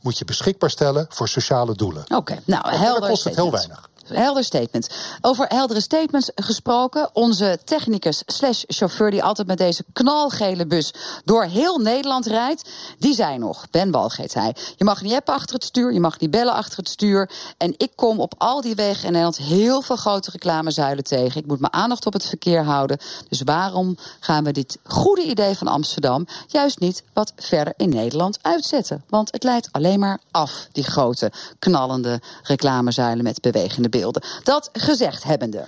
moet 0.00 0.18
je 0.18 0.24
beschikbaar 0.24 0.70
stellen 0.70 1.06
voor 1.08 1.28
sociale 1.28 1.74
doelen. 1.74 2.04
Oké, 2.08 2.38
nou 2.44 2.68
helder. 2.68 3.00
Dan 3.00 3.10
kost 3.10 3.24
het 3.24 3.34
heel 3.34 3.50
weinig. 3.50 3.87
Helder 4.16 4.44
statement. 4.44 4.88
Over 5.20 5.46
heldere 5.48 5.80
statements 5.80 6.30
gesproken. 6.34 7.10
Onze 7.12 7.58
technicus 7.64 8.22
slash 8.26 8.62
chauffeur 8.66 9.10
die 9.10 9.22
altijd 9.22 9.46
met 9.46 9.58
deze 9.58 9.84
knalgele 9.92 10.66
bus 10.66 10.92
door 11.24 11.44
heel 11.44 11.78
Nederland 11.78 12.26
rijdt. 12.26 12.68
Die 12.98 13.14
zei 13.14 13.38
nog, 13.38 13.66
Ben 13.70 13.90
Walgeet 13.90 14.34
hij. 14.34 14.54
Je 14.76 14.84
mag 14.84 15.02
niet 15.02 15.12
appen 15.12 15.34
achter 15.34 15.54
het 15.54 15.64
stuur, 15.64 15.92
je 15.92 16.00
mag 16.00 16.20
niet 16.20 16.30
bellen 16.30 16.54
achter 16.54 16.78
het 16.78 16.88
stuur. 16.88 17.30
En 17.56 17.74
ik 17.76 17.92
kom 17.94 18.20
op 18.20 18.34
al 18.38 18.60
die 18.60 18.74
wegen 18.74 19.04
in 19.04 19.12
Nederland 19.12 19.36
heel 19.36 19.82
veel 19.82 19.96
grote 19.96 20.30
reclamezuilen 20.30 21.04
tegen. 21.04 21.40
Ik 21.40 21.46
moet 21.46 21.60
mijn 21.60 21.72
aandacht 21.72 22.06
op 22.06 22.12
het 22.12 22.26
verkeer 22.26 22.64
houden. 22.64 22.98
Dus 23.28 23.42
waarom 23.44 23.96
gaan 24.20 24.44
we 24.44 24.52
dit 24.52 24.78
goede 24.84 25.22
idee 25.22 25.54
van 25.54 25.66
Amsterdam 25.66 26.26
juist 26.46 26.78
niet 26.78 27.02
wat 27.12 27.32
verder 27.36 27.74
in 27.76 27.88
Nederland 27.88 28.38
uitzetten? 28.42 29.04
Want 29.08 29.32
het 29.32 29.42
leidt 29.42 29.68
alleen 29.72 29.98
maar 29.98 30.20
af, 30.30 30.68
die 30.72 30.84
grote 30.84 31.32
knallende 31.58 32.20
reclamezuilen 32.42 33.24
met 33.24 33.40
bewegende 33.40 33.88
beelden. 33.88 33.97
Dat 34.42 34.70
gezegd 34.72 35.24
hebbende. 35.24 35.64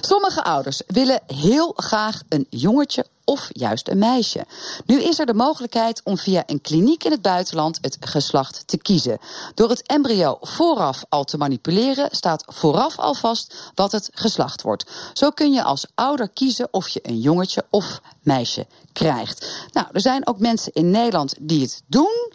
Sommige 0.00 0.44
ouders 0.44 0.82
willen 0.86 1.20
heel 1.26 1.72
graag 1.76 2.22
een 2.28 2.46
jongetje 2.50 3.06
of 3.24 3.48
juist 3.52 3.88
een 3.88 3.98
meisje. 3.98 4.46
Nu 4.86 5.02
is 5.02 5.18
er 5.18 5.26
de 5.26 5.34
mogelijkheid 5.34 6.00
om 6.04 6.18
via 6.18 6.42
een 6.46 6.60
kliniek 6.60 7.04
in 7.04 7.10
het 7.10 7.22
buitenland 7.22 7.78
het 7.80 7.96
geslacht 8.00 8.62
te 8.66 8.78
kiezen. 8.78 9.18
Door 9.54 9.68
het 9.68 9.86
embryo 9.86 10.38
vooraf 10.40 11.04
al 11.08 11.24
te 11.24 11.36
manipuleren 11.36 12.08
staat 12.10 12.44
vooraf 12.46 12.98
al 12.98 13.14
vast 13.14 13.54
wat 13.74 13.92
het 13.92 14.10
geslacht 14.14 14.62
wordt. 14.62 14.90
Zo 15.12 15.30
kun 15.30 15.52
je 15.52 15.62
als 15.62 15.86
ouder 15.94 16.28
kiezen 16.28 16.68
of 16.70 16.88
je 16.88 17.00
een 17.02 17.20
jongetje 17.20 17.64
of 17.70 18.00
meisje 18.22 18.66
krijgt. 18.92 19.46
Nou, 19.72 19.86
er 19.92 20.00
zijn 20.00 20.26
ook 20.26 20.38
mensen 20.38 20.72
in 20.72 20.90
Nederland 20.90 21.34
die 21.38 21.60
het 21.60 21.82
doen. 21.86 22.32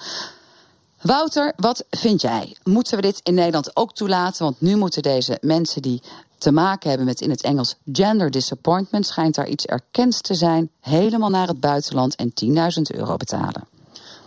Wouter, 1.01 1.53
wat 1.55 1.85
vind 1.89 2.21
jij? 2.21 2.55
Moeten 2.63 2.95
we 2.95 3.01
dit 3.01 3.19
in 3.23 3.33
Nederland 3.33 3.75
ook 3.75 3.93
toelaten? 3.93 4.43
Want 4.43 4.61
nu 4.61 4.75
moeten 4.75 5.01
deze 5.01 5.37
mensen 5.41 5.81
die 5.81 6.01
te 6.37 6.51
maken 6.51 6.89
hebben 6.89 7.07
met 7.07 7.21
in 7.21 7.29
het 7.29 7.41
Engels 7.41 7.75
gender 7.93 8.31
disappointment, 8.31 9.05
schijnt 9.05 9.35
daar 9.35 9.47
iets 9.47 9.65
erkend 9.65 10.23
te 10.23 10.35
zijn, 10.35 10.69
helemaal 10.81 11.29
naar 11.29 11.47
het 11.47 11.59
buitenland 11.59 12.15
en 12.15 12.33
10.000 12.45 12.97
euro 12.97 13.17
betalen. 13.17 13.67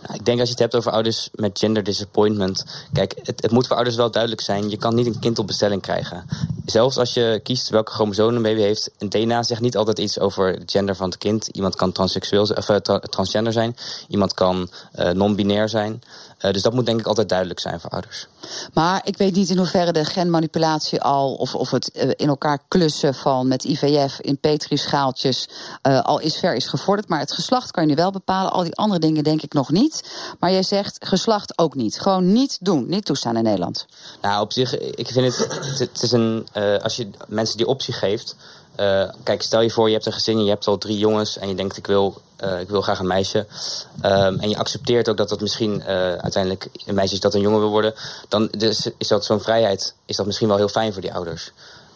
Nou, 0.01 0.13
ik 0.13 0.25
denk 0.25 0.39
als 0.39 0.47
je 0.47 0.53
het 0.53 0.63
hebt 0.63 0.75
over 0.75 0.91
ouders 0.91 1.29
met 1.33 1.59
gender 1.59 1.83
disappointment. 1.83 2.65
Kijk, 2.93 3.15
het, 3.23 3.41
het, 3.41 3.51
moet 3.51 3.67
voor 3.67 3.75
ouders 3.75 3.95
wel 3.95 4.11
duidelijk 4.11 4.41
zijn: 4.41 4.69
je 4.69 4.77
kan 4.77 4.95
niet 4.95 5.05
een 5.05 5.19
kind 5.19 5.39
op 5.39 5.47
bestelling 5.47 5.81
krijgen. 5.81 6.25
Zelfs 6.65 6.97
als 6.97 7.13
je 7.13 7.39
kiest 7.43 7.69
welke 7.69 7.91
chromosoom 7.91 8.35
een 8.35 8.41
baby 8.41 8.61
heeft, 8.61 8.91
een 8.97 9.09
DNA 9.09 9.43
zegt 9.43 9.61
niet 9.61 9.77
altijd 9.77 9.99
iets 9.99 10.19
over 10.19 10.47
het 10.47 10.71
gender 10.71 10.95
van 10.95 11.09
het 11.09 11.17
kind. 11.17 11.47
Iemand 11.47 11.75
kan 11.75 11.91
transseksueel, 11.91 12.43
of, 12.43 12.69
uh, 12.69 12.77
transgender 12.95 13.53
zijn, 13.53 13.75
iemand 14.07 14.33
kan 14.33 14.69
uh, 14.99 15.09
non-binair 15.09 15.69
zijn. 15.69 16.01
Uh, 16.41 16.51
dus 16.51 16.61
dat 16.61 16.73
moet 16.73 16.85
denk 16.85 16.99
ik 16.99 17.05
altijd 17.05 17.29
duidelijk 17.29 17.59
zijn 17.59 17.79
voor 17.79 17.89
ouders. 17.89 18.27
Maar 18.73 19.01
ik 19.03 19.17
weet 19.17 19.35
niet 19.35 19.49
in 19.49 19.57
hoeverre 19.57 19.91
de 19.91 20.05
genmanipulatie 20.05 21.01
al, 21.01 21.33
of, 21.33 21.55
of 21.55 21.71
het 21.71 21.91
uh, 21.93 22.09
in 22.15 22.27
elkaar 22.27 22.59
klussen 22.67 23.13
van 23.13 23.47
met 23.47 23.63
IVF 23.63 24.19
in 24.19 24.37
petrischaaltjes 24.37 25.49
uh, 25.87 26.01
al 26.01 26.19
is 26.19 26.35
ver 26.37 26.55
is 26.55 26.67
gevorderd. 26.67 27.07
Maar 27.07 27.19
het 27.19 27.31
geslacht 27.31 27.71
kan 27.71 27.83
je 27.83 27.89
nu 27.89 27.95
wel 27.95 28.11
bepalen. 28.11 28.51
Al 28.51 28.63
die 28.63 28.75
andere 28.75 28.99
dingen 28.99 29.23
denk 29.23 29.41
ik 29.41 29.53
nog 29.53 29.71
niet. 29.71 30.11
Maar 30.39 30.51
jij 30.51 30.63
zegt 30.63 30.97
geslacht 31.05 31.57
ook 31.57 31.75
niet. 31.75 31.99
Gewoon 31.99 32.31
niet 32.31 32.57
doen. 32.61 32.89
Niet 32.89 33.05
toestaan 33.05 33.37
in 33.37 33.43
Nederland. 33.43 33.85
Nou, 34.21 34.41
op 34.41 34.51
zich, 34.51 34.77
ik 34.77 35.07
vind 35.07 35.37
het. 35.37 35.47
Het 35.79 36.01
is 36.01 36.11
een. 36.11 36.47
als 36.81 36.95
je 36.95 37.09
mensen 37.27 37.57
die 37.57 37.67
optie 37.67 37.93
geeft. 37.93 38.35
Kijk, 39.23 39.41
stel 39.41 39.61
je 39.61 39.69
voor, 39.69 39.87
je 39.87 39.93
hebt 39.93 40.05
een 40.05 40.13
gezin 40.13 40.37
en 40.37 40.43
je 40.43 40.49
hebt 40.49 40.67
al 40.67 40.77
drie 40.77 40.97
jongens 40.97 41.37
en 41.37 41.47
je 41.47 41.55
denkt 41.55 41.77
ik 41.77 41.87
wil, 41.87 42.21
uh, 42.43 42.59
ik 42.59 42.69
wil 42.69 42.81
graag 42.81 42.99
een 42.99 43.07
meisje. 43.07 43.45
Um, 44.05 44.39
en 44.39 44.49
je 44.49 44.57
accepteert 44.57 45.09
ook 45.09 45.17
dat 45.17 45.29
dat 45.29 45.41
misschien 45.41 45.79
uh, 45.79 45.85
uiteindelijk 46.13 46.67
een 46.85 46.95
meisje 46.95 47.13
is 47.13 47.19
dat 47.19 47.33
een 47.33 47.41
jongen 47.41 47.59
wil 47.59 47.69
worden. 47.69 47.93
Dan 48.27 48.49
is 48.97 49.07
dat 49.07 49.25
zo'n 49.25 49.41
vrijheid, 49.41 49.93
is 50.05 50.15
dat 50.15 50.25
misschien 50.25 50.47
wel 50.47 50.57
heel 50.57 50.67
fijn 50.67 50.93
voor 50.93 51.01
die 51.01 51.13
ouders. 51.13 51.51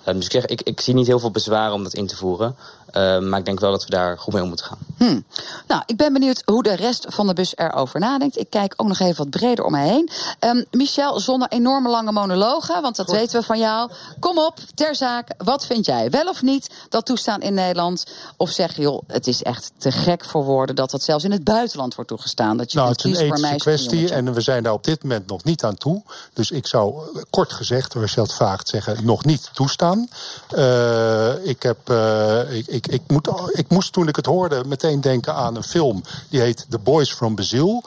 Um, 0.08 0.16
dus 0.16 0.26
ik, 0.26 0.32
zeg, 0.32 0.46
ik, 0.46 0.62
ik 0.62 0.82
zie 0.82 0.94
niet 0.94 1.08
heel 1.08 1.20
veel 1.20 1.32
bezwaren 1.32 1.74
om 1.74 1.84
dat 1.84 1.94
in 1.94 2.08
te 2.08 2.16
voeren. 2.16 2.56
Uh, 2.98 3.20
maar 3.20 3.40
ik 3.40 3.46
denk 3.46 3.60
wel 3.60 3.72
dat 3.72 3.84
we 3.84 3.90
daar 3.90 4.18
goed 4.20 4.34
mee 4.34 4.42
om 4.42 4.48
moeten 4.48 4.66
gaan. 4.66 4.78
Hmm. 4.98 5.26
Nou, 5.68 5.82
ik 5.86 5.98
ben 5.98 6.14
benieuwd 6.14 6.42
hoe 6.46 6.64
de 6.64 6.76
rest 6.76 7.06
van 7.10 7.28
de 7.28 7.34
bus 7.34 7.58
erover 7.58 8.00
nadenkt. 8.00 8.38
Ik 8.38 8.50
kijk 8.50 8.74
ook 8.78 8.88
nog 8.88 9.00
even 9.00 9.16
wat 9.18 9.30
breder 9.30 9.66
om 9.66 9.72
mij 9.72 9.88
heen. 9.88 10.10
Um, 10.40 10.66
Michel, 10.72 11.20
zonder 11.20 11.50
enorme 11.50 11.90
lange 11.90 12.12
monologen, 12.12 12.82
want 12.82 12.96
dat 12.96 13.06
goed. 13.06 13.16
weten 13.16 13.40
we 13.40 13.46
van 13.46 13.60
jou. 13.60 13.92
Kom 14.20 14.38
op, 14.38 14.60
ter 14.76 14.96
zaak, 14.96 15.28
wat 15.38 15.66
vind 15.66 15.86
jij? 15.86 16.10
Wel 16.10 16.28
of 16.28 16.42
niet 16.42 16.70
dat 16.90 17.06
toestaan 17.06 17.42
in 17.42 17.54
Nederland? 17.54 18.06
Of 18.38 18.50
zeg 18.50 18.76
je, 18.76 18.82
joh, 18.82 19.02
het 19.08 19.28
is 19.28 19.44
echt 19.44 19.72
te 19.78 19.92
gek 19.92 20.26
voor 20.26 20.44
woorden 20.44 20.76
dat 20.76 20.92
dat 20.92 21.04
zelfs 21.04 21.24
in 21.24 21.32
het 21.32 21.44
buitenland 21.44 21.96
wordt 21.96 22.10
toegestaan? 22.10 22.58
Dat 22.58 22.72
je 22.72 22.78
nou, 22.78 22.90
het 22.90 23.04
is 23.04 23.20
een 23.20 23.26
ethische 23.26 23.56
kwestie 23.56 24.14
en 24.14 24.34
we 24.34 24.42
zijn 24.42 24.64
daar 24.64 24.74
op 24.74 24.84
dit 24.84 25.04
moment 25.04 25.28
nog 25.28 25.44
niet 25.44 25.64
aan 25.64 25.76
toe. 25.76 26.04
Dus 26.34 26.52
ik 26.52 26.68
zou 26.68 27.02
kort 27.30 27.54
gezegd, 27.54 27.94
dat 28.16 28.34
vraagt, 28.34 28.68
zeggen 28.68 29.06
nog 29.06 29.26
niet 29.26 29.50
toestaan. 29.54 30.10
Uh, 30.56 31.46
ik 31.46 31.64
heb. 31.64 31.90
Uh, 31.90 32.58
ik, 32.58 32.68
ik, 32.68 32.85
ik, 32.88 33.02
moet, 33.08 33.30
ik 33.52 33.70
moest 33.70 33.94
toen 33.94 34.08
ik 34.08 34.16
het 34.16 34.26
hoorde 34.26 34.64
meteen 34.66 35.02
denken 35.02 35.34
aan 35.34 35.56
een 35.56 35.64
film. 35.64 36.04
Die 36.30 36.42
heet 36.42 36.66
The 36.70 36.80
Boys 36.80 37.14
from 37.14 37.36
Brazil. 37.36 37.84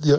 Die, 0.00 0.18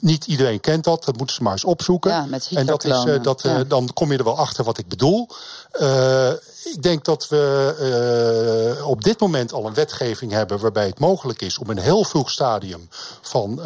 niet 0.00 0.26
iedereen 0.26 0.60
kent 0.60 0.84
dat, 0.84 1.04
dat 1.04 1.16
moeten 1.16 1.36
ze 1.36 1.42
maar 1.42 1.52
eens 1.52 1.64
opzoeken. 1.64 2.10
Ja, 2.10 2.26
en 2.50 2.66
dat 2.66 2.84
is, 2.84 3.04
uh, 3.04 3.22
dat, 3.22 3.42
ja. 3.42 3.64
dan 3.64 3.90
kom 3.94 4.12
je 4.12 4.18
er 4.18 4.24
wel 4.24 4.38
achter 4.38 4.64
wat 4.64 4.78
ik 4.78 4.88
bedoel. 4.88 5.28
Uh, 5.80 6.30
ik 6.64 6.82
denk 6.82 7.04
dat 7.04 7.28
we 7.28 8.74
uh, 8.78 8.88
op 8.88 9.04
dit 9.04 9.20
moment 9.20 9.52
al 9.52 9.66
een 9.66 9.74
wetgeving 9.74 10.32
hebben 10.32 10.58
waarbij 10.58 10.86
het 10.86 10.98
mogelijk 10.98 11.42
is 11.42 11.58
om 11.58 11.70
een 11.70 11.78
heel 11.78 12.04
vroeg 12.04 12.30
stadium 12.30 12.88
van, 13.20 13.60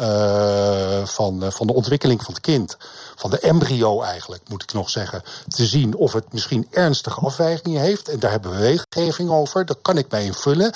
van, 1.07 1.51
van 1.51 1.67
de 1.67 1.73
ontwikkeling 1.73 2.23
van 2.23 2.33
het 2.33 2.43
kind, 2.43 2.77
van 3.15 3.29
de 3.29 3.39
embryo 3.39 4.01
eigenlijk, 4.01 4.49
moet 4.49 4.63
ik 4.63 4.73
nog 4.73 4.89
zeggen, 4.89 5.23
te 5.47 5.65
zien 5.65 5.95
of 5.95 6.13
het 6.13 6.33
misschien 6.33 6.67
ernstige 6.71 7.19
afwijkingen 7.19 7.81
heeft. 7.81 8.09
En 8.09 8.19
daar 8.19 8.31
hebben 8.31 8.51
we 8.51 8.57
wetgeving 8.57 9.29
over. 9.29 9.65
Daar 9.65 9.75
kan 9.81 9.97
ik 9.97 10.11
mij 10.11 10.23
invullen 10.23 10.73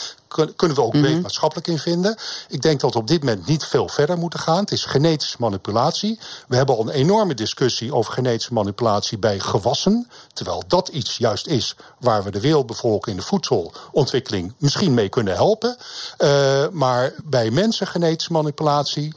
kunnen 0.56 0.78
we 0.78 0.84
ook 0.84 0.94
mm 0.94 1.04
-hmm. 1.04 1.22
maatschappelijk 1.22 1.68
in 1.68 1.80
vinden. 1.80 2.18
Ik 2.48 2.62
denk 2.62 2.80
dat 2.80 2.94
we 2.94 3.00
op 3.00 3.08
dit 3.08 3.24
moment 3.24 3.46
niet 3.46 3.66
veel 3.66 3.88
verder 3.88 4.18
moeten 4.18 4.40
gaan. 4.40 4.60
Het 4.60 4.72
is 4.72 4.86
genetische 4.86 5.36
manipulatie. 5.40 6.20
We 6.48 6.56
hebben 6.56 6.76
al 6.76 6.82
een 6.82 6.90
enorme 6.90 7.34
discussie 7.34 7.94
over 7.94 8.14
genetische 8.14 8.54
manipulatie 8.54 9.18
bij 9.18 9.40
gewassen. 9.40 10.10
Terwijl 10.34 10.64
dat 10.68 10.88
iets 10.88 11.18
juist 11.18 11.48
is 11.48 11.76
waar 12.00 12.24
we 12.24 12.32
de 12.32 12.40
wereldbevolking 12.40 13.16
in 13.16 13.22
de 13.22 13.28
voedselontwikkeling 13.28 14.54
misschien 14.58 14.94
mee 14.94 15.10
kunnen 15.10 15.34
helpen. 15.34 15.78
Uh, 16.18 16.68
maar 16.72 17.14
bij 17.24 17.52
mensen 17.52 17.88
genetische 17.88 18.32
manipulatie. 18.32 19.14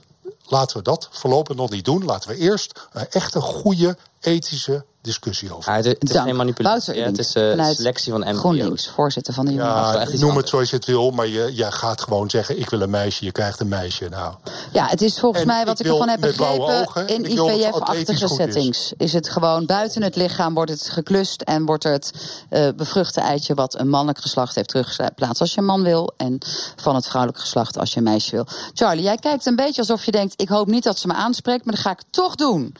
Laten 0.46 0.76
we 0.76 0.82
dat 0.82 1.08
voorlopig 1.10 1.56
nog 1.56 1.70
niet 1.70 1.84
doen. 1.84 2.04
Laten 2.04 2.28
we 2.28 2.36
eerst 2.36 2.88
een 2.92 3.10
echte 3.10 3.40
goede 3.40 3.96
ethische 4.20 4.84
discussie 5.02 5.54
over. 5.56 5.70
Ja, 5.70 5.76
het, 5.76 5.86
het 5.86 6.02
is 6.02 6.10
Dank. 6.10 6.26
geen 6.26 6.36
manipulatie, 6.36 6.94
ja, 6.94 7.04
het 7.04 7.18
is 7.18 7.36
uh, 7.36 7.68
selectie 7.70 8.12
van 8.12 8.22
embryo's. 8.22 8.40
GroenLinks, 8.40 8.88
voorzitter 8.88 9.34
van 9.34 9.46
de 9.46 9.52
jongen. 9.52 9.66
Ja, 9.66 10.06
noem 10.18 10.36
het 10.36 10.48
zoals 10.48 10.70
je 10.70 10.76
het 10.76 10.84
wil, 10.84 11.10
maar 11.10 11.28
je, 11.28 11.50
je 11.54 11.72
gaat 11.72 12.00
gewoon 12.00 12.30
zeggen... 12.30 12.58
ik 12.58 12.70
wil 12.70 12.80
een 12.80 12.90
meisje, 12.90 13.24
je 13.24 13.32
krijgt 13.32 13.60
een 13.60 13.68
meisje. 13.68 14.08
Nou. 14.08 14.34
Ja, 14.72 14.86
het 14.86 15.02
is 15.02 15.18
volgens 15.18 15.42
en 15.42 15.48
mij, 15.48 15.64
wat 15.64 15.80
ik, 15.80 15.86
ik 15.86 15.92
ervan 15.92 16.08
heb 16.08 16.20
begrepen... 16.20 16.80
Ogen, 16.80 17.08
in 17.08 17.30
IVF-achtige 17.30 18.28
settings. 18.28 18.78
Is. 18.78 18.92
is. 18.96 19.12
het 19.12 19.28
gewoon 19.28 19.66
buiten 19.66 20.02
het 20.02 20.16
lichaam, 20.16 20.54
wordt 20.54 20.70
het 20.70 20.88
geklust... 20.88 21.42
en 21.42 21.64
wordt 21.64 21.84
er 21.84 21.92
het 21.92 22.12
uh, 22.50 22.68
bevruchte 22.76 23.20
eitje 23.20 23.54
wat 23.54 23.78
een 23.78 23.88
mannelijk 23.88 24.20
geslacht 24.20 24.54
heeft 24.54 24.68
teruggeplaatst... 24.68 25.40
als 25.40 25.54
je 25.54 25.60
een 25.60 25.66
man 25.66 25.82
wil, 25.82 26.12
en 26.16 26.38
van 26.76 26.94
het 26.94 27.06
vrouwelijk 27.06 27.40
geslacht 27.40 27.78
als 27.78 27.90
je 27.90 27.96
een 27.96 28.04
meisje 28.04 28.30
wil. 28.30 28.46
Charlie, 28.74 29.04
jij 29.04 29.16
kijkt 29.16 29.46
een 29.46 29.56
beetje 29.56 29.80
alsof 29.80 30.04
je 30.04 30.10
denkt... 30.10 30.40
ik 30.40 30.48
hoop 30.48 30.66
niet 30.66 30.84
dat 30.84 30.98
ze 30.98 31.06
me 31.06 31.14
aanspreekt, 31.14 31.64
maar 31.64 31.74
dat 31.74 31.82
ga 31.82 31.90
ik 31.90 32.02
toch 32.10 32.34
doen. 32.34 32.74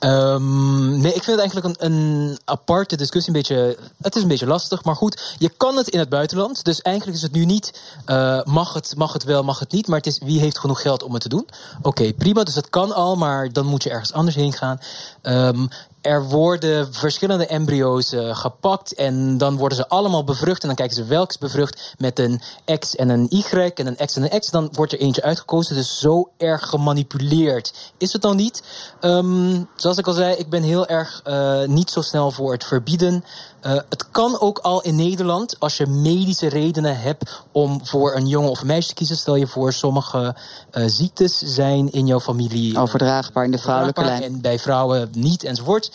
Um, 0.00 1.00
nee, 1.00 1.14
ik 1.14 1.22
vind 1.22 1.40
het 1.40 1.50
eigenlijk 1.50 1.66
een, 1.66 1.92
een 1.92 2.38
aparte 2.44 2.96
discussie. 2.96 3.34
Een 3.34 3.40
beetje, 3.40 3.78
het 4.02 4.16
is 4.16 4.22
een 4.22 4.28
beetje 4.28 4.46
lastig, 4.46 4.84
maar 4.84 4.96
goed. 4.96 5.34
Je 5.38 5.48
kan 5.48 5.76
het 5.76 5.88
in 5.88 5.98
het 5.98 6.08
buitenland. 6.08 6.64
Dus 6.64 6.80
eigenlijk 6.80 7.16
is 7.16 7.22
het 7.22 7.32
nu 7.32 7.44
niet 7.44 7.80
uh, 8.06 8.42
mag, 8.44 8.72
het, 8.72 8.94
mag 8.96 9.12
het 9.12 9.24
wel, 9.24 9.42
mag 9.42 9.58
het 9.58 9.72
niet. 9.72 9.86
Maar 9.86 9.98
het 9.98 10.06
is 10.06 10.18
wie 10.24 10.40
heeft 10.40 10.58
genoeg 10.58 10.82
geld 10.82 11.02
om 11.02 11.12
het 11.12 11.22
te 11.22 11.28
doen. 11.28 11.48
Oké, 11.82 12.12
prima. 12.12 12.42
Dus 12.42 12.54
dat 12.54 12.70
kan 12.70 12.92
al, 12.92 13.16
maar 13.16 13.52
dan 13.52 13.66
moet 13.66 13.82
je 13.82 13.90
ergens 13.90 14.12
anders 14.12 14.36
heen 14.36 14.52
gaan. 14.52 14.80
Um, 15.22 15.68
er 16.02 16.28
worden 16.28 16.94
verschillende 16.94 17.46
embryo's 17.46 18.12
uh, 18.12 18.36
gepakt 18.36 18.94
en 18.94 19.38
dan 19.38 19.56
worden 19.56 19.78
ze 19.78 19.88
allemaal 19.88 20.24
bevrucht. 20.24 20.60
En 20.62 20.66
dan 20.66 20.76
kijken 20.76 20.96
ze 20.96 21.04
welk 21.04 21.30
is 21.30 21.38
bevrucht 21.38 21.94
met 21.98 22.18
een 22.18 22.40
X 22.78 22.96
en 22.96 23.08
een 23.08 23.26
Y 23.30 23.70
en 23.74 23.86
een 23.86 24.06
X 24.06 24.16
en 24.16 24.22
een 24.22 24.40
X. 24.40 24.50
Dan 24.50 24.68
wordt 24.72 24.92
er 24.92 24.98
eentje 24.98 25.22
uitgekozen. 25.22 25.74
Dus 25.74 25.98
zo 25.98 26.30
erg 26.36 26.68
gemanipuleerd 26.68 27.92
is 27.98 28.12
het 28.12 28.22
dan 28.22 28.36
niet. 28.36 28.62
Um, 29.00 29.68
zoals 29.76 29.98
ik 29.98 30.06
al 30.06 30.12
zei, 30.12 30.34
ik 30.34 30.50
ben 30.50 30.62
heel 30.62 30.86
erg 30.86 31.22
uh, 31.26 31.64
niet 31.64 31.90
zo 31.90 32.00
snel 32.00 32.30
voor 32.30 32.52
het 32.52 32.64
verbieden. 32.64 33.24
Uh, 33.66 33.72
het 33.72 34.10
kan 34.10 34.40
ook 34.40 34.58
al 34.58 34.82
in 34.82 34.96
Nederland 34.96 35.56
als 35.58 35.76
je 35.76 35.86
medische 35.86 36.48
redenen 36.48 37.00
hebt 37.00 37.42
om 37.52 37.86
voor 37.86 38.14
een 38.14 38.28
jongen 38.28 38.50
of 38.50 38.60
een 38.60 38.66
meisje 38.66 38.88
te 38.88 38.94
kiezen. 38.94 39.16
Stel 39.16 39.34
je 39.34 39.46
voor, 39.46 39.72
sommige 39.72 40.34
uh, 40.72 40.84
ziektes 40.86 41.38
zijn 41.38 41.92
in 41.92 42.06
jouw 42.06 42.20
familie 42.20 42.78
overdraagbaar 42.78 43.44
in 43.44 43.50
de 43.50 43.58
vrouwelijke 43.58 44.04
lijn. 44.04 44.22
En 44.22 44.40
bij 44.40 44.58
vrouwen 44.58 45.10
niet 45.12 45.44
enzovoort. 45.44 45.92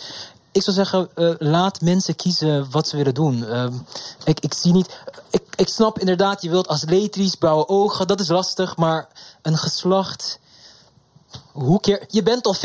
Ik 0.52 0.62
zou 0.62 0.76
zeggen, 0.76 1.08
uh, 1.16 1.34
laat 1.38 1.80
mensen 1.80 2.16
kiezen 2.16 2.70
wat 2.70 2.88
ze 2.88 2.96
willen 2.96 3.14
doen. 3.14 3.44
ik, 4.24 4.40
ik 4.40 4.54
zie 4.54 4.72
niet. 4.72 4.96
Ik, 5.30 5.42
ik 5.56 5.68
snap 5.68 5.98
inderdaad, 5.98 6.42
je 6.42 6.50
wilt 6.50 6.68
atletisch, 6.68 7.34
blauwe 7.34 7.68
ogen, 7.68 8.06
dat 8.06 8.20
is 8.20 8.28
lastig. 8.28 8.76
Maar 8.76 9.08
een 9.42 9.56
geslacht 9.56 10.38
hoe 11.60 11.80
keer, 11.80 12.04
je 12.08 12.22
bent 12.22 12.46
al 12.46 12.54
50-50 12.56 12.58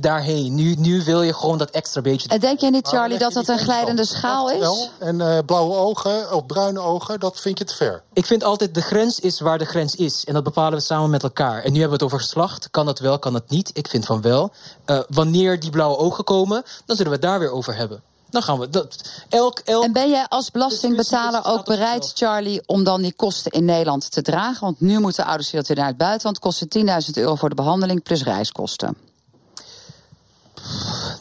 daarheen. 0.00 0.54
Nu, 0.54 0.74
nu 0.74 1.04
wil 1.04 1.22
je 1.22 1.34
gewoon 1.34 1.58
dat 1.58 1.70
extra 1.70 2.00
beetje. 2.00 2.28
En 2.28 2.40
denk 2.40 2.60
jij 2.60 2.70
niet, 2.70 2.88
Charlie, 2.88 3.18
dat 3.18 3.32
dat 3.32 3.48
een 3.48 3.58
glijdende 3.58 4.04
schaal 4.04 4.50
is? 4.50 4.58
Wel. 4.58 4.88
En 4.98 5.20
uh, 5.20 5.38
blauwe 5.46 5.74
ogen 5.76 6.32
of 6.32 6.46
bruine 6.46 6.80
ogen, 6.80 7.20
dat 7.20 7.40
vind 7.40 7.58
je 7.58 7.64
te 7.64 7.74
ver. 7.74 8.02
Ik 8.12 8.26
vind 8.26 8.44
altijd 8.44 8.74
de 8.74 8.82
grens 8.82 9.20
is 9.20 9.40
waar 9.40 9.58
de 9.58 9.64
grens 9.64 9.94
is. 9.94 10.24
En 10.24 10.34
dat 10.34 10.42
bepalen 10.42 10.78
we 10.78 10.84
samen 10.84 11.10
met 11.10 11.22
elkaar. 11.22 11.62
En 11.62 11.72
nu 11.72 11.80
hebben 11.80 11.98
we 11.98 12.04
het 12.04 12.12
over 12.12 12.20
geslacht. 12.20 12.70
Kan 12.70 12.86
dat 12.86 12.98
wel, 12.98 13.18
kan 13.18 13.32
dat 13.32 13.50
niet? 13.50 13.70
Ik 13.72 13.88
vind 13.88 14.06
van 14.06 14.20
wel. 14.20 14.52
Uh, 14.86 14.98
wanneer 15.08 15.60
die 15.60 15.70
blauwe 15.70 15.96
ogen 15.96 16.24
komen, 16.24 16.62
dan 16.86 16.96
zullen 16.96 17.12
we 17.12 17.18
het 17.18 17.26
daar 17.26 17.38
weer 17.38 17.50
over 17.50 17.76
hebben. 17.76 18.02
Dan 18.34 18.42
gaan 18.42 18.58
we 18.58 18.70
dat. 18.70 18.96
Elk, 19.28 19.58
elk 19.58 19.84
en 19.84 19.92
ben 19.92 20.10
jij 20.10 20.26
als 20.28 20.50
belastingbetaler 20.50 21.44
ook 21.44 21.64
bereid, 21.64 22.12
Charlie, 22.14 22.62
om 22.66 22.84
dan 22.84 23.02
die 23.02 23.12
kosten 23.12 23.52
in 23.52 23.64
Nederland 23.64 24.10
te 24.10 24.22
dragen? 24.22 24.60
Want 24.60 24.80
nu 24.80 24.98
moeten 24.98 25.24
ouders 25.24 25.50
dat 25.50 25.66
weer 25.66 25.76
naar 25.76 25.86
het 25.86 25.96
buitenland. 25.96 26.38
Kosten 26.38 26.68
10.000 26.78 27.10
euro 27.14 27.34
voor 27.34 27.48
de 27.48 27.54
behandeling 27.54 28.02
plus 28.02 28.22
reiskosten. 28.22 28.96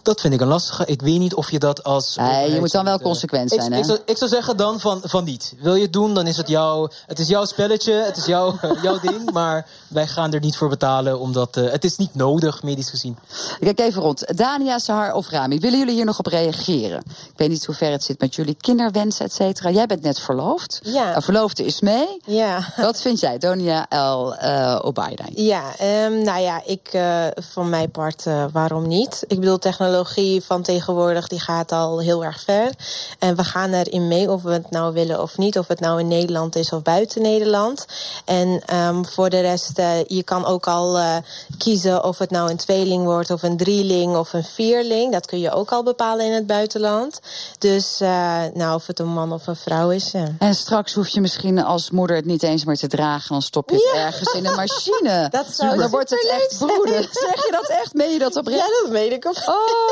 Dat 0.04 0.22
vind 0.22 0.34
ik 0.34 0.42
een 0.42 0.48
lastige. 0.48 0.86
Ik 0.86 1.02
weet 1.02 1.20
niet 1.20 1.34
of 1.34 1.52
je 1.52 1.60
dat 1.60 1.84
als. 1.84 2.16
Nee, 2.16 2.52
je 2.52 2.60
moet 2.60 2.72
dan 2.72 2.86
wel 2.86 2.98
eh, 2.98 3.04
consequent 3.04 3.54
ik, 3.54 3.60
zijn, 3.60 3.72
hè? 3.72 3.78
Ik 3.78 3.86
zou, 3.86 4.00
ik 4.06 4.18
zou 4.18 4.30
zeggen 4.30 4.58
dan 4.58 4.80
van, 4.80 5.02
van 5.04 5.24
niet. 5.24 5.54
Wil 5.60 5.76
je 5.76 5.82
het 5.82 5.94
doen, 5.94 6.13
dan 6.13 6.28
is 6.28 6.38
het 6.38 6.48
jouw, 6.48 6.89
het 7.08 7.20
is 7.20 7.28
jouw 7.28 7.46
spelletje, 7.46 7.94
het 7.94 8.18
is 8.18 8.26
jouw, 8.26 8.60
jouw 8.84 9.00
ding. 9.00 9.32
Maar 9.32 9.68
wij 9.88 10.08
gaan 10.08 10.34
er 10.34 10.39
niet 10.39 10.58
voor 10.58 10.70
betalen, 10.70 11.20
omdat 11.20 11.58
eh, 11.58 11.72
het 11.72 11.84
is 11.84 11.98
niet 11.98 12.16
nodig, 12.16 12.63
medisch 12.63 12.89
gezien. 12.89 13.18
Kijk 13.60 13.80
even 13.80 14.02
rond. 14.02 14.38
Dania, 14.38 14.80
Sahar 14.80 15.13
of 15.13 15.30
Rami, 15.30 15.60
willen 15.60 15.80
jullie 15.80 15.94
hier 15.94 16.06
nog 16.06 16.20
op 16.20 16.26
reageren? 16.26 17.04
Ik 17.08 17.34
weet 17.36 17.50
niet 17.50 17.66
hoe 17.66 17.76
ver 17.76 17.92
het 17.92 18.04
zit 18.04 18.20
met 18.20 18.36
jullie 18.36 18.58
kinderwensen, 18.60 19.26
et 19.26 19.34
cetera. 19.34 19.70
Jij 19.70 19.86
bent 19.86 20.02
net 20.02 20.20
verloofd. 20.20 20.80
Ja. 20.84 21.16
Uh, 21.16 21.22
verloofde 21.22 21.66
is 21.66 21.82
mee. 21.82 22.22
Ja. 22.26 22.74
Wat 22.76 23.02
vind 23.02 23.20
jij, 23.20 23.38
Donia 23.38 23.86
El 23.89 24.36
uh, 24.44 24.80
Obaida? 24.82 25.24
Ja, 25.34 25.63
um, 26.06 26.24
nou 26.24 26.42
ja, 26.42 26.62
ik 26.66 26.89
uh, 26.94 27.26
van 27.36 27.70
mijn 27.70 27.92
part, 27.92 28.26
uh, 28.26 28.46
waarom 28.52 28.88
niet? 28.88 29.24
Ik 29.28 29.39
bedoel, 29.39 29.60
technologie 29.93 30.43
van 30.43 30.62
tegenwoordig 30.62 31.27
die 31.27 31.39
gaat 31.39 31.71
al 31.71 31.99
heel 31.99 32.23
erg 32.23 32.41
ver. 32.41 32.71
En 33.19 33.36
we 33.36 33.43
gaan 33.43 33.73
erin 33.73 34.08
mee 34.08 34.32
of 34.32 34.41
we 34.41 34.51
het 34.51 34.69
nou 34.69 34.93
willen 34.93 35.21
of 35.21 35.38
niet. 35.38 35.58
Of 35.58 35.67
het 35.67 35.79
nou 35.79 35.99
in 35.99 36.08
Nederland 36.08 36.56
is 36.56 36.71
of 36.71 36.82
buiten 36.82 37.21
Nederland. 37.21 37.86
En 38.25 38.75
um, 38.75 39.06
voor 39.06 39.29
de 39.29 39.39
rest, 39.39 39.79
uh, 39.79 40.03
je 40.06 40.23
kan 40.23 40.45
ook 40.45 40.67
al 40.67 40.97
uh, 40.97 41.15
kiezen 41.58 42.03
of 42.03 42.17
het 42.17 42.29
nou 42.29 42.49
een 42.49 42.58
tweeling 42.58 43.03
wordt 43.03 43.29
of 43.29 43.43
een 43.43 43.58
drieling 43.58 44.15
of 44.15 44.34
een 44.34 44.43
vierling. 44.43 45.12
Dat 45.12 45.25
kun 45.25 45.39
je 45.39 45.51
ook 45.51 45.71
al 45.71 45.84
bepalen 45.84 46.25
in 46.25 46.32
het 46.32 46.47
buitenland. 46.47 47.19
Dus 47.58 48.01
uh, 48.01 48.41
nou, 48.53 48.75
of 48.75 48.88
het 48.88 48.99
een 48.99 49.13
man 49.13 49.34
of 49.34 49.47
een 49.47 49.56
vrouw 49.56 49.89
is. 49.89 50.12
Ja. 50.12 50.27
En 50.39 50.56
straks 50.56 50.93
hoef 50.93 51.08
je 51.08 51.21
misschien 51.21 51.63
als 51.63 51.91
moeder 51.91 52.15
het 52.15 52.25
niet 52.25 52.43
eens 52.43 52.65
meer 52.65 52.77
te 52.77 52.88
dragen. 52.88 53.32
Dan 53.32 53.41
stop 53.41 53.69
je 53.69 53.75
het 53.75 53.89
ja. 53.93 54.06
ergens 54.06 54.34
in 54.34 54.45
een 54.45 54.56
machine. 54.56 55.27
Dat 55.32 55.45
zou 55.56 55.77
dan 55.77 55.89
wordt 55.89 56.10
het 56.10 56.27
echt 56.29 56.58
broeder. 56.58 57.08
Zeg 57.12 57.36
je 57.45 57.51
dat 57.51 57.67
echt? 57.67 57.93
Meen 57.93 58.12
je 58.12 58.19
dat 58.19 58.36
oprecht? 58.36 58.60
Ja, 58.60 58.67
dat 58.82 58.91
meen 58.91 59.12
ik 59.12 59.25
op. 59.25 59.36
Oh, 59.45 59.83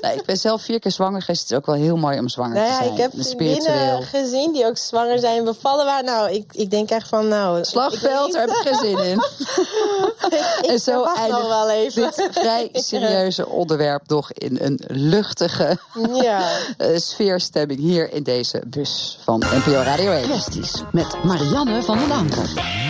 nee, 0.00 0.14
ik 0.14 0.24
ben 0.24 0.36
zelf 0.36 0.62
vier 0.62 0.80
keer 0.80 0.90
zwanger 0.90 1.20
geweest. 1.20 1.42
Het 1.42 1.50
is 1.50 1.56
ook 1.56 1.66
wel 1.66 1.74
heel 1.74 1.96
mooi 1.96 2.18
om 2.18 2.28
zwanger 2.28 2.54
nou 2.54 2.68
te 2.68 2.74
zijn. 2.74 2.92
Ik 2.92 2.98
heb 2.98 3.12
vriendinnen 3.16 4.02
gezien 4.02 4.52
die 4.52 4.66
ook 4.66 4.76
zwanger 4.76 5.18
zijn 5.18 5.38
en 5.38 5.44
bevallen 5.44 5.84
waren. 5.84 6.04
Nou, 6.04 6.30
ik, 6.30 6.52
ik 6.52 6.70
denk 6.70 6.90
echt 6.90 7.08
van, 7.08 7.28
nou... 7.28 7.64
Slagveld, 7.64 8.32
daar 8.32 8.40
heb 8.40 8.50
ik 8.50 8.68
geen 8.68 8.74
zin 8.74 8.98
in. 8.98 9.18
ik, 10.62 10.66
en 10.66 10.78
zo 10.78 11.04
eindigt 11.04 11.46
wel 11.46 11.70
even. 11.70 12.02
dit 12.02 12.28
vrij 12.30 12.68
serieuze 12.90 13.48
onderwerp 13.48 14.02
nog 14.08 14.32
in 14.32 14.58
een 14.60 14.80
luchtige 14.86 15.78
ja. 16.12 16.48
sfeerstemming 17.10 17.80
hier 17.80 18.12
in 18.12 18.22
deze 18.22 18.62
bus 18.66 19.18
van 19.24 19.42
NPO 19.54 19.82
Radio 19.82 20.12
1. 20.12 20.22
Kwesties 20.22 20.82
met 20.92 21.24
Marianne 21.24 21.82
van 21.82 21.98
den 21.98 22.10
Anker. 22.10 22.83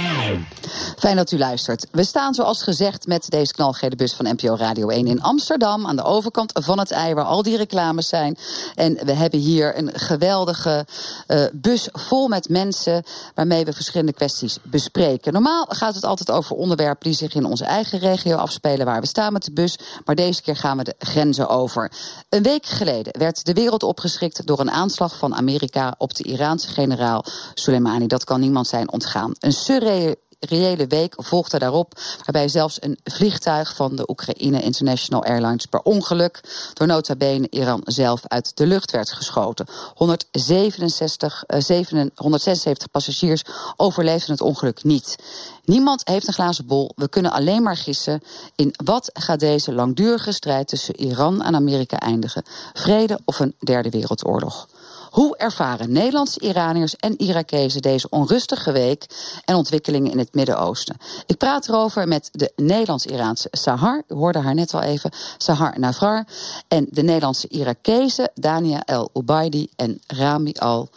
Fijn 0.99 1.17
dat 1.17 1.31
u 1.31 1.39
luistert. 1.39 1.87
We 1.91 2.05
staan 2.05 2.35
zoals 2.35 2.63
gezegd 2.63 3.07
met 3.07 3.31
deze 3.31 3.53
knalgele 3.53 3.97
bus 3.97 4.15
van 4.15 4.25
NPO 4.25 4.57
Radio 4.57 4.89
1 4.89 5.07
in 5.07 5.23
Amsterdam. 5.23 5.87
Aan 5.87 5.97
de 5.97 6.03
overkant 6.03 6.53
van 6.63 6.79
het 6.79 6.91
ei 6.91 7.15
waar 7.15 7.25
al 7.25 7.43
die 7.43 7.57
reclames 7.57 8.09
zijn. 8.09 8.37
En 8.75 8.99
we 9.05 9.13
hebben 9.13 9.41
hier 9.41 9.79
een 9.79 9.91
geweldige 9.95 10.87
uh, 11.29 11.45
bus 11.53 11.89
vol 11.93 12.29
met 12.29 12.49
mensen 12.49 13.03
waarmee 13.35 13.65
we 13.65 13.73
verschillende 13.73 14.13
kwesties 14.13 14.59
bespreken. 14.63 15.33
Normaal 15.33 15.67
gaat 15.69 15.95
het 15.95 16.05
altijd 16.05 16.31
over 16.31 16.57
onderwerpen 16.57 17.05
die 17.05 17.19
zich 17.19 17.35
in 17.35 17.45
onze 17.45 17.65
eigen 17.65 17.99
regio 17.99 18.37
afspelen 18.37 18.87
waar 18.87 19.01
we 19.01 19.07
staan 19.07 19.33
met 19.33 19.45
de 19.45 19.53
bus. 19.53 19.79
Maar 20.05 20.15
deze 20.15 20.43
keer 20.43 20.57
gaan 20.57 20.77
we 20.77 20.85
de 20.85 20.95
grenzen 20.99 21.49
over. 21.49 21.93
Een 22.29 22.43
week 22.43 22.67
geleden 22.67 23.19
werd 23.19 23.45
de 23.45 23.53
wereld 23.53 23.83
opgeschrikt 23.83 24.47
door 24.47 24.61
een 24.61 24.71
aanslag 24.71 25.17
van 25.17 25.35
Amerika 25.35 25.95
op 25.99 26.15
de 26.15 26.25
Iraanse 26.25 26.69
generaal 26.69 27.25
Soleimani. 27.55 28.07
Dat 28.07 28.25
kan 28.25 28.41
niemand 28.41 28.67
zijn 28.67 28.93
ontgaan. 28.93 29.33
Een 29.39 29.53
surreële 29.53 30.19
reële 30.45 30.87
week 30.87 31.15
volgde 31.17 31.59
daarop, 31.59 31.93
waarbij 32.17 32.49
zelfs 32.49 32.77
een 32.83 32.99
vliegtuig 33.05 33.75
van 33.75 33.97
de 33.97 34.11
Oekraïne 34.11 34.63
International 34.63 35.25
Airlines 35.25 35.67
per 35.67 35.81
ongeluk 35.81 36.41
door 36.73 36.87
nota 36.87 37.17
bene 37.17 37.47
Iran 37.51 37.81
zelf 37.85 38.21
uit 38.27 38.57
de 38.57 38.67
lucht 38.67 38.91
werd 38.91 39.13
geschoten. 39.13 39.67
167, 39.95 41.45
uh, 41.47 41.61
7, 41.61 42.11
176 42.15 42.91
passagiers 42.91 43.43
overleefden 43.77 44.31
het 44.31 44.41
ongeluk 44.41 44.85
niet. 44.85 45.17
Niemand 45.65 46.09
heeft 46.09 46.27
een 46.27 46.35
glazen 46.35 46.67
bol. 46.67 46.91
We 46.97 47.09
kunnen 47.09 47.33
alleen 47.33 47.63
maar 47.63 47.77
gissen 47.77 48.23
in 48.55 48.75
wat 48.85 49.11
gaat 49.13 49.41
deze 49.41 49.73
langdurige 49.73 50.33
strijd 50.33 50.69
tussen 50.69 50.97
Iran 50.97 51.43
en 51.43 51.55
Amerika 51.55 51.99
eindigen. 51.99 52.43
Vrede 52.73 53.19
of 53.25 53.41
een 53.41 53.55
derde 53.59 53.91
wereldoorlog. 53.91 54.69
Hoe 55.15 55.37
ervaren 55.37 55.93
Nederlandse 55.93 56.41
Iraniërs 56.41 56.97
en 56.97 57.19
Irakezen 57.19 57.83
deze 57.83 58.09
onrustige 58.09 58.73
week 58.73 59.07
en 59.45 59.55
ontwikkelingen 59.55 60.11
in 60.11 60.19
het 60.19 60.35
Midden-Oosten? 60.35 60.97
Ik 61.27 61.37
praat 61.37 61.69
erover 61.69 62.09
met 62.09 62.29
de 62.33 62.53
Nederlands-Iraanse 62.57 63.49
Sahar, 63.51 64.03
u 64.09 64.15
hoorde 64.15 64.39
haar 64.39 64.55
net 64.55 64.75
al 64.75 64.83
even, 64.83 65.11
Sahar 65.39 65.79
Navrar, 65.79 66.27
en 66.69 66.87
de 66.91 67.03
Nederlandse 67.03 67.49
Irakezen 67.49 68.31
Dania 68.35 68.83
El 68.85 69.11
Ubaidi 69.13 69.69
en 69.77 70.01
Rami 70.07 70.53
Al 70.53 70.89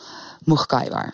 Mughkaiwar. 0.44 1.14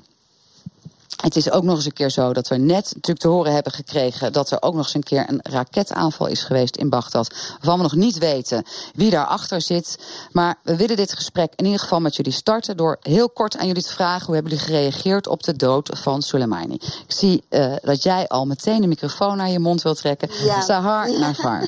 Het 1.23 1.35
is 1.35 1.51
ook 1.51 1.63
nog 1.63 1.75
eens 1.75 1.85
een 1.85 1.93
keer 1.93 2.09
zo 2.09 2.33
dat 2.33 2.47
we 2.47 2.55
net 2.55 2.83
natuurlijk 2.83 3.19
te 3.19 3.27
horen 3.27 3.53
hebben 3.53 3.71
gekregen 3.71 4.33
dat 4.33 4.51
er 4.51 4.61
ook 4.61 4.73
nog 4.73 4.85
eens 4.85 4.93
een 4.93 5.03
keer 5.03 5.25
een 5.29 5.39
raketaanval 5.41 6.27
is 6.27 6.43
geweest 6.43 6.75
in 6.75 6.89
Bagdad. 6.89 7.33
Waarvan 7.51 7.77
we 7.77 7.83
nog 7.83 7.95
niet 7.95 8.17
weten 8.17 8.63
wie 8.95 9.09
daarachter 9.09 9.61
zit. 9.61 9.99
Maar 10.31 10.55
we 10.63 10.75
willen 10.75 10.95
dit 10.95 11.13
gesprek 11.13 11.53
in 11.55 11.65
ieder 11.65 11.79
geval 11.79 11.99
met 11.99 12.15
jullie 12.15 12.31
starten 12.31 12.77
door 12.77 12.97
heel 13.01 13.29
kort 13.29 13.57
aan 13.57 13.67
jullie 13.67 13.83
te 13.83 13.93
vragen 13.93 14.25
hoe 14.25 14.35
hebben 14.35 14.51
jullie 14.51 14.67
gereageerd 14.67 15.27
op 15.27 15.43
de 15.43 15.55
dood 15.55 15.89
van 15.93 16.21
Soleimani. 16.21 16.73
Ik 16.73 17.03
zie 17.07 17.43
uh, 17.49 17.73
dat 17.81 18.03
jij 18.03 18.27
al 18.27 18.45
meteen 18.45 18.81
de 18.81 18.87
microfoon 18.87 19.37
naar 19.37 19.49
je 19.49 19.59
mond 19.59 19.81
wilt 19.81 19.97
trekken. 19.97 20.29
Ja. 20.43 20.61
Sahar 20.61 21.11
Nafar. 21.19 21.67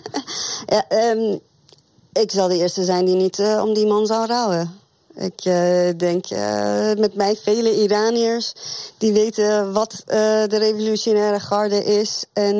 ja, 0.65 0.85
um, 0.89 1.39
ik 2.11 2.31
zal 2.31 2.47
de 2.47 2.57
eerste 2.57 2.83
zijn 2.83 3.05
die 3.05 3.15
niet 3.15 3.39
uh, 3.39 3.63
om 3.63 3.73
die 3.73 3.87
man 3.87 4.05
zou 4.05 4.25
rouwen. 4.25 4.79
Ik 5.15 5.45
uh, 5.45 5.89
denk 5.97 6.29
uh, 6.29 6.93
met 6.97 7.15
mij 7.15 7.35
vele 7.35 7.81
Iraniërs 7.81 8.53
die 8.97 9.13
weten 9.13 9.73
wat 9.73 9.93
uh, 9.93 10.13
de 10.47 10.57
revolutionaire 10.57 11.39
garde 11.39 11.83
is. 11.83 12.25
En, 12.33 12.55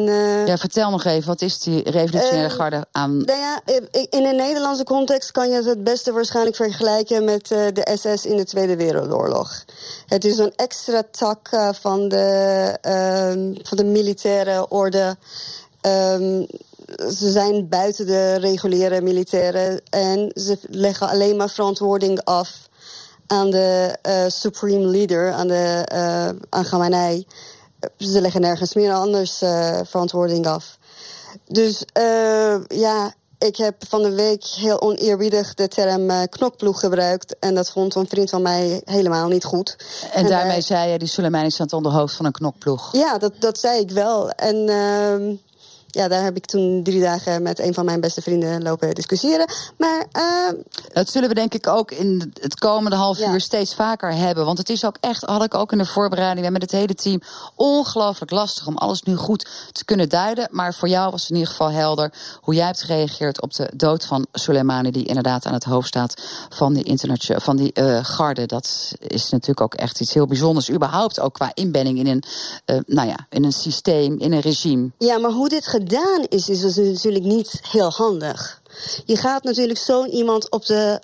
ja, 0.45 0.57
vertel 0.57 0.89
nog 0.89 1.03
even, 1.03 1.27
wat 1.27 1.41
is 1.41 1.59
die 1.59 1.89
revolutionaire 1.89 2.49
garde 2.49 2.85
aan? 2.91 3.17
Nou 3.17 3.39
ja, 3.39 3.61
in 4.09 4.25
een 4.25 4.35
Nederlandse 4.35 4.83
context 4.83 5.31
kan 5.31 5.49
je 5.49 5.55
het 5.55 5.65
het 5.65 5.83
beste 5.83 6.11
waarschijnlijk 6.11 6.55
vergelijken 6.55 7.23
met 7.23 7.47
de 7.47 7.97
SS 8.01 8.25
in 8.25 8.37
de 8.37 8.45
Tweede 8.45 8.75
Wereldoorlog. 8.75 9.63
Het 10.05 10.25
is 10.25 10.37
een 10.37 10.53
extra 10.55 11.03
tak 11.11 11.49
van, 11.79 12.07
de, 12.07 12.77
van 13.63 13.77
de 13.77 13.85
militaire 13.85 14.69
orde. 14.69 15.17
Um, 15.81 16.45
ze 16.97 17.31
zijn 17.31 17.69
buiten 17.69 18.05
de 18.05 18.33
reguliere 18.33 19.01
militairen 19.01 19.81
en 19.89 20.31
ze 20.33 20.57
leggen 20.69 21.09
alleen 21.09 21.35
maar 21.35 21.49
verantwoording 21.49 22.23
af 22.23 22.69
aan 23.27 23.51
de 23.51 23.97
uh, 24.07 24.23
supreme 24.27 24.85
leader, 24.85 25.31
aan 25.31 25.47
de 25.47 25.87
uh, 25.93 26.27
aan 26.49 26.63
Khamenei. 26.63 27.27
Ze 27.97 28.21
leggen 28.21 28.41
nergens 28.41 28.73
meer 28.73 28.93
anders 28.93 29.41
uh, 29.41 29.79
verantwoording 29.83 30.47
af. 30.47 30.77
Dus 31.47 31.85
ja, 32.67 33.13
ik 33.37 33.55
heb 33.57 33.75
van 33.87 34.01
de 34.01 34.11
week 34.11 34.43
heel 34.43 34.81
oneerbiedig 34.81 35.53
de 35.53 35.67
term 35.67 36.29
knokploeg 36.29 36.79
gebruikt. 36.79 37.35
En 37.39 37.55
dat 37.55 37.71
vond 37.71 37.95
een 37.95 38.07
vriend 38.07 38.29
van 38.29 38.41
mij 38.41 38.81
helemaal 38.85 39.27
niet 39.27 39.43
goed. 39.43 39.75
En, 40.11 40.23
en 40.23 40.29
daarmee 40.29 40.61
zei 40.61 40.91
je, 40.91 40.97
die 40.97 41.07
Soleimani 41.07 41.49
staat 41.49 41.73
onder 41.73 41.91
hoofd 41.91 42.15
van 42.15 42.25
een 42.25 42.31
knokploeg. 42.31 42.89
Ja, 42.91 43.17
dat, 43.17 43.33
dat 43.39 43.59
zei 43.59 43.79
ik 43.79 43.91
wel. 43.91 44.29
En 44.29 44.69
ehm, 44.69 45.35
ja, 45.95 46.07
daar 46.07 46.23
heb 46.23 46.35
ik 46.35 46.45
toen 46.45 46.83
drie 46.83 47.01
dagen 47.01 47.41
met 47.41 47.59
een 47.59 47.73
van 47.73 47.85
mijn 47.85 48.01
beste 48.01 48.21
vrienden 48.21 48.63
lopen 48.63 48.95
discussiëren. 48.95 49.45
Maar, 49.77 50.05
uh... 50.17 50.59
Dat 50.93 51.09
zullen 51.09 51.29
we 51.29 51.35
denk 51.35 51.53
ik 51.53 51.67
ook 51.67 51.91
in 51.91 52.33
het 52.41 52.59
komende 52.59 52.95
half 52.95 53.19
uur 53.19 53.31
ja. 53.31 53.39
steeds 53.39 53.75
vaker 53.75 54.13
hebben. 54.13 54.45
Want 54.45 54.57
het 54.57 54.69
is 54.69 54.85
ook 54.85 54.97
echt, 54.99 55.23
had 55.23 55.43
ik 55.43 55.53
ook 55.53 55.71
in 55.71 55.77
de 55.77 55.85
voorbereiding 55.85 56.49
met 56.49 56.61
het 56.61 56.71
hele 56.71 56.95
team, 56.95 57.21
ongelooflijk 57.55 58.31
lastig 58.31 58.67
om 58.67 58.77
alles 58.77 59.01
nu 59.01 59.15
goed 59.15 59.49
te 59.71 59.85
kunnen 59.85 60.09
duiden. 60.09 60.47
Maar 60.51 60.73
voor 60.73 60.87
jou 60.87 61.11
was 61.11 61.21
het 61.21 61.29
in 61.29 61.35
ieder 61.35 61.51
geval 61.51 61.71
helder 61.71 62.13
hoe 62.41 62.53
jij 62.53 62.65
hebt 62.65 62.83
gereageerd 62.83 63.41
op 63.41 63.53
de 63.53 63.71
dood 63.75 64.05
van 64.05 64.27
Soleimani, 64.31 64.91
die 64.91 65.05
inderdaad 65.05 65.45
aan 65.45 65.53
het 65.53 65.63
hoofd 65.63 65.87
staat 65.87 66.21
van 66.49 66.73
die, 66.73 66.83
internationale, 66.83 67.43
van 67.43 67.55
die 67.55 67.71
uh, 67.73 67.99
garde. 68.01 68.45
Dat 68.45 68.93
is 68.99 69.29
natuurlijk 69.29 69.61
ook 69.61 69.73
echt 69.73 69.99
iets 69.99 70.13
heel 70.13 70.27
bijzonders. 70.27 70.71
Überhaupt 70.71 71.19
ook 71.19 71.33
qua 71.33 71.51
inbedding 71.53 71.99
in 71.99 72.07
een, 72.07 72.23
uh, 72.65 72.79
nou 72.85 73.07
ja, 73.07 73.27
in 73.29 73.43
een 73.43 73.51
systeem, 73.51 74.19
in 74.19 74.33
een 74.33 74.39
regime. 74.39 74.91
Ja, 74.97 75.17
maar 75.17 75.31
hoe 75.31 75.49
dit 75.49 75.67
gedaan 75.87 76.25
is, 76.29 76.49
is 76.49 76.59
dus 76.59 76.75
natuurlijk 76.75 77.23
niet 77.23 77.59
heel 77.61 77.89
handig. 77.89 78.61
Je 79.05 79.17
gaat 79.17 79.43
natuurlijk 79.43 79.79
zo'n 79.79 80.09
iemand 80.09 80.51
op 80.51 80.65
de, 80.65 81.01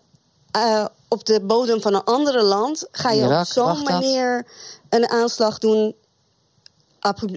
uh, 0.58 0.86
op 1.08 1.26
de 1.26 1.42
bodem 1.42 1.82
van 1.82 1.94
een 1.94 2.04
andere 2.04 2.44
land... 2.44 2.88
ga 2.92 3.12
je 3.12 3.22
Irak, 3.22 3.40
op 3.40 3.46
zo'n 3.46 3.84
manier 3.84 4.46
een 4.90 5.10
aanslag 5.10 5.58
doen 5.58 5.96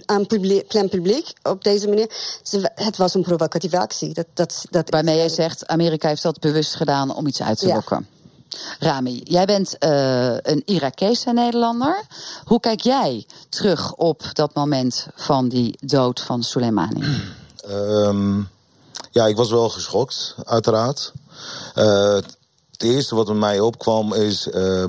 aan 0.05 0.27
publiek, 0.27 0.67
plein 0.67 0.89
publiek 0.89 1.33
op 1.43 1.63
deze 1.63 1.87
manier. 1.87 2.09
Het 2.75 2.97
was 2.97 3.13
een 3.13 3.21
provocatieve 3.21 3.79
actie. 3.79 4.13
Dat, 4.13 4.25
dat, 4.33 4.65
dat 4.69 4.89
Waarmee 4.89 5.15
jij 5.15 5.29
zegt, 5.29 5.67
Amerika 5.67 6.07
heeft 6.07 6.21
dat 6.21 6.39
bewust 6.39 6.75
gedaan 6.75 7.15
om 7.15 7.27
iets 7.27 7.41
uit 7.41 7.59
te 7.59 7.67
lokken. 7.67 8.07
Rami, 8.79 9.21
jij 9.23 9.45
bent 9.45 9.75
uh, 9.79 10.37
een 10.37 10.61
Irakese 10.65 11.31
Nederlander. 11.31 12.03
Hoe 12.45 12.59
kijk 12.59 12.81
jij 12.81 13.25
terug 13.49 13.93
op 13.93 14.23
dat 14.33 14.53
moment 14.53 15.07
van 15.15 15.47
die 15.47 15.77
dood 15.81 16.19
van 16.21 16.43
Soleimani? 16.43 17.03
Um, 17.69 18.49
ja, 19.11 19.25
ik 19.25 19.35
was 19.35 19.49
wel 19.49 19.69
geschokt, 19.69 20.35
uiteraard. 20.43 21.11
Uh, 21.75 22.15
het 22.71 22.83
eerste 22.83 23.15
wat 23.15 23.27
met 23.27 23.37
mij 23.37 23.59
opkwam 23.59 24.13
is 24.13 24.47
uh, 24.47 24.85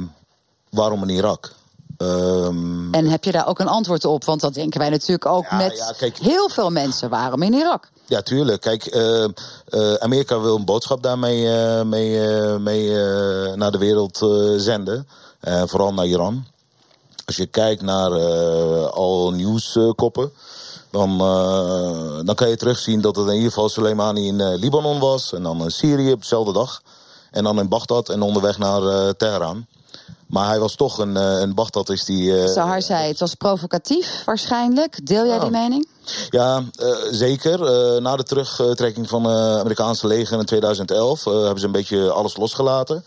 waarom 0.70 1.02
in 1.02 1.08
Irak? 1.08 1.54
Um, 1.98 2.94
en 2.94 3.06
heb 3.06 3.24
je 3.24 3.32
daar 3.32 3.46
ook 3.46 3.58
een 3.58 3.68
antwoord 3.68 4.04
op? 4.04 4.24
Want 4.24 4.40
dat 4.40 4.54
denken 4.54 4.80
wij 4.80 4.90
natuurlijk 4.90 5.26
ook 5.26 5.46
ja, 5.50 5.56
met 5.56 5.76
ja, 5.76 5.92
kijk, 5.98 6.16
heel 6.16 6.48
veel 6.48 6.70
mensen. 6.70 7.08
Waarom 7.08 7.42
in 7.42 7.54
Irak? 7.54 7.90
Ja, 8.06 8.22
tuurlijk. 8.22 8.60
Kijk, 8.60 8.94
uh, 8.94 9.24
uh, 9.70 9.94
Amerika 9.94 10.40
wil 10.40 10.56
een 10.56 10.64
boodschap 10.64 11.02
daarmee 11.02 11.42
uh, 11.42 11.82
mee, 11.82 12.20
mee 12.58 12.90
naar 13.56 13.70
de 13.70 13.78
wereld 13.78 14.16
zenden. 14.56 15.08
vooral 15.40 15.94
naar 15.94 16.06
Iran. 16.06 16.44
Als 17.24 17.36
je 17.36 17.46
kijkt 17.46 17.82
naar 17.82 18.10
al 18.90 19.30
nieuwskoppen. 19.30 20.32
Dan, 20.90 21.18
dan 22.24 22.34
kan 22.34 22.48
je 22.48 22.56
terugzien 22.56 23.00
dat 23.00 23.16
het 23.16 23.26
in 23.26 23.34
ieder 23.34 23.48
geval 23.48 23.68
Soleimani 23.68 24.26
in 24.26 24.54
Libanon 24.54 24.98
was. 24.98 25.32
En 25.32 25.42
dan 25.42 25.62
in 25.62 25.70
Syrië 25.70 26.12
op 26.12 26.20
dezelfde 26.20 26.52
dag. 26.52 26.82
En 27.30 27.44
dan 27.44 27.58
in 27.58 27.68
Bagdad 27.68 28.08
en 28.08 28.22
onderweg 28.22 28.58
naar 28.58 29.16
Teheran. 29.16 29.66
Maar 30.26 30.48
hij 30.48 30.58
was 30.58 30.74
toch 30.74 30.98
een, 30.98 31.16
een 31.16 31.54
Bagdad 31.54 31.88
is 31.88 32.04
die... 32.04 32.22
Uh, 32.22 32.48
Sahar 32.48 32.82
zei 32.82 33.08
het 33.08 33.20
was 33.20 33.34
provocatief 33.34 34.22
waarschijnlijk. 34.24 35.06
Deel 35.06 35.26
jij 35.26 35.38
die 35.38 35.50
mening? 35.50 35.88
Ja, 36.30 36.62
uh, 36.80 36.96
zeker. 37.10 37.60
Uh, 37.60 38.00
na 38.00 38.16
de 38.16 38.22
terugtrekking 38.22 39.08
van 39.08 39.24
het 39.24 39.58
Amerikaanse 39.60 40.06
leger 40.06 40.38
in 40.38 40.44
2011 40.44 41.24
hebben 41.24 41.58
ze 41.58 41.66
een 41.66 41.72
beetje 41.72 42.10
alles 42.10 42.36
losgelaten. 42.36 43.04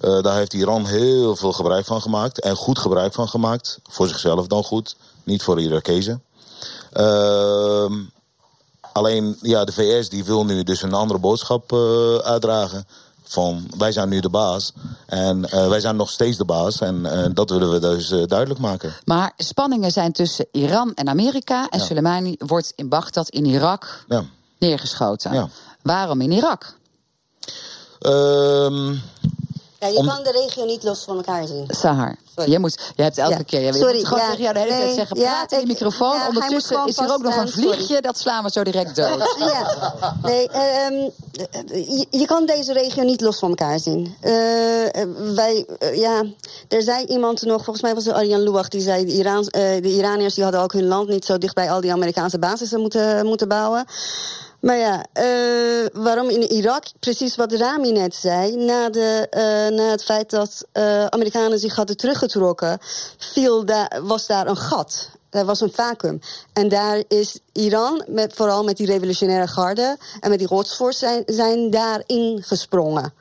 daar 0.00 0.36
heeft 0.36 0.52
Iran 0.52 0.86
heel 0.86 1.36
veel 1.36 1.52
gebruik 1.52 1.84
van 1.84 2.02
gemaakt. 2.02 2.40
En 2.40 2.56
goed 2.56 2.78
gebruik 2.78 3.14
van 3.14 3.28
gemaakt. 3.28 3.78
Voor 3.90 4.08
zichzelf 4.08 4.46
dan 4.46 4.64
goed. 4.64 4.96
Niet 5.24 5.42
voor 5.42 5.56
de 5.56 5.62
Irakezen. 5.62 6.22
Ehm, 6.92 7.94
alleen, 8.92 9.38
ja, 9.40 9.64
de 9.64 9.72
VS 9.72 10.08
die 10.08 10.24
wil 10.24 10.44
nu 10.44 10.62
dus 10.62 10.82
een 10.82 10.94
andere 10.94 11.18
boodschap 11.18 11.72
uitdragen 12.24 12.86
van 13.28 13.66
wij 13.78 13.92
zijn 13.92 14.08
nu 14.08 14.20
de 14.20 14.28
baas 14.28 14.72
en 15.06 15.38
uh, 15.38 15.68
wij 15.68 15.80
zijn 15.80 15.96
nog 15.96 16.10
steeds 16.10 16.36
de 16.36 16.44
baas 16.44 16.80
en 16.80 17.00
uh, 17.04 17.24
dat 17.32 17.50
willen 17.50 17.70
we 17.70 17.78
dus 17.78 18.10
uh, 18.10 18.26
duidelijk 18.26 18.60
maken. 18.60 18.94
Maar 19.04 19.32
spanningen 19.36 19.90
zijn 19.90 20.12
tussen 20.12 20.46
Iran 20.52 20.94
en 20.94 21.08
Amerika 21.08 21.68
en 21.68 21.78
ja. 21.78 21.84
Soleimani 21.84 22.34
wordt 22.38 22.72
in 22.76 22.88
Bagdad 22.88 23.28
in 23.28 23.44
Irak 23.44 24.04
ja. 24.08 24.24
neergeschoten. 24.58 25.50
Waarom 25.82 26.20
in 26.20 26.32
Irak? 26.32 26.74
Um, 28.00 29.02
ja, 29.80 29.86
je 29.86 30.06
kan 30.06 30.22
de 30.22 30.30
regio 30.30 30.64
niet 30.64 30.82
los 30.82 31.04
van 31.04 31.16
elkaar 31.16 31.46
zien. 31.46 31.64
Sahar. 31.68 32.16
Je, 32.46 32.58
moet, 32.58 32.92
je 32.96 33.02
hebt 33.02 33.18
elke 33.18 33.36
ja. 33.36 33.42
keer. 33.42 33.60
Je 33.60 33.72
Sorry, 33.72 33.96
moet 33.96 34.06
gewoon 34.06 34.22
ja, 34.22 34.30
tegen 34.30 34.42
jou 34.42 34.54
de 34.54 34.60
hele 34.60 34.72
nee, 34.72 34.82
tijd 34.82 34.94
zeggen: 34.94 35.16
praat 35.16 35.52
in 35.52 35.60
de 35.60 35.66
microfoon. 35.66 36.26
Ondertussen 36.28 36.86
is 36.86 36.98
er 36.98 37.12
ook 37.12 37.22
nog 37.22 37.36
een 37.36 37.48
vliegje. 37.48 37.82
Sorry. 37.82 38.00
Dat 38.00 38.18
slaan 38.18 38.44
we 38.44 38.50
zo 38.50 38.62
direct 38.62 38.96
dood. 38.96 39.34
ja. 39.38 39.94
Nee, 40.22 40.42
um, 40.42 41.10
je, 41.66 42.06
je, 42.10 42.26
kan 42.26 42.46
deze 42.46 42.72
regio 42.72 43.02
niet 43.02 43.20
los 43.20 43.38
van 43.38 43.48
elkaar 43.48 43.78
zien. 43.78 44.16
Uh, 44.22 44.32
wij, 45.34 45.66
uh, 45.78 45.96
ja, 45.96 46.24
er 46.68 46.82
zei 46.82 47.04
iemand 47.04 47.42
nog, 47.42 47.64
volgens 47.64 47.82
mij 47.82 47.94
was 47.94 48.04
het 48.04 48.14
Arjan 48.14 48.42
Luach, 48.42 48.68
die 48.68 48.80
zei: 48.80 49.04
de, 49.04 49.12
uh, 49.12 49.82
de 49.82 49.92
Iraniërs 49.92 50.34
die 50.34 50.44
hadden 50.44 50.62
ook 50.62 50.72
hun 50.72 50.86
land 50.86 51.08
niet 51.08 51.24
zo 51.24 51.38
dicht 51.38 51.54
bij 51.54 51.70
al 51.70 51.80
die 51.80 51.92
Amerikaanse 51.92 52.38
basissen 52.38 52.80
moeten, 52.80 53.26
moeten 53.26 53.48
bouwen. 53.48 53.84
Maar 54.66 54.76
ja, 54.76 55.04
uh, 55.14 55.86
waarom 55.92 56.28
in 56.28 56.42
Irak? 56.42 56.84
Precies 57.00 57.36
wat 57.36 57.52
Rami 57.52 57.92
net 57.92 58.14
zei. 58.14 58.56
Na, 58.56 58.90
de, 58.90 59.26
uh, 59.30 59.76
na 59.78 59.90
het 59.90 60.04
feit 60.04 60.30
dat 60.30 60.66
uh, 60.72 61.06
Amerikanen 61.06 61.58
zich 61.58 61.74
hadden 61.74 61.96
teruggetrokken, 61.96 62.78
viel 63.18 63.64
daar, 63.64 64.00
was 64.02 64.26
daar 64.26 64.46
een 64.46 64.56
gat. 64.56 65.10
Er 65.30 65.44
was 65.44 65.60
een 65.60 65.72
vacuüm. 65.72 66.20
En 66.52 66.68
daar 66.68 67.02
is 67.08 67.38
Iran, 67.52 68.04
met, 68.06 68.32
vooral 68.34 68.64
met 68.64 68.76
die 68.76 68.86
revolutionaire 68.86 69.46
garde 69.46 69.96
en 70.20 70.30
met 70.30 70.38
die 70.38 70.48
rotsforce, 70.48 70.98
zijn, 70.98 71.22
zijn 71.26 71.70
daarin 71.70 72.42
gesprongen. 72.42 73.12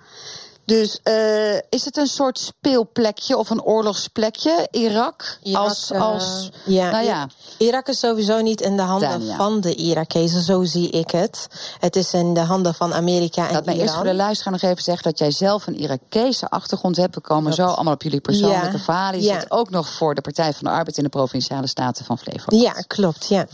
Dus 0.65 0.99
uh, 1.04 1.56
is 1.56 1.86
het 1.86 1.97
een 1.97 2.08
soort 2.08 2.39
speelplekje 2.39 3.38
of 3.38 3.49
een 3.49 3.63
oorlogsplekje, 3.63 4.67
Irak? 4.71 5.38
Irak 5.43 5.63
als, 5.63 5.91
als, 5.91 6.49
uh, 6.67 6.75
ja, 6.75 6.91
nou 6.91 7.06
ja. 7.06 7.28
Irak 7.58 7.88
is 7.88 7.99
sowieso 7.99 8.41
niet 8.41 8.62
in 8.62 8.78
de 8.78 8.82
handen 8.82 9.36
van 9.36 9.62
de 9.62 9.75
Irakezen, 9.75 10.41
zo 10.41 10.63
zie 10.63 10.89
ik 10.89 11.12
het. 11.12 11.47
Het 11.80 11.95
is 11.95 12.13
in 12.13 12.34
de 12.34 12.39
handen 12.39 12.73
van 12.73 12.93
Amerika 12.93 13.47
en 13.47 13.54
Laat 13.54 13.65
mij 13.65 13.78
eerst 13.78 13.93
voor 13.93 14.04
de 14.04 14.13
luisteraar 14.13 14.54
nog 14.54 14.62
even 14.62 14.84
zeggen 14.84 15.04
dat 15.04 15.19
jij 15.19 15.32
zelf 15.32 15.67
een 15.67 15.80
Irakese 15.80 16.49
achtergrond 16.49 16.97
hebt. 16.97 17.15
We 17.15 17.21
komen 17.21 17.54
zo 17.54 17.65
allemaal 17.65 17.93
op 17.93 18.04
jullie 18.04 18.21
persoonlijke 18.21 18.78
ja. 18.78 18.84
verhalen. 18.84 19.21
Je 19.21 19.25
ja. 19.25 19.39
zit 19.39 19.51
ook 19.51 19.69
nog 19.69 19.89
voor 19.89 20.15
de 20.15 20.21
Partij 20.21 20.54
van 20.54 20.63
de 20.63 20.69
Arbeid 20.69 20.97
in 20.97 21.04
de 21.04 21.10
Provinciale 21.10 21.67
Staten 21.67 22.06
van 22.06 22.17
Flevoland. 22.17 22.63
Ja, 22.63 22.71
klopt, 22.88 23.28
ja. 23.28 23.47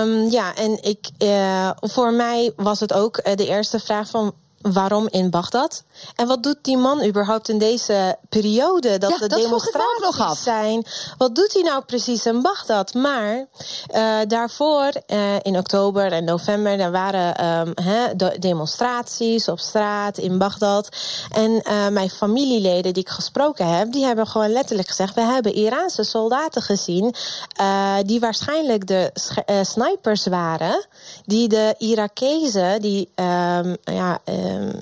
Um, 0.00 0.30
ja, 0.30 0.54
en 0.54 0.82
ik, 0.82 1.10
uh, 1.18 1.70
voor 1.80 2.12
mij 2.12 2.52
was 2.56 2.80
het 2.80 2.92
ook 2.92 3.36
de 3.36 3.46
eerste 3.46 3.80
vraag 3.80 4.08
van 4.08 4.34
waarom 4.72 5.08
in 5.10 5.30
Bagdad? 5.30 5.82
En 6.14 6.26
wat 6.26 6.42
doet 6.42 6.56
die 6.62 6.76
man 6.76 7.04
überhaupt 7.04 7.48
in 7.48 7.58
deze 7.58 8.16
periode 8.28 8.98
dat 8.98 9.10
ja, 9.10 9.18
de 9.18 9.26
dat 9.26 9.38
demonstraties 9.38 10.00
nog 10.00 10.20
af. 10.20 10.38
zijn? 10.38 10.86
Wat 11.18 11.34
doet 11.34 11.52
hij 11.52 11.62
nou 11.62 11.82
precies 11.84 12.26
in 12.26 12.42
Bagdad? 12.42 12.94
Maar 12.94 13.36
uh, 13.94 14.16
daarvoor, 14.28 14.90
uh, 15.06 15.34
in 15.42 15.58
oktober 15.58 16.12
en 16.12 16.24
november, 16.24 16.76
daar 16.78 16.90
waren 16.90 17.44
um, 17.46 17.72
he, 17.82 18.16
de 18.16 18.36
demonstraties 18.38 19.48
op 19.48 19.58
straat 19.58 20.18
in 20.18 20.38
Bagdad. 20.38 20.88
En 21.30 21.50
uh, 21.50 21.88
mijn 21.88 22.10
familieleden 22.10 22.92
die 22.92 23.02
ik 23.02 23.08
gesproken 23.08 23.76
heb, 23.76 23.92
die 23.92 24.04
hebben 24.04 24.26
gewoon 24.26 24.52
letterlijk 24.52 24.88
gezegd: 24.88 25.14
we 25.14 25.20
hebben 25.20 25.54
Iraanse 25.54 26.04
soldaten 26.04 26.62
gezien 26.62 27.14
die 28.02 28.20
waarschijnlijk 28.20 28.86
de 28.86 29.10
snipers 29.62 30.26
waren, 30.26 30.86
die 31.24 31.48
de 31.48 31.74
Irakezen, 31.78 32.80
die 32.80 33.08
um, 33.14 33.76
ja 33.84 34.18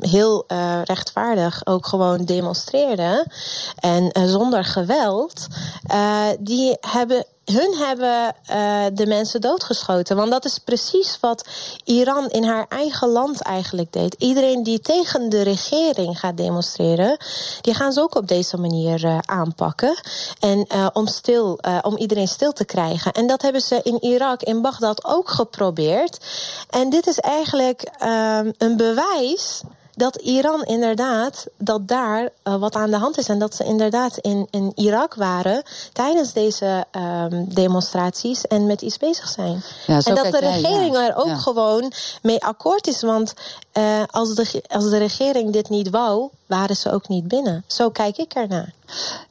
heel 0.00 0.44
uh, 0.48 0.80
rechtvaardig 0.84 1.66
ook 1.66 1.86
gewoon 1.86 2.24
demonstreerden. 2.24 3.32
En 3.74 4.10
uh, 4.18 4.24
zonder 4.24 4.64
geweld. 4.64 5.46
Uh, 5.92 6.26
die 6.40 6.76
hebben 6.80 7.24
hun 7.44 7.74
hebben 7.76 8.34
uh, 8.50 8.84
de 8.92 9.06
mensen 9.06 9.40
doodgeschoten. 9.40 10.16
Want 10.16 10.30
dat 10.30 10.44
is 10.44 10.58
precies 10.58 11.18
wat 11.20 11.48
Iran 11.84 12.28
in 12.28 12.44
haar 12.44 12.66
eigen 12.68 13.08
land 13.08 13.42
eigenlijk 13.42 13.92
deed. 13.92 14.14
Iedereen 14.18 14.62
die 14.62 14.80
tegen 14.80 15.28
de 15.28 15.42
regering 15.42 16.18
gaat 16.18 16.36
demonstreren, 16.36 17.16
die 17.60 17.74
gaan 17.74 17.92
ze 17.92 18.00
ook 18.00 18.14
op 18.14 18.28
deze 18.28 18.56
manier 18.56 19.04
uh, 19.04 19.18
aanpakken. 19.18 20.00
En 20.40 20.66
uh, 20.74 20.86
om, 20.92 21.06
stil, 21.06 21.58
om 21.82 21.96
iedereen 21.96 22.28
stil 22.28 22.52
te 22.52 22.64
krijgen. 22.64 23.12
En 23.12 23.26
dat 23.26 23.42
hebben 23.42 23.60
ze 23.60 23.80
in 23.82 24.02
Irak, 24.02 24.42
in 24.42 24.62
Bagdad 24.62 25.04
ook 25.04 25.30
geprobeerd. 25.30 26.18
En 26.70 26.90
dit 26.90 27.06
is 27.06 27.18
eigenlijk 27.18 27.90
een 28.58 28.76
bewijs 28.76 29.62
dat 29.94 30.16
Iran 30.16 30.62
inderdaad, 30.62 31.46
dat 31.56 31.88
daar 31.88 32.22
uh, 32.44 32.56
wat 32.56 32.74
aan 32.74 32.90
de 32.90 32.96
hand 32.96 33.18
is. 33.18 33.28
En 33.28 33.38
dat 33.38 33.54
ze 33.54 33.64
inderdaad 33.64 34.16
in, 34.16 34.48
in 34.50 34.72
Irak 34.74 35.14
waren 35.14 35.62
tijdens 35.92 36.32
deze 36.32 36.84
um, 36.92 37.54
demonstraties 37.54 38.46
en 38.46 38.66
met 38.66 38.82
iets 38.82 38.96
bezig 38.96 39.28
zijn. 39.28 39.62
Ja, 39.86 40.00
en 40.04 40.14
dat 40.14 40.24
de 40.24 40.38
jij, 40.40 40.60
regering 40.60 40.94
ja. 40.94 41.08
er 41.08 41.16
ook 41.16 41.26
Ja. 41.26 41.36
gewoon 41.36 41.92
mee 42.22 42.44
akkoord 42.44 42.86
is. 42.86 43.00
Want 43.00 43.34
uh, 43.74 44.02
als, 44.10 44.34
de, 44.34 44.62
als 44.68 44.90
de 44.90 44.98
regering 44.98 45.52
dit 45.52 45.68
niet 45.68 45.90
wou, 45.90 46.28
waren 46.46 46.76
ze 46.76 46.92
ook 46.92 47.08
niet 47.08 47.28
binnen. 47.28 47.64
Zo 47.66 47.90
kijk 47.90 48.16
ik 48.16 48.32
ernaar. 48.34 48.72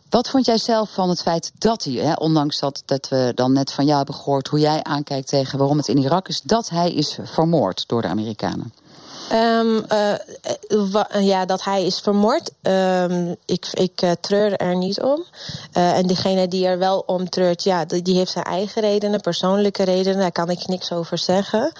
Wat 0.09 0.29
vond 0.29 0.45
jij 0.45 0.57
zelf 0.57 0.89
van 0.89 1.09
het 1.09 1.21
feit 1.21 1.51
dat 1.57 1.83
hij, 1.83 1.93
hè, 1.93 2.13
ondanks 2.13 2.59
dat, 2.59 2.83
dat 2.85 3.07
we 3.09 3.31
dan 3.35 3.53
net 3.53 3.71
van 3.71 3.85
jou 3.85 3.97
hebben 3.97 4.15
gehoord 4.15 4.47
hoe 4.47 4.59
jij 4.59 4.83
aankijkt 4.83 5.27
tegen 5.27 5.57
waarom 5.57 5.77
het 5.77 5.87
in 5.87 5.97
Irak 5.97 6.27
is, 6.27 6.41
dat 6.41 6.69
hij 6.69 6.93
is 6.93 7.17
vermoord 7.23 7.83
door 7.87 8.01
de 8.01 8.07
Amerikanen? 8.07 8.73
Um, 9.33 9.85
uh, 9.91 11.27
ja, 11.27 11.45
dat 11.45 11.63
hij 11.63 11.85
is 11.85 11.99
vermoord. 11.99 12.51
Um, 12.61 13.35
ik 13.45 13.67
ik 13.71 14.01
uh, 14.01 14.11
treur 14.21 14.55
er 14.55 14.75
niet 14.75 15.01
om. 15.01 15.23
Uh, 15.77 15.97
en 15.97 16.07
degene 16.07 16.47
die 16.47 16.65
er 16.65 16.77
wel 16.77 17.03
om 17.05 17.29
treurt, 17.29 17.63
ja, 17.63 17.85
die, 17.85 18.01
die 18.01 18.15
heeft 18.15 18.31
zijn 18.31 18.45
eigen 18.45 18.81
redenen, 18.81 19.21
persoonlijke 19.21 19.83
redenen. 19.83 20.19
Daar 20.19 20.31
kan 20.31 20.49
ik 20.49 20.67
niks 20.67 20.91
over 20.91 21.17
zeggen. 21.17 21.71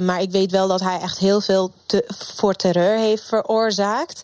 maar 0.00 0.20
ik 0.20 0.30
weet 0.30 0.50
wel 0.50 0.68
dat 0.68 0.80
hij 0.80 1.00
echt 1.00 1.18
heel 1.18 1.40
veel 1.40 1.70
te, 1.86 2.04
voor 2.08 2.54
terreur 2.54 2.98
heeft 2.98 3.24
veroorzaakt. 3.24 4.22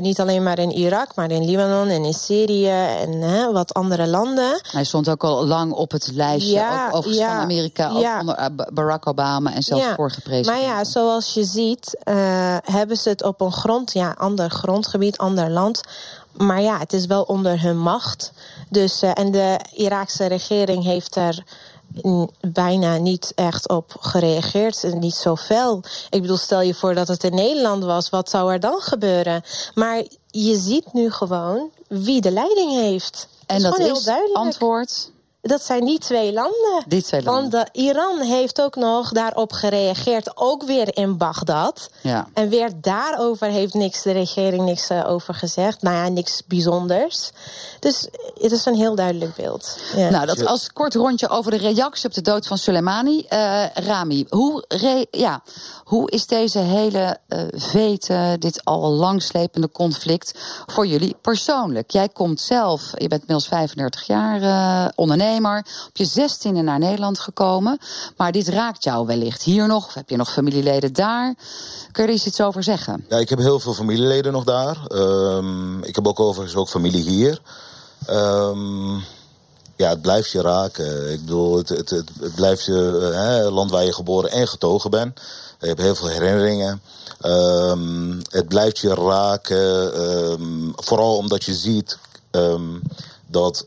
niet 0.00 0.20
alleen 0.20 0.42
maar 0.42 0.58
in 0.58 0.72
Irak, 0.72 1.14
maar 1.14 1.30
in 1.30 1.44
Libanon 1.44 1.88
en 1.88 2.04
in 2.04 2.14
Syrië 2.14 2.70
en 2.70 3.52
wat 3.52 3.74
andere 3.74 4.06
landen. 4.06 4.60
Hij 4.70 4.84
stond 4.84 5.08
ook 5.08 5.24
al 5.24 5.46
lang 5.46 5.72
op 5.72 5.90
het 5.90 6.10
lijstje, 6.12 6.52
Ja, 6.52 6.86
ook 6.86 6.94
overigens 6.94 7.16
ja, 7.16 7.34
van 7.34 7.42
Amerika, 7.42 7.88
ook 7.88 8.20
onder 8.20 8.48
Barack 8.72 9.06
Obama 9.06 9.54
en 9.54 9.62
zelfs 9.62 9.86
vorige 9.96 10.20
president. 10.20 10.46
Maar 10.46 10.64
ja, 10.64 10.84
zoals 10.84 11.34
je 11.34 11.44
ziet, 11.44 11.64
uh, 11.74 12.56
hebben 12.62 12.96
ze 12.96 13.08
het 13.08 13.22
op 13.22 13.40
een 13.40 13.52
grond, 13.52 13.92
ja, 13.92 14.14
ander 14.18 14.50
grondgebied, 14.50 15.18
ander 15.18 15.50
land. 15.50 15.80
Maar 16.32 16.60
ja, 16.60 16.78
het 16.78 16.92
is 16.92 17.06
wel 17.06 17.22
onder 17.22 17.62
hun 17.62 17.78
macht. 17.78 18.32
Dus, 18.68 19.02
uh, 19.02 19.10
en 19.14 19.30
de 19.30 19.60
Iraakse 19.74 20.26
regering 20.26 20.84
heeft 20.84 21.16
er 21.16 21.44
bijna 22.40 22.96
niet 22.96 23.32
echt 23.34 23.68
op 23.68 23.96
gereageerd. 24.00 24.84
En 24.84 24.98
Niet 24.98 25.14
zoveel. 25.14 25.82
Ik 26.10 26.20
bedoel, 26.20 26.36
stel 26.36 26.60
je 26.60 26.74
voor 26.74 26.94
dat 26.94 27.08
het 27.08 27.24
in 27.24 27.34
Nederland 27.34 27.84
was. 27.84 28.10
Wat 28.10 28.30
zou 28.30 28.52
er 28.52 28.60
dan 28.60 28.80
gebeuren? 28.80 29.42
Maar 29.74 30.02
je 30.30 30.58
ziet 30.58 30.92
nu 30.92 31.10
gewoon 31.10 31.70
wie 31.88 32.20
de 32.20 32.30
leiding 32.30 32.72
heeft. 32.72 33.28
En 33.46 33.56
is 33.56 33.62
dat 33.62 33.78
is 33.78 34.02
duidelijk. 34.02 34.38
antwoord. 34.38 35.10
Dat 35.46 35.62
zijn 35.62 35.84
die 35.84 35.98
twee 35.98 36.32
landen. 36.32 36.84
Die 36.86 37.02
twee 37.02 37.22
landen. 37.22 37.50
Want 37.50 37.68
Iran 37.72 38.20
heeft 38.20 38.60
ook 38.60 38.76
nog 38.76 39.12
daarop 39.12 39.52
gereageerd, 39.52 40.36
ook 40.36 40.62
weer 40.62 40.96
in 40.96 41.16
Bagdad. 41.16 41.90
Ja. 42.00 42.28
En 42.32 42.48
weer 42.48 42.70
daarover 42.80 43.46
heeft 43.46 43.74
niks, 43.74 44.02
de 44.02 44.12
regering 44.12 44.64
niks 44.64 44.88
eh, 44.88 45.10
over 45.10 45.34
gezegd. 45.34 45.82
Nou 45.82 45.96
ja, 45.96 46.08
niks 46.08 46.42
bijzonders. 46.46 47.30
Dus 47.80 48.08
het 48.40 48.52
is 48.52 48.64
een 48.64 48.74
heel 48.74 48.94
duidelijk 48.94 49.34
beeld. 49.34 49.78
Ja. 49.96 50.10
Nou, 50.10 50.26
dat 50.26 50.46
als 50.46 50.72
kort 50.72 50.94
rondje 50.94 51.28
over 51.28 51.50
de 51.50 51.56
reactie 51.56 52.08
op 52.08 52.14
de 52.14 52.22
dood 52.22 52.46
van 52.46 52.58
Soleimani. 52.58 53.24
Eh, 53.28 53.64
Rami, 53.74 54.26
hoe, 54.28 54.64
re- 54.68 55.06
ja, 55.10 55.42
hoe 55.84 56.10
is 56.10 56.26
deze 56.26 56.58
hele 56.58 57.16
eh 57.28 57.40
vete, 57.54 58.36
dit 58.38 58.64
al 58.64 58.90
langslepende 58.90 59.70
conflict 59.70 60.34
voor 60.66 60.86
jullie 60.86 61.16
persoonlijk? 61.20 61.90
Jij 61.90 62.08
komt 62.08 62.40
zelf, 62.40 62.82
je 62.82 63.08
bent 63.08 63.20
inmiddels 63.20 63.46
35 63.48 64.06
jaar 64.06 64.42
eh, 64.42 64.88
ondernemer, 65.36 65.66
op 65.88 65.96
je 65.96 66.08
16e 66.08 66.64
naar 66.64 66.78
Nederland 66.78 67.18
gekomen. 67.18 67.78
Maar 68.16 68.32
dit 68.32 68.48
raakt 68.48 68.84
jou 68.84 69.06
wellicht 69.06 69.42
hier 69.42 69.66
nog, 69.66 69.86
of 69.86 69.94
heb 69.94 70.10
je 70.10 70.16
nog 70.16 70.32
familieleden 70.32 70.92
daar? 70.92 71.34
Kun 71.92 72.04
je 72.04 72.12
er 72.12 72.26
iets 72.26 72.40
over 72.40 72.62
zeggen? 72.62 73.04
Ja, 73.08 73.16
ik 73.16 73.28
heb 73.28 73.38
heel 73.38 73.60
veel 73.60 73.74
familieleden 73.74 74.32
nog 74.32 74.44
daar. 74.44 74.86
Ehm, 74.86 75.82
ik 75.82 75.94
heb 75.94 76.06
ook 76.06 76.20
overigens 76.20 76.56
ook 76.56 76.68
familie 76.68 77.02
hier. 77.02 77.40
Ehm, 78.06 78.94
ja, 79.76 79.88
het 79.88 80.02
blijft 80.02 80.30
je 80.30 80.40
raken. 80.40 81.12
Ik 81.12 81.20
bedoel, 81.20 81.56
het, 81.56 81.68
het, 81.68 81.90
het, 81.90 82.10
het 82.20 82.34
blijft 82.34 82.64
je 82.64 83.10
eh, 83.12 83.18
hè, 83.18 83.50
land 83.50 83.70
waar 83.70 83.84
je 83.84 83.92
geboren 83.92 84.30
en 84.30 84.48
getogen 84.48 84.90
bent. 84.90 85.20
Je 85.60 85.66
hebt 85.66 85.80
heel 85.80 85.94
veel 85.94 86.08
herinneringen. 86.08 86.82
Ehm, 87.20 88.20
het 88.30 88.48
blijft 88.48 88.78
je 88.78 88.94
raken. 88.94 89.92
vooral 90.76 91.16
omdat 91.16 91.44
je 91.44 91.54
ziet 91.54 91.98
dat 93.26 93.66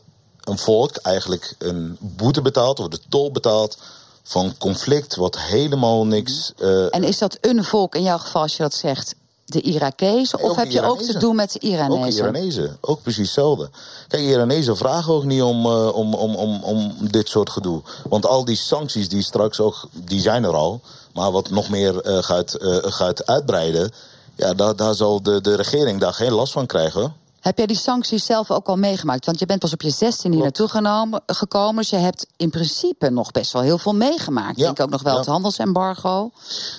een 0.50 0.58
volk 0.58 0.96
eigenlijk 0.96 1.54
een 1.58 1.96
boete 2.00 2.42
betaalt, 2.42 2.78
of 2.80 2.88
de 2.88 3.00
tol 3.08 3.32
betaalt 3.32 3.76
van 4.22 4.54
conflict 4.58 5.16
wat 5.16 5.38
helemaal 5.38 6.06
niks. 6.06 6.52
eh, 6.58 6.94
En 6.94 7.04
is 7.04 7.18
dat 7.18 7.38
een 7.40 7.64
volk 7.64 7.94
in 7.94 8.02
jouw 8.02 8.18
geval, 8.18 8.42
als 8.42 8.56
je 8.56 8.62
dat 8.62 8.74
zegt, 8.74 9.14
de 9.44 9.60
Irakezen? 9.60 10.42
Of 10.42 10.56
heb 10.56 10.70
je 10.70 10.82
ook 10.82 10.96
te 10.96 11.02
Iranezen. 11.02 11.20
doen 11.20 11.36
met 11.36 11.52
de 11.52 11.58
Ook 11.58 11.64
Iranezen? 11.64 12.22
Iranezen, 12.22 12.78
ook 12.80 13.02
precies 13.02 13.24
hetzelfde. 13.24 13.70
Kijk, 14.08 14.22
Iranezen 14.22 14.76
vragen 14.76 15.12
ook 15.12 15.24
niet 15.24 15.42
om, 15.42 15.66
eh, 15.66 15.94
om, 15.94 16.14
om, 16.14 16.34
om, 16.34 16.62
om 16.62 16.94
dit 17.10 17.28
soort 17.28 17.50
gedoe. 17.50 17.82
Want 18.08 18.26
al 18.26 18.44
die 18.44 18.56
sancties 18.56 19.08
die 19.08 19.22
straks 19.22 19.60
ook, 19.60 19.88
die 19.92 20.20
zijn 20.20 20.44
er 20.44 20.54
al. 20.54 20.80
Maar 21.14 21.30
wat 21.32 21.50
nog 21.50 21.68
meer 21.68 22.00
eh, 22.00 22.22
gaat, 22.22 22.56
gaat 22.82 23.26
uitbreiden, 23.26 23.90
ja, 24.36 24.54
daar, 24.54 24.76
daar 24.76 24.94
zal 24.94 25.22
de, 25.22 25.40
de 25.40 25.54
regering 25.56 26.00
daar 26.00 26.14
geen 26.14 26.32
last 26.32 26.52
van 26.52 26.66
krijgen. 26.66 27.14
Heb 27.40 27.56
jij 27.58 27.66
die 27.66 27.76
sancties 27.76 28.24
zelf 28.24 28.50
ook 28.50 28.66
al 28.66 28.76
meegemaakt? 28.76 29.26
Want 29.26 29.38
je 29.38 29.46
bent 29.46 29.60
pas 29.60 29.72
op 29.72 29.82
je 29.82 29.90
16 29.90 30.32
hier 30.32 30.42
naartoe 30.42 30.68
genomen, 30.68 31.20
gekomen. 31.26 31.74
Dus 31.76 31.90
je 31.90 31.96
hebt 31.96 32.26
in 32.36 32.50
principe 32.50 33.10
nog 33.10 33.30
best 33.30 33.52
wel 33.52 33.62
heel 33.62 33.78
veel 33.78 33.94
meegemaakt. 33.94 34.58
Ja, 34.58 34.64
Denk 34.64 34.80
ook 34.80 34.90
nog 34.90 35.02
wel 35.02 35.12
ja. 35.12 35.18
het 35.18 35.28
handelsembargo. 35.28 36.30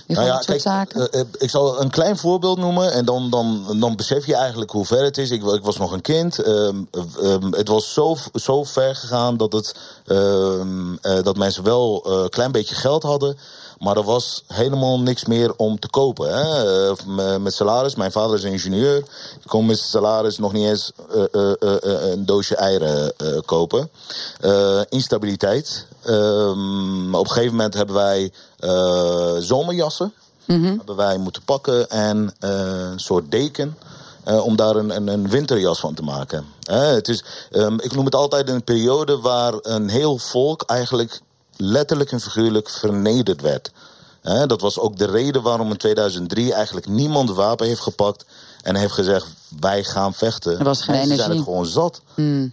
In 0.07 0.15
Nou 0.15 0.27
ja, 0.27 0.33
dat 0.33 0.43
soort 0.43 0.61
kijk, 0.63 0.75
zaken. 0.75 1.11
eh, 1.11 1.19
eh, 1.19 1.27
ik 1.37 1.49
zal 1.49 1.81
een 1.81 1.89
klein 1.89 2.17
voorbeeld 2.17 2.57
noemen 2.57 2.91
en 2.93 3.05
dan, 3.05 3.29
dan, 3.29 3.79
dan 3.79 3.95
besef 3.95 4.25
je 4.25 4.35
eigenlijk 4.35 4.71
hoe 4.71 4.85
ver 4.85 5.03
het 5.03 5.17
is. 5.17 5.31
Ik, 5.31 5.43
ik 5.43 5.63
was 5.63 5.77
nog 5.77 5.91
een 5.91 6.01
kind. 6.01 6.39
ehm, 6.39 6.75
ehm, 7.21 7.51
het 7.51 7.67
was 7.67 7.93
zo, 7.93 8.17
zo 8.33 8.63
ver 8.63 8.95
gegaan 8.95 9.37
dat, 9.37 9.53
het, 9.53 9.75
ehm, 10.05 10.95
eh, 11.01 11.23
dat 11.23 11.37
mensen 11.37 11.63
wel 11.63 12.07
een 12.23 12.29
klein 12.29 12.51
beetje 12.51 12.75
geld 12.75 13.03
hadden. 13.03 13.37
Maar 13.81 13.97
er 13.97 14.03
was 14.03 14.43
helemaal 14.47 14.99
niks 14.99 15.25
meer 15.25 15.55
om 15.55 15.79
te 15.79 15.89
kopen. 15.89 16.33
Hè? 16.33 16.89
Eh, 16.89 17.37
met 17.37 17.53
salaris, 17.53 17.95
mijn 17.95 18.11
vader 18.11 18.35
is 18.35 18.43
ingenieur. 18.43 18.97
Ik 18.97 19.47
kon 19.47 19.65
met 19.65 19.77
salaris 19.79 20.37
nog 20.37 20.53
niet 20.53 20.67
eens 20.67 20.91
eh, 21.11 21.51
eh, 21.59 22.11
een 22.11 22.25
doosje 22.25 22.55
eieren 22.55 23.13
kopen. 23.45 23.89
Instabiliteit. 24.89 25.85
Ehm, 26.01 27.15
op 27.15 27.25
een 27.25 27.31
gegeven 27.31 27.55
moment 27.55 27.73
hebben 27.73 27.95
wij 27.95 28.31
zomerjassen 29.39 30.13
hebben 30.45 30.95
wij 30.95 31.17
moeten 31.17 31.41
pakken 31.41 31.89
en 31.89 32.33
een 32.39 32.99
soort 32.99 33.31
deken. 33.31 33.77
om 34.43 34.55
daar 34.55 34.75
een, 34.75 34.95
een, 34.95 35.07
een 35.07 35.29
winterjas 35.29 35.79
van 35.79 35.93
te 35.93 36.03
maken. 36.03 36.45
Het 36.63 37.07
is, 37.07 37.23
ehm, 37.51 37.79
ik 37.79 37.93
noem 37.93 38.05
het 38.05 38.15
altijd 38.15 38.49
een 38.49 38.63
periode 38.63 39.19
waar 39.19 39.53
een 39.61 39.89
heel 39.89 40.17
volk 40.17 40.61
eigenlijk 40.61 41.21
letterlijk 41.57 42.11
en 42.11 42.21
figuurlijk 42.21 42.69
vernederd 42.69 43.41
werd. 43.41 43.71
Dat 44.21 44.61
was 44.61 44.79
ook 44.79 44.97
de 44.97 45.05
reden 45.05 45.41
waarom 45.41 45.71
in 45.71 45.77
2003 45.77 46.53
eigenlijk 46.53 46.87
niemand 46.87 47.31
wapen 47.31 47.67
heeft 47.67 47.81
gepakt 47.81 48.25
en 48.63 48.75
heeft 48.75 48.93
gezegd: 48.93 49.27
wij 49.59 49.83
gaan 49.83 50.13
vechten. 50.13 50.59
Er 50.59 50.63
was 50.63 50.81
geen 50.81 50.95
Mensen 50.95 51.15
zijn 51.15 51.31
energie. 51.31 51.51
het 51.51 51.53
gewoon 51.53 51.65
zat. 51.65 52.01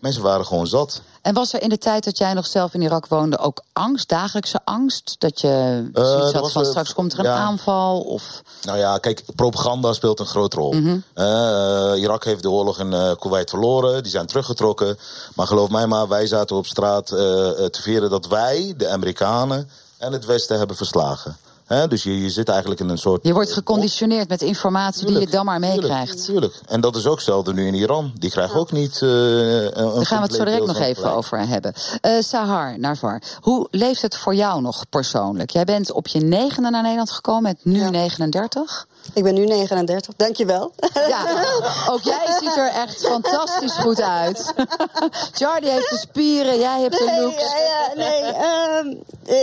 Mensen 0.00 0.22
waren 0.22 0.46
gewoon 0.46 0.66
zat. 0.66 1.00
En 1.22 1.34
was 1.34 1.52
er 1.52 1.62
in 1.62 1.68
de 1.68 1.78
tijd 1.78 2.04
dat 2.04 2.18
jij 2.18 2.32
nog 2.32 2.46
zelf 2.46 2.74
in 2.74 2.82
Irak 2.82 3.06
woonde 3.06 3.38
ook 3.38 3.62
angst, 3.72 4.08
dagelijkse 4.08 4.60
angst? 4.64 5.14
Dat 5.18 5.40
je 5.40 5.88
Eh, 5.92 6.04
zoiets 6.04 6.32
had 6.32 6.52
van 6.52 6.62
eh, 6.62 6.68
straks 6.68 6.94
komt 6.94 7.12
er 7.12 7.18
een 7.18 7.24
ja. 7.24 7.36
aanval? 7.36 8.00
Of... 8.00 8.42
Nou 8.62 8.78
ja, 8.78 8.98
kijk, 8.98 9.22
propaganda 9.34 9.92
speelt 9.92 10.20
een 10.20 10.26
grote 10.26 10.56
rol. 10.56 10.72
Mhm. 10.72 10.98
Eh, 11.14 11.92
Irak 11.96 12.24
heeft 12.24 12.42
de 12.42 12.50
oorlog 12.50 12.78
in 12.78 12.92
eh 12.92 13.10
Kuwait 13.18 13.50
verloren. 13.50 14.02
Die 14.02 14.12
zijn 14.12 14.26
teruggetrokken. 14.26 14.98
Maar 15.34 15.46
geloof 15.46 15.70
mij 15.70 15.86
maar, 15.86 16.08
wij 16.08 16.26
zaten 16.26 16.56
op 16.56 16.66
straat 16.66 17.10
eh, 17.10 17.48
eh, 17.48 17.70
te 17.70 17.82
vieren 17.82 18.10
dat 18.10 18.26
wij, 18.26 18.74
de 18.76 18.88
Amerikanen 18.88 19.70
en 19.98 20.12
het 20.12 20.24
Westen, 20.24 20.58
hebben 20.58 20.76
verslagen. 20.76 21.36
Hè, 21.68 21.88
dus 21.88 22.02
je, 22.02 22.22
je 22.22 22.30
zit 22.30 22.48
eigenlijk 22.48 22.80
in 22.80 22.88
een 22.88 22.98
soort... 22.98 23.26
Je 23.26 23.32
wordt 23.32 23.52
geconditioneerd 23.52 24.28
met 24.28 24.42
informatie 24.42 25.06
die 25.06 25.18
je 25.20 25.26
dan 25.26 25.44
maar 25.44 25.60
meekrijgt. 25.60 26.24
Tuurlijk. 26.24 26.60
En 26.66 26.80
dat 26.80 26.96
is 26.96 27.06
ook 27.06 27.14
hetzelfde 27.14 27.52
nu 27.52 27.66
in 27.66 27.74
Iran. 27.74 28.12
Die 28.18 28.30
krijgen 28.30 28.60
ook 28.60 28.72
niet... 28.72 29.02
eh, 29.02 29.08
een, 29.08 29.72
Daar 29.72 30.06
gaan 30.06 30.18
we 30.18 30.26
het 30.26 30.34
zo 30.34 30.44
direct 30.44 30.66
nog 30.66 30.78
even 30.78 31.12
over 31.12 31.48
hebben. 31.48 31.72
Eh, 32.00 32.12
Sahar, 32.20 32.78
Narvar, 32.78 33.22
hoe 33.40 33.68
leeft 33.70 34.02
het 34.02 34.16
voor 34.16 34.34
jou 34.34 34.60
nog 34.60 34.84
persoonlijk? 34.90 35.50
Jij 35.50 35.64
bent 35.64 35.92
op 35.92 36.06
je 36.06 36.20
negende 36.20 36.70
naar 36.70 36.82
Nederland 36.82 37.10
gekomen, 37.10 37.42
met 37.42 37.58
nu 37.62 37.90
39. 37.90 38.86
Ik 39.14 39.22
ben 39.22 39.34
nu 39.34 39.44
39, 39.44 40.14
dankjewel. 40.16 40.72
Ja, 41.08 41.44
ook 41.90 42.02
jij 42.02 42.26
ziet 42.40 42.56
er 42.56 42.68
echt 42.68 43.06
fantastisch 43.06 43.72
goed 43.72 44.00
uit. 44.00 44.52
Charlie 45.38 45.70
heeft 45.70 45.90
de 45.90 45.96
spieren, 45.98 46.58
jij 46.58 46.80
hebt 46.80 46.98
de 46.98 47.04
Nee, 47.04 47.20
looks. 47.20 47.42
ja, 47.42 47.56
ja, 47.58 47.92
nee, 47.94 48.22
ehm, 48.22 48.96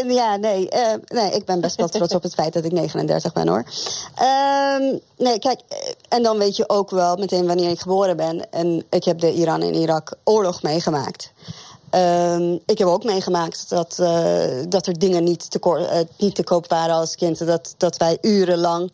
eh, 0.09 0.16
ja, 0.16 0.36
nee, 0.36 0.70
eh, 0.70 0.93
nee, 1.07 1.32
ik 1.32 1.45
ben 1.45 1.61
best 1.61 1.76
wel 1.76 1.88
trots 1.88 2.13
op 2.13 2.24
het 2.24 2.34
feit 2.34 2.53
dat 2.53 2.63
ik 2.66 2.72
39 2.72 3.34
ben 3.34 3.47
hoor. 3.47 3.63
Ehm, 4.16 4.97
nee, 5.18 5.39
kijk, 5.39 5.59
eh, 5.68 5.78
en 6.09 6.24
dan 6.24 6.38
weet 6.38 6.55
je 6.55 6.70
ook 6.70 6.89
wel 6.89 7.16
meteen 7.16 7.47
wanneer 7.47 7.70
ik 7.70 7.80
geboren 7.80 8.18
ben. 8.18 8.51
En 8.51 8.86
ik 8.89 9.03
heb 9.03 9.20
de 9.20 9.34
Iran 9.34 9.61
en 9.61 9.74
Irak 9.76 10.13
oorlog 10.24 10.61
meegemaakt. 10.61 11.32
Ehm, 11.95 12.57
ik 12.65 12.77
heb 12.77 12.87
ook 12.87 13.03
meegemaakt 13.03 13.69
dat, 13.69 13.99
eh, 13.99 14.63
dat 14.69 14.87
er 14.87 14.99
dingen 14.99 15.23
niet 15.23 15.51
te, 15.51 15.59
eh, 15.59 15.99
niet 16.17 16.35
te 16.35 16.43
koop 16.43 16.67
waren 16.67 16.95
als 16.95 17.15
kind. 17.15 17.45
Dat, 17.45 17.75
dat 17.77 17.97
wij 17.97 18.17
urenlang, 18.21 18.93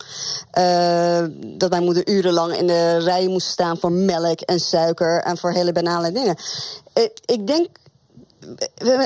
eh, 0.50 1.24
dat 1.44 1.70
mijn 1.70 1.84
moeder 1.84 2.08
urenlang 2.08 2.56
in 2.56 2.66
de 2.66 2.98
rij 2.98 3.28
moest 3.28 3.46
staan 3.46 3.78
voor 3.78 3.92
melk 3.92 4.40
en 4.40 4.60
suiker 4.60 5.22
en 5.22 5.38
voor 5.38 5.52
hele 5.52 5.72
banale 5.72 6.12
dingen. 6.12 6.36
Eh, 6.92 7.04
ik 7.24 7.46
denk 7.46 7.68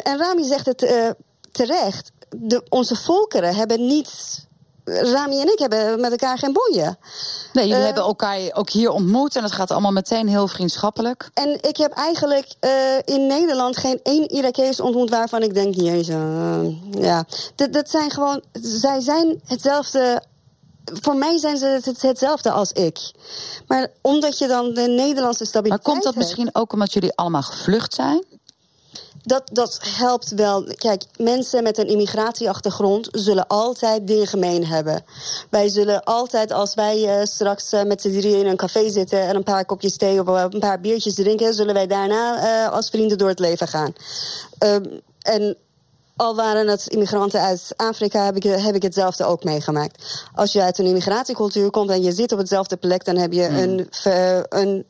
en 0.03 0.19
Rami 0.19 0.45
zegt 0.45 0.67
het 0.67 1.15
terecht. 1.53 2.13
De, 2.29 2.63
onze 2.69 2.97
volkeren 2.97 3.55
hebben 3.55 3.87
niet. 3.87 4.46
Rami 4.89 5.41
en 5.41 5.53
ik 5.53 5.59
hebben 5.59 6.01
met 6.01 6.11
elkaar 6.11 6.39
geen 6.39 6.53
boeien. 6.53 6.99
Nee, 7.53 7.65
jullie 7.67 7.79
Eh, 7.81 7.87
hebben 7.87 8.03
elkaar 8.05 8.39
ook 8.53 8.71
hier 8.71 8.91
ontmoet 8.91 9.37
en 9.37 9.43
het 9.43 9.53
gaat 9.53 9.71
allemaal 9.71 9.93
meteen 9.93 10.29
heel 10.29 10.49
vriendschappelijk. 10.49 11.31
En 11.35 11.59
ik 11.63 11.77
heb 11.77 11.93
eigenlijk 11.93 12.55
eh, 12.61 12.71
in 13.05 13.27
Nederland 13.27 13.77
geen 13.77 14.01
één 14.03 14.29
Irakees 14.29 14.81
ontmoet 14.81 15.11
waarvan 15.11 15.43
ik 15.43 15.55
denk, 15.55 15.75
jezus, 15.75 16.09
eh, 16.15 17.03
ja. 17.03 17.25
Dat, 17.55 17.73
dat 17.73 17.91
zijn 17.91 18.11
gewoon, 18.11 18.43
zij 18.63 19.01
zijn 19.01 19.41
hetzelfde. 19.47 20.23
Voor 21.01 21.17
mij 21.17 21.39
zijn 21.39 21.57
ze 21.57 21.67
het, 21.85 22.03
hetzelfde 22.03 22.51
als 22.51 22.73
ik. 22.73 22.99
Maar 23.67 23.89
omdat 24.03 24.39
je 24.39 24.47
dan 24.47 24.75
de 24.75 24.81
Nederlandse 24.81 25.43
Maar 25.43 25.47
stabiliteit 25.53 25.83
komt 25.83 25.97
dat 26.03 26.05
hebt- 26.05 26.17
misschien 26.17 26.49
ook 26.53 26.73
omdat 26.73 26.93
jullie 26.93 27.15
allemaal 27.15 27.43
gevlucht 27.43 27.95
zijn? 27.95 28.25
Dat, 29.27 29.43
dat 29.53 29.79
helpt 29.83 30.31
wel. 30.31 30.65
Kijk, 30.77 31.03
mensen 31.19 31.63
met 31.63 31.79
een 31.79 31.87
immigratieachtergrond 31.87 33.09
zullen 33.13 33.47
altijd 33.47 34.07
dingen 34.07 34.27
gemeen 34.27 34.67
hebben. 34.67 35.05
Wij 35.51 35.69
zullen 35.69 36.05
altijd, 36.05 36.53
als 36.53 36.75
wij 36.75 37.19
eh, 37.19 37.25
straks 37.25 37.73
eh, 37.73 37.83
met 37.83 38.01
z'n 38.01 38.19
drieën 38.19 38.39
in 38.39 38.47
een 38.47 38.57
café 38.57 38.91
zitten 38.91 39.21
en 39.21 39.37
een 39.37 39.43
paar 39.43 39.65
kopjes 39.65 39.97
thee 39.97 40.21
of 40.21 40.29
eh, 40.29 40.45
een 40.51 40.59
paar 40.59 40.81
biertjes 40.81 41.15
drinken, 41.15 41.55
zullen 41.55 41.75
wij 41.75 41.87
daarna 41.87 42.69
als 42.69 42.91
vrienden 42.91 43.19
door 43.19 43.29
het 43.29 43.39
leven 43.39 43.69
gaan. 43.69 43.93
Ehm, 44.59 44.85
en 45.21 45.57
al 46.17 46.35
waren 46.35 46.69
het 46.69 46.87
immigranten 46.87 47.41
uit 47.41 47.73
Afrika, 47.77 48.25
heb 48.25 48.37
ik, 48.37 48.43
heb 48.43 48.75
ik 48.75 48.83
hetzelfde 48.83 49.25
ook 49.25 49.45
meegemaakt. 49.45 50.27
Als 50.35 50.53
je 50.53 50.63
uit 50.63 50.79
een 50.79 50.87
immigratiecultuur 50.87 51.71
komt 51.71 51.91
en 51.91 52.03
je 52.03 52.13
zit 52.13 52.33
op 52.33 52.39
hetzelfde 52.39 52.77
plek, 52.77 53.05
dan 53.05 53.17
heb 53.17 53.33
je 53.33 53.49
een, 53.49 53.87
ver- 53.91 54.47
een 54.49 54.85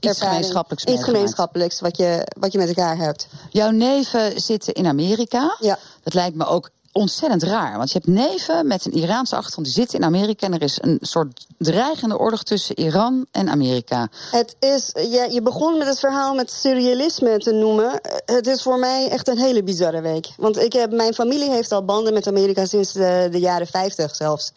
Iets 0.00 0.20
gemeenschappelijks 0.20 0.84
Iets 0.84 1.04
gemeenschappelijks 1.04 1.80
wat 1.80 1.96
je, 1.96 2.32
wat 2.40 2.52
je 2.52 2.58
met 2.58 2.68
elkaar 2.68 2.96
hebt. 2.96 3.28
Jouw 3.50 3.70
neven 3.70 4.40
zitten 4.40 4.74
in 4.74 4.86
Amerika. 4.86 5.56
Ja. 5.60 5.78
Dat 6.02 6.14
lijkt 6.14 6.36
me 6.36 6.46
ook 6.46 6.70
ontzettend 6.92 7.42
raar. 7.42 7.76
Want 7.76 7.92
je 7.92 7.98
hebt 7.98 8.18
neven 8.18 8.66
met 8.66 8.84
een 8.84 8.92
Iraanse 8.92 9.36
achtergrond 9.36 9.66
die 9.66 9.76
zitten 9.76 9.98
in 9.98 10.04
Amerika. 10.04 10.46
En 10.46 10.54
er 10.54 10.62
is 10.62 10.78
een 10.80 10.98
soort 11.00 11.46
dreigende 11.58 12.18
oorlog 12.18 12.42
tussen 12.42 12.78
Iran 12.78 13.26
en 13.30 13.48
Amerika. 13.48 14.08
Het 14.30 14.56
is, 14.58 14.90
ja, 14.94 15.24
je 15.24 15.42
begon 15.42 15.78
met 15.78 15.86
het 15.86 15.98
verhaal 15.98 16.34
met 16.34 16.50
surrealisme 16.50 17.38
te 17.38 17.52
noemen. 17.52 18.00
Het 18.24 18.46
is 18.46 18.62
voor 18.62 18.78
mij 18.78 19.08
echt 19.08 19.28
een 19.28 19.38
hele 19.38 19.62
bizarre 19.62 20.00
week. 20.00 20.28
Want 20.36 20.58
ik 20.58 20.72
heb, 20.72 20.92
mijn 20.92 21.14
familie 21.14 21.50
heeft 21.50 21.72
al 21.72 21.84
banden 21.84 22.12
met 22.12 22.26
Amerika 22.26 22.64
sinds 22.64 22.92
de, 22.92 23.28
de 23.30 23.40
jaren 23.40 23.66
50 23.66 24.16
zelfs. 24.16 24.52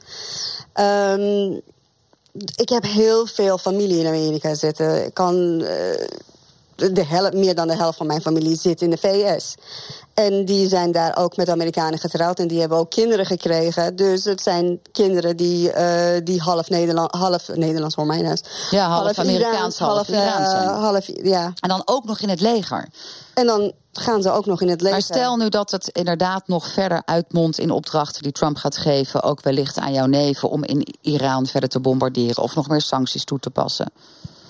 Ehm, 0.73 1.59
ik 2.55 2.69
heb 2.69 2.83
heel 2.83 3.25
veel 3.27 3.57
familie 3.57 3.99
in 3.99 4.07
Amerika 4.07 4.55
zitten. 4.55 5.05
Ik 5.05 5.13
kan. 5.13 5.61
eh, 5.63 6.07
de 6.75 7.05
helft, 7.05 7.33
meer 7.33 7.55
dan 7.55 7.67
de 7.67 7.75
helft 7.75 7.97
van 7.97 8.07
mijn 8.07 8.21
familie 8.21 8.55
zit 8.55 8.81
in 8.81 8.89
de 8.89 8.97
VS. 8.97 9.55
En 10.13 10.45
die 10.45 10.67
zijn 10.67 10.91
daar 10.91 11.17
ook 11.17 11.35
met 11.37 11.49
Amerikanen 11.49 11.99
getrouwd. 11.99 12.39
En 12.39 12.47
die 12.47 12.59
hebben 12.59 12.77
ook 12.77 12.89
kinderen 12.89 13.25
gekregen. 13.25 13.95
Dus 13.95 14.23
het 14.23 14.41
zijn 14.41 14.79
kinderen 14.91 15.37
die, 15.37 15.71
eh, 15.71 16.21
die 16.23 16.41
half, 16.41 16.69
Nederland, 16.69 17.11
half 17.11 17.47
Nederlands 17.47 17.95
voor 17.95 18.05
mij. 18.05 18.37
Ja, 18.69 18.87
half 18.87 19.19
Amerikaans, 19.19 19.77
half 19.77 20.09
eh, 20.09 20.15
Iraans 20.15 20.49
zijn. 20.49 20.67
half, 20.67 21.05
ja. 21.23 21.53
En 21.59 21.69
dan 21.69 21.81
ook 21.85 22.05
nog 22.05 22.19
in 22.19 22.29
het 22.29 22.41
leger. 22.41 22.87
En 23.33 23.45
dan 23.45 23.73
gaan 23.93 24.21
ze 24.21 24.31
ook 24.31 24.45
nog 24.45 24.61
in 24.61 24.69
het 24.69 24.81
leger. 24.81 24.97
Maar 24.97 25.17
stel 25.17 25.37
nu 25.37 25.49
dat 25.49 25.71
het 25.71 25.87
inderdaad 25.87 26.47
nog 26.47 26.67
verder 26.67 27.01
uitmondt 27.05 27.57
in 27.57 27.71
opdrachten 27.71 28.23
die 28.23 28.31
Trump 28.31 28.57
gaat 28.57 28.77
geven, 28.77 29.23
ook 29.23 29.41
wellicht 29.41 29.77
aan 29.77 29.93
jouw 29.93 30.05
neven, 30.05 30.49
om 30.49 30.63
in 30.63 30.95
Iran 31.01 31.45
verder 31.45 31.69
te 31.69 31.79
bombarderen 31.79 32.43
of 32.43 32.55
nog 32.55 32.67
meer 32.67 32.81
sancties 32.81 33.23
toe 33.23 33.39
te 33.39 33.49
passen. 33.49 33.91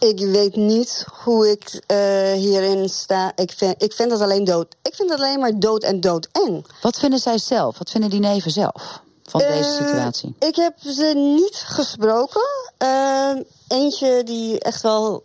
Ik 0.10 0.20
weet 0.20 0.56
niet 0.56 1.06
hoe 1.24 1.49
ik 1.52 1.82
eh, 1.88 2.32
hierin 2.34 2.89
sta. 2.89 3.32
Ik 3.36 3.52
vind, 3.52 3.84
ik 3.84 3.93
vind 3.93 4.10
dat 4.10 4.22
alleen 4.22 4.43
dood. 4.43 4.76
Ik 4.82 4.95
vind 4.95 5.10
dat 5.10 5.18
alleen 5.20 5.39
maar 5.39 5.60
dood 5.60 5.84
en 5.84 6.02
doodeng. 6.02 6.66
Wat 6.82 6.99
vinden 6.99 7.20
zij 7.20 7.38
zelf? 7.38 7.78
Wat 7.78 7.89
vinden 7.89 8.10
die 8.10 8.20
neven 8.20 8.52
zelf 8.52 9.02
van 9.24 9.39
deze 9.39 9.70
Eh, 9.70 9.76
situatie? 9.88 10.36
Ik 10.39 10.56
heb 10.56 10.74
ze 10.86 11.14
niet 11.38 11.56
gesproken. 11.56 12.41
Eh, 12.78 13.32
eentje 13.68 14.24
die 14.24 14.60
echt 14.60 14.82
wel. 14.82 15.22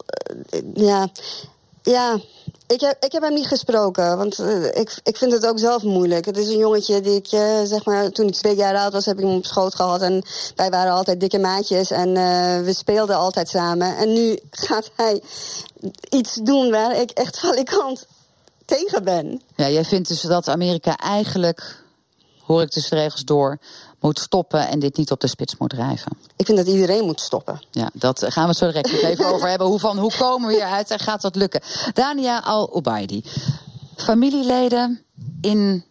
ja. 0.75 1.09
Ja. 1.83 2.19
Ik 2.69 2.81
heb, 2.81 3.05
ik 3.05 3.13
heb 3.13 3.23
hem 3.23 3.35
niet 3.35 3.47
gesproken, 3.47 4.17
want 4.17 4.39
eh, 4.39 4.65
ik, 4.65 4.99
ik 5.03 5.17
vind 5.17 5.33
het 5.33 5.47
ook 5.47 5.59
zelf 5.59 5.83
moeilijk. 5.83 6.25
Het 6.25 6.37
is 6.37 6.49
een 6.49 6.59
jongetje 6.59 7.01
die 7.01 7.15
ik, 7.15 7.27
eh, 7.27 7.63
zeg 7.65 7.85
maar, 7.85 8.11
toen 8.11 8.27
ik 8.27 8.35
twee 8.35 8.57
jaar 8.57 8.77
oud 8.77 8.93
was, 8.93 9.05
heb 9.05 9.19
ik 9.19 9.25
hem 9.25 9.35
op 9.35 9.47
schoot 9.47 9.75
gehad. 9.75 10.03
En 10.03 10.23
wij 10.55 10.71
waren 10.71 10.93
altijd 10.93 11.21
dikke 11.21 11.39
maatjes 11.39 11.91
en 11.91 12.17
eh, 12.17 12.61
we 12.65 12.73
speelden 12.75 13.17
altijd 13.17 13.49
samen. 13.49 13.97
En 13.97 14.13
nu 14.13 14.39
gaat 14.51 14.91
hij 14.97 15.23
iets 16.09 16.35
doen 16.35 16.71
waar 16.71 17.01
ik 17.01 17.11
echt 17.11 17.39
valikant 17.47 18.07
tegen 18.65 19.05
ben. 19.05 19.43
Ja, 19.57 19.69
jij 19.69 19.85
vindt 19.85 20.09
dus 20.09 20.21
dat 20.21 20.49
Amerika 20.49 20.97
eigenlijk, 20.97 21.83
hoor 22.43 22.63
ik 22.63 22.71
tussen 22.71 22.97
de 22.97 23.03
regels 23.03 23.25
door, 23.25 23.59
moet 24.07 24.19
stoppen 24.19 24.69
en 24.69 24.79
dit 24.79 24.97
niet 24.97 25.11
op 25.11 25.21
de 25.21 25.29
spits 25.29 25.57
moet 25.57 25.71
drijven. 25.71 26.13
Ik 26.37 26.47
vind 26.47 26.59
dat 26.59 26.67
iedereen 26.67 27.05
moet 27.05 27.21
stoppen. 27.21 27.61
Ja, 27.71 27.91
dat 27.93 28.25
gaan 28.29 28.43
we 28.43 28.49
het 28.49 28.59
zo 28.59 28.67
direct 28.67 28.93
nog 28.93 29.01
even 29.01 29.27
over 29.35 29.49
hebben. 29.49 29.67
Hoe, 29.67 29.79
van, 29.79 29.99
hoe 29.99 30.13
komen 30.19 30.49
we 30.49 30.55
hieruit 30.55 30.91
en 30.91 30.99
gaat 30.99 31.21
dat 31.21 31.37
lukken? 31.37 31.61
Dania 31.93 32.39
Al-Ubaidi. 32.39 33.25
Familieleden 33.97 35.03
in, 35.41 35.85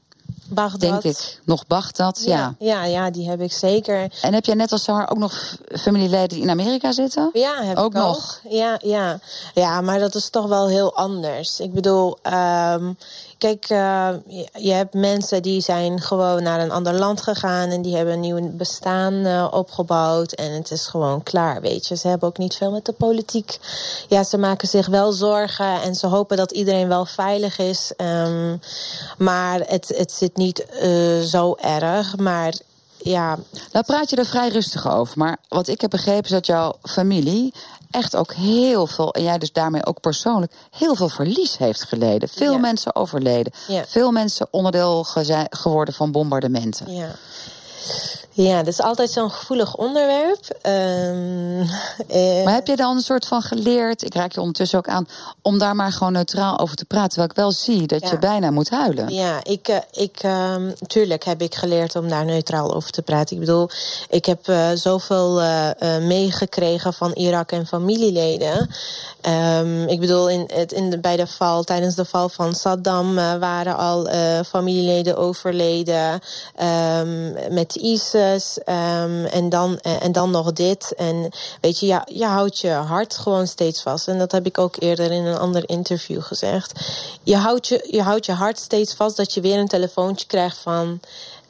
Bagdad. 0.47 0.79
denk 0.79 1.03
ik, 1.03 1.39
nog 1.43 1.67
Bagdad. 1.67 2.21
Ja. 2.25 2.55
Ja, 2.59 2.83
ja, 2.83 3.09
die 3.09 3.29
heb 3.29 3.41
ik 3.41 3.53
zeker. 3.53 4.11
En 4.21 4.33
heb 4.33 4.45
jij 4.45 4.55
net 4.55 4.71
als 4.71 4.87
haar 4.87 5.09
ook 5.09 5.17
nog 5.17 5.57
familieleden 5.79 6.29
die 6.29 6.41
in 6.41 6.49
Amerika 6.49 6.91
zitten? 6.91 7.29
Ja, 7.33 7.63
heb 7.63 7.77
ook 7.77 7.93
ik 7.95 8.01
ook. 8.01 8.05
nog. 8.07 8.39
Ja, 8.49 8.79
ja. 8.81 9.19
ja, 9.53 9.81
maar 9.81 9.99
dat 9.99 10.15
is 10.15 10.29
toch 10.29 10.47
wel 10.47 10.67
heel 10.67 10.95
anders. 10.95 11.59
Ik 11.59 11.73
bedoel, 11.73 12.17
ehm, 12.21 12.93
kijk, 13.37 13.65
eh, 13.69 14.09
je, 14.53 14.71
hebt 14.71 14.93
mensen 14.93 15.41
die 15.41 15.61
zijn 15.61 16.01
gewoon 16.01 16.43
naar 16.43 16.59
een 16.59 16.71
ander 16.71 16.93
land 16.93 17.21
gegaan 17.21 17.69
en 17.69 17.81
die 17.81 17.95
hebben 17.95 18.13
een 18.13 18.19
nieuw 18.19 18.49
bestaan 18.51 19.25
eh, 19.25 19.47
opgebouwd 19.51 20.31
en 20.31 20.51
het 20.51 20.71
is 20.71 20.87
gewoon 20.87 21.23
klaar, 21.23 21.61
weet 21.61 21.87
je. 21.87 21.95
Ze 21.95 22.07
hebben 22.07 22.27
ook 22.27 22.37
niet 22.37 22.55
veel 22.55 22.71
met 22.71 22.85
de 22.85 22.91
politiek. 22.91 23.59
Ja, 24.07 24.23
ze 24.23 24.37
maken 24.37 24.67
zich 24.67 24.87
wel 24.87 25.11
zorgen 25.11 25.81
en 25.81 25.95
ze 25.95 26.07
hopen 26.07 26.37
dat 26.37 26.51
iedereen 26.51 26.87
wel 26.87 27.05
veilig 27.05 27.57
is. 27.57 27.93
Ehm, 27.97 28.57
maar 29.17 29.59
het, 29.59 29.93
het 29.97 30.11
zit 30.11 30.37
niet 30.37 30.65
eh, 30.65 31.19
zo 31.19 31.55
erg, 31.55 32.17
maar 32.17 32.53
ja, 32.97 33.37
Nou 33.71 33.85
praat 33.85 34.09
je 34.09 34.15
er 34.15 34.25
vrij 34.25 34.49
rustig 34.49 34.89
over. 34.89 35.17
Maar 35.17 35.37
wat 35.47 35.67
ik 35.67 35.81
heb 35.81 35.89
begrepen 35.89 36.23
is 36.23 36.29
dat 36.29 36.45
jouw 36.45 36.73
familie 36.83 37.53
echt 37.95 38.15
ook 38.15 38.33
heel 38.33 38.87
veel, 38.87 39.13
en 39.13 39.23
jij 39.23 39.37
dus 39.37 39.51
daarmee 39.51 39.85
ook 39.85 39.99
persoonlijk, 39.99 40.53
heel 40.77 40.95
veel 40.95 41.09
verlies 41.09 41.57
heeft 41.57 41.83
geleden. 41.83 42.29
Veel 42.29 42.51
Ja. 42.51 42.57
mensen 42.57 42.95
overleden. 42.95 43.53
Ja. 43.67 43.83
Veel 43.87 44.11
mensen 44.11 44.47
onderdeel 44.51 45.03
geworden 45.49 45.93
van 45.93 46.11
bombardementen. 46.11 46.93
Ja. 46.93 47.09
Ja, 48.37 48.57
dat 48.57 48.67
is 48.67 48.81
altijd 48.81 49.11
zo'n 49.11 49.31
gevoelig 49.31 49.75
onderwerp. 49.75 50.57
Ehm, 50.61 51.61
eh, 52.07 52.43
Maar 52.43 52.53
heb 52.53 52.67
je 52.67 52.75
dan 52.75 52.95
een 52.95 53.01
soort 53.01 53.27
van 53.27 53.41
geleerd, 53.41 54.03
ik 54.03 54.13
raak 54.13 54.31
je 54.31 54.39
ondertussen 54.39 54.77
ook 54.77 54.87
aan, 54.87 55.07
om 55.41 55.57
daar 55.59 55.75
maar 55.75 55.91
gewoon 55.91 56.13
neutraal 56.13 56.59
over 56.59 56.75
te 56.75 56.85
praten? 56.85 57.09
Terwijl 57.09 57.29
ik 57.29 57.35
wel 57.35 57.51
zie 57.51 57.87
dat 57.87 58.01
Ja. 58.01 58.09
je 58.09 58.19
bijna 58.19 58.51
moet 58.51 58.69
huilen. 58.69 59.13
Ja, 59.13 59.39
ik, 59.43 59.67
eh, 59.67 59.77
ik, 59.91 60.17
ehm, 60.21 60.71
tuurlijk 60.87 61.23
heb 61.23 61.41
ik 61.41 61.55
geleerd 61.55 61.95
om 61.95 62.09
daar 62.09 62.25
neutraal 62.25 62.73
over 62.73 62.91
te 62.91 63.01
praten. 63.01 63.35
Ik 63.35 63.39
bedoel, 63.41 63.69
ik 64.09 64.25
heb 64.25 64.47
eh, 64.47 64.69
zoveel 64.73 65.41
eh, 65.41 65.97
meegekregen 65.97 66.93
van 66.93 67.11
Irak 67.11 67.51
en 67.51 67.67
familieleden. 67.67 68.69
Ehm, 69.21 69.87
ik 69.87 69.99
bedoel, 69.99 70.29
in, 70.29 70.49
het, 70.53 70.71
in 70.71 70.89
de, 70.89 70.99
bij 70.99 71.15
de 71.15 71.27
val, 71.27 71.63
tijdens 71.63 71.95
de 71.95 72.05
val 72.05 72.29
van 72.29 72.55
Saddam 72.55 73.15
waren 73.39 73.77
al 73.77 74.07
familieleden 74.45 75.17
overleden 75.17 76.21
met 77.49 77.75
ISIS. 77.75 78.23
Ehm, 78.63 79.25
en, 79.25 79.49
dan, 79.49 79.79
eh, 79.79 80.03
en 80.03 80.11
dan 80.11 80.31
nog 80.31 80.53
dit. 80.53 80.93
En 80.95 81.29
weet 81.61 81.79
je, 81.79 81.85
ja, 81.85 82.07
je 82.11 82.25
houdt 82.25 82.59
je 82.59 82.69
hart 82.69 83.17
gewoon 83.17 83.47
steeds 83.47 83.81
vast. 83.81 84.07
En 84.07 84.17
dat 84.17 84.31
heb 84.31 84.45
ik 84.45 84.57
ook 84.57 84.75
eerder 84.79 85.11
in 85.11 85.25
een 85.25 85.37
ander 85.37 85.69
interview 85.69 86.21
gezegd. 86.21 86.71
Je 87.23 87.35
houdt 87.35 87.67
je, 87.67 87.87
je, 87.91 88.01
houdt 88.01 88.25
je 88.25 88.31
hart 88.31 88.59
steeds 88.59 88.93
vast 88.93 89.17
dat 89.17 89.33
je 89.33 89.41
weer 89.41 89.57
een 89.57 89.67
telefoontje 89.67 90.27
krijgt 90.27 90.57
van. 90.57 90.99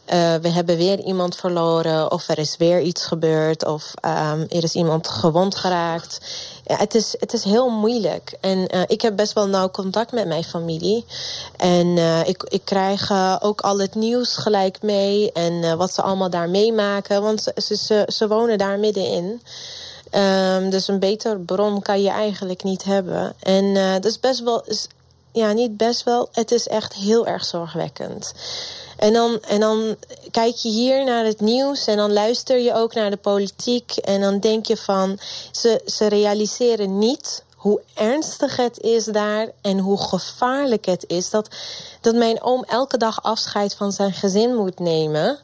Eh, 0.05 0.35
we 0.35 0.49
hebben 0.49 0.77
weer 0.77 0.99
iemand 0.99 1.35
verloren, 1.35 2.11
of 2.11 2.27
er 2.27 2.37
is 2.37 2.57
weer 2.57 2.81
iets 2.81 3.05
gebeurd, 3.05 3.65
of 3.65 3.93
ehm, 4.01 4.39
er 4.49 4.63
is 4.63 4.73
iemand 4.73 5.07
gewond 5.07 5.55
geraakt. 5.55 6.19
Het, 6.63 6.95
is, 6.95 7.15
het 7.19 7.33
is 7.33 7.43
heel 7.43 7.69
moeilijk. 7.69 8.37
En 8.39 8.67
eh, 8.67 8.81
ik 8.87 9.01
heb 9.01 9.15
best 9.15 9.33
wel 9.33 9.47
nauw 9.47 9.69
contact 9.69 10.11
met 10.11 10.27
mijn 10.27 10.43
familie. 10.43 11.05
En 11.57 11.97
eh, 11.97 12.27
ik, 12.27 12.43
ik 12.43 12.61
krijg 12.63 13.11
ook 13.41 13.61
al 13.61 13.79
het 13.79 13.95
nieuws 13.95 14.35
gelijk 14.35 14.81
mee 14.81 15.31
en 15.31 15.77
wat 15.77 15.93
ze 15.93 16.01
allemaal 16.01 16.29
daar 16.29 16.49
meemaken, 16.49 17.21
want 17.21 17.41
ze, 17.55 17.75
ze, 17.75 18.07
ze, 18.07 18.27
wonen 18.27 18.57
daar 18.57 18.79
middenin. 18.79 19.41
Ehm, 20.15 20.69
dus 20.69 20.87
een 20.87 20.99
beter 20.99 21.39
bron 21.39 21.81
kan 21.81 22.01
je 22.01 22.09
eigenlijk 22.09 22.63
niet 22.63 22.83
hebben. 22.83 23.33
En 23.39 23.75
eh, 23.75 23.93
dat 23.93 24.05
is 24.05 24.19
best 24.19 24.43
wel, 24.43 24.63
ja, 25.35 25.51
niet 25.51 25.77
best 25.77 26.03
wel, 26.03 26.29
het 26.31 26.51
is 26.51 26.67
echt 26.67 26.93
heel 26.93 27.27
erg 27.27 27.45
zorgwekkend. 27.45 28.33
En 28.97 29.13
dan, 29.13 29.41
en 29.41 29.59
dan 29.59 29.95
kijk 30.31 30.55
je 30.55 30.69
hier 30.69 31.03
naar 31.03 31.25
het 31.25 31.39
nieuws 31.39 31.87
en 31.87 31.97
dan 31.97 32.13
luister 32.13 32.57
je 32.59 32.73
ook 32.73 32.93
naar 32.93 33.09
de 33.09 33.17
politiek. 33.17 33.91
En 33.91 34.21
dan 34.21 34.39
denk 34.39 34.65
je 34.65 34.77
van, 34.77 35.19
ze, 35.51 35.81
ze 35.85 36.07
realiseren 36.07 36.97
niet 36.97 37.43
hoe 37.55 37.81
ernstig 37.93 38.55
het 38.55 38.79
is 38.79 39.05
daar 39.05 39.51
en 39.61 39.79
hoe 39.79 40.01
gevaarlijk 40.01 40.85
het 40.85 41.03
is. 41.07 41.29
Dat, 41.29 41.49
dat 42.01 42.15
mijn 42.15 42.41
oom 42.41 42.63
elke 42.63 42.97
dag 42.97 43.23
afscheid 43.23 43.75
van 43.75 43.91
zijn 43.91 44.13
gezin 44.13 44.55
moet 44.55 44.79
nemen. 44.79 45.39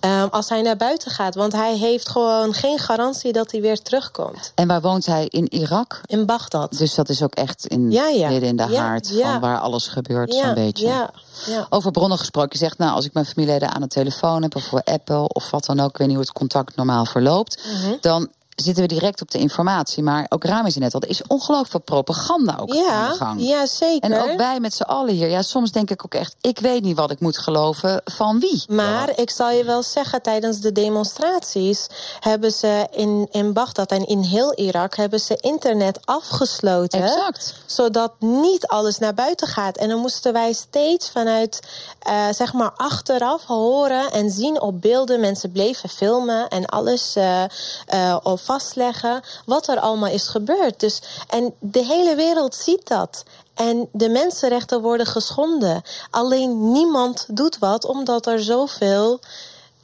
Ehm, 0.00 0.26
als 0.30 0.48
hij 0.48 0.62
naar 0.62 0.76
buiten 0.76 1.10
gaat. 1.10 1.34
Want 1.34 1.52
hij 1.52 1.76
heeft 1.76 2.08
gewoon 2.08 2.54
geen 2.54 2.78
garantie 2.78 3.32
dat 3.32 3.50
hij 3.50 3.60
weer 3.60 3.82
terugkomt. 3.82 4.52
En 4.54 4.66
waar 4.68 4.80
woont 4.80 5.06
hij? 5.06 5.26
In 5.28 5.52
Irak? 5.52 6.00
In 6.06 6.26
Bagdad. 6.26 6.78
Dus 6.78 6.94
dat 6.94 7.08
is 7.08 7.22
ook 7.22 7.34
echt 7.34 7.66
in, 7.66 7.90
Ja, 7.90 8.06
ja. 8.08 8.28
midden 8.28 8.48
in 8.48 8.56
de 8.56 8.66
Ja, 8.70 8.80
haard 8.80 9.12
van 9.20 9.40
waar 9.40 9.58
alles 9.58 9.86
gebeurt, 9.88 10.34
zo'n 10.34 10.54
beetje. 10.54 10.86
ja, 10.86 11.10
ja. 11.46 11.66
Over 11.70 11.90
bronnen 11.90 12.18
gesproken. 12.18 12.50
Je 12.52 12.58
zegt, 12.58 12.78
nou, 12.78 12.92
als 12.94 13.04
ik 13.04 13.12
mijn 13.12 13.26
familieleden 13.26 13.68
aan 13.74 13.80
de 13.80 13.86
telefoon 13.88 14.42
heb... 14.42 14.56
of 14.56 14.64
voor 14.64 14.82
Apple 14.84 15.28
of 15.28 15.50
wat 15.50 15.64
dan 15.64 15.80
ook, 15.80 15.88
ik 15.90 15.96
weet 15.96 16.06
niet 16.06 16.16
hoe 16.16 16.24
het 16.26 16.34
contact 16.34 16.76
normaal 16.76 17.04
verloopt... 17.04 17.62
Mhm. 17.66 17.94
dan 18.00 18.28
zitten 18.60 18.82
we 18.82 18.88
direct 18.88 19.22
op 19.22 19.30
de 19.30 19.38
informatie. 19.38 20.02
Maar 20.02 20.26
ook 20.28 20.44
Rami 20.44 20.70
zei 20.70 20.84
net 20.84 20.94
al, 20.94 21.00
er 21.00 21.08
is 21.08 21.22
ongelooflijk 21.26 21.70
veel 21.70 21.80
propaganda 21.80 22.56
ook 22.60 22.72
Ja, 22.72 22.90
aan 22.92 23.10
de 23.10 23.16
gang. 23.16 23.40
ja, 23.42 23.66
zeker. 23.66 24.10
En 24.12 24.20
ook 24.22 24.36
wij 24.36 24.60
met 24.60 24.74
z'n 24.74 24.82
allen 24.82 25.14
hier. 25.14 25.28
Ja, 25.30 25.42
soms 25.42 25.72
denk 25.72 25.90
ik 25.90 26.04
ook 26.04 26.14
echt, 26.14 26.36
ik 26.40 26.58
weet 26.58 26.82
niet 26.82 26.96
wat 26.96 27.10
ik 27.10 27.20
moet 27.20 27.38
geloven 27.38 28.00
van 28.04 28.40
wie. 28.40 28.64
Maar 28.68 29.18
ik 29.18 29.30
zal 29.30 29.50
je 29.50 29.64
wel 29.64 29.82
zeggen, 29.82 30.22
tijdens 30.22 30.60
de 30.60 30.72
demonstraties 30.72 31.86
hebben 32.20 32.52
ze 32.52 32.86
in, 32.90 33.28
in 33.30 33.52
Bagdad 33.52 33.90
en 33.90 34.06
in 34.06 34.20
heel 34.22 34.54
Irak 34.54 34.96
hebben 34.96 35.20
ze 35.20 35.36
internet 35.40 35.98
afgesloten. 36.04 37.02
Exact. 37.02 37.54
Zodat 37.66 38.12
niet 38.18 38.66
alles 38.66 38.98
naar 38.98 39.14
buiten 39.14 39.46
gaat. 39.48 39.76
En 39.76 39.88
dan 39.88 39.98
moesten 40.00 40.32
wij 40.32 40.52
steeds 40.52 41.10
vanuit, 41.10 41.60
eh, 41.98 42.24
zeg 42.30 42.52
maar, 42.52 42.70
achteraf 42.76 43.44
horen 43.44 44.10
en 44.12 44.30
zien 44.30 44.60
op 44.60 44.80
beelden. 44.80 45.20
Mensen 45.20 45.52
bleven 45.52 45.88
filmen 45.88 46.48
en 46.48 46.66
alles. 46.66 47.16
eh, 47.16 47.42
eh, 47.86 48.16
of 48.22 48.40
vastleggen 48.52 49.20
wat 49.44 49.68
er 49.68 49.80
allemaal 49.80 50.10
is 50.10 50.28
gebeurd. 50.28 50.80
Dus, 50.80 51.02
en 51.28 51.54
de 51.58 51.84
hele 51.84 52.14
wereld 52.14 52.54
ziet 52.54 52.88
dat. 52.88 53.24
En 53.54 53.88
de 53.92 54.08
mensenrechten 54.08 54.80
worden 54.80 55.06
geschonden. 55.06 55.82
Alleen 56.10 56.72
niemand 56.72 57.26
doet 57.28 57.58
wat, 57.58 57.84
omdat 57.84 58.26
er 58.26 58.42
zoveel 58.42 59.20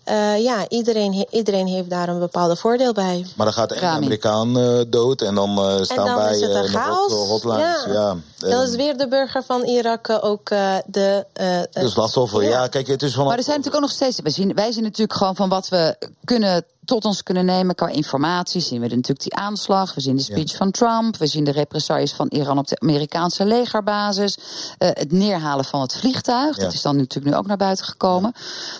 uh, 0.08 0.42
ja, 0.42 0.68
iedereen, 0.68 1.26
iedereen 1.30 1.66
heeft 1.66 1.90
daar 1.90 2.08
een 2.08 2.18
bepaalde 2.18 2.56
voordeel 2.56 2.92
bij. 2.92 3.26
Maar 3.36 3.46
dan 3.46 3.54
gaat 3.54 3.68
de 3.68 3.80
Amerikaan 3.80 4.58
uh, 4.58 4.80
dood 4.86 5.20
en 5.20 5.34
dan 5.34 5.50
uh, 5.50 5.82
staan 5.82 5.98
en 5.98 6.04
dan 6.04 6.14
wij 6.14 6.34
is 6.34 6.40
het 6.40 6.54
een 6.54 6.68
chaos. 6.68 7.12
hotlines. 7.12 7.84
Ja. 7.86 7.92
ja. 7.92 8.16
Dan 8.50 8.62
is 8.62 8.76
weer 8.76 8.96
de 8.96 9.08
burger 9.08 9.42
van 9.42 9.62
Irak 9.62 10.18
ook 10.20 10.48
de... 10.86 11.26
de 11.32 11.68
slachtoffer, 11.72 12.42
ja. 12.42 12.48
ja. 12.48 12.66
Kijk, 12.66 12.86
het 12.86 13.02
is 13.02 13.14
van 13.14 13.26
maar 13.26 13.36
er 13.36 13.42
zijn 13.42 13.56
natuurlijk 13.56 13.84
ook 13.84 13.88
nog 13.90 13.98
steeds... 13.98 14.20
Wij 14.20 14.32
zien, 14.32 14.54
wij 14.54 14.72
zien 14.72 14.82
natuurlijk 14.82 15.18
gewoon 15.18 15.36
van 15.36 15.48
wat 15.48 15.68
we 15.68 15.96
kunnen 16.24 16.64
tot 16.84 17.04
ons 17.04 17.22
kunnen 17.22 17.44
nemen 17.44 17.74
qua 17.74 17.88
informatie. 17.88 18.60
Zien 18.60 18.80
we 18.80 18.88
natuurlijk 18.88 19.22
die 19.22 19.34
aanslag, 19.34 19.94
we 19.94 20.00
zien 20.00 20.16
de 20.16 20.22
speech 20.22 20.56
van 20.56 20.70
Trump, 20.70 21.16
we 21.16 21.26
zien 21.26 21.44
de 21.44 21.50
represailles 21.50 22.12
van 22.12 22.28
Iran 22.28 22.58
op 22.58 22.68
de 22.68 22.80
Amerikaanse 22.80 23.44
legerbasis, 23.44 24.38
uh, 24.38 24.88
het 24.92 25.12
neerhalen 25.12 25.64
van 25.64 25.80
het 25.80 25.96
vliegtuig. 25.96 26.56
Dat 26.56 26.72
is 26.72 26.82
dan 26.82 26.96
natuurlijk 26.96 27.34
nu 27.34 27.40
ook 27.40 27.46
naar 27.46 27.56
buiten 27.56 27.84
gekomen. 27.84 28.32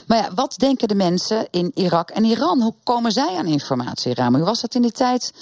Maar 0.07 0.19
ja, 0.19 0.31
wat 0.35 0.55
denken 0.57 0.89
de 0.89 0.95
mensen 0.95 1.47
in 1.51 1.71
Irak 1.75 2.11
en 2.11 2.25
Iran? 2.25 2.61
Hoe 2.61 2.75
komen 2.83 3.13
zij 3.13 3.37
aan 3.37 3.47
informatie, 3.47 4.15
Ramu? 4.15 4.37
Hoe 4.37 4.47
was 4.47 4.61
dat 4.61 4.75
in 4.75 4.83
die 4.83 4.93
tijd 4.93 5.33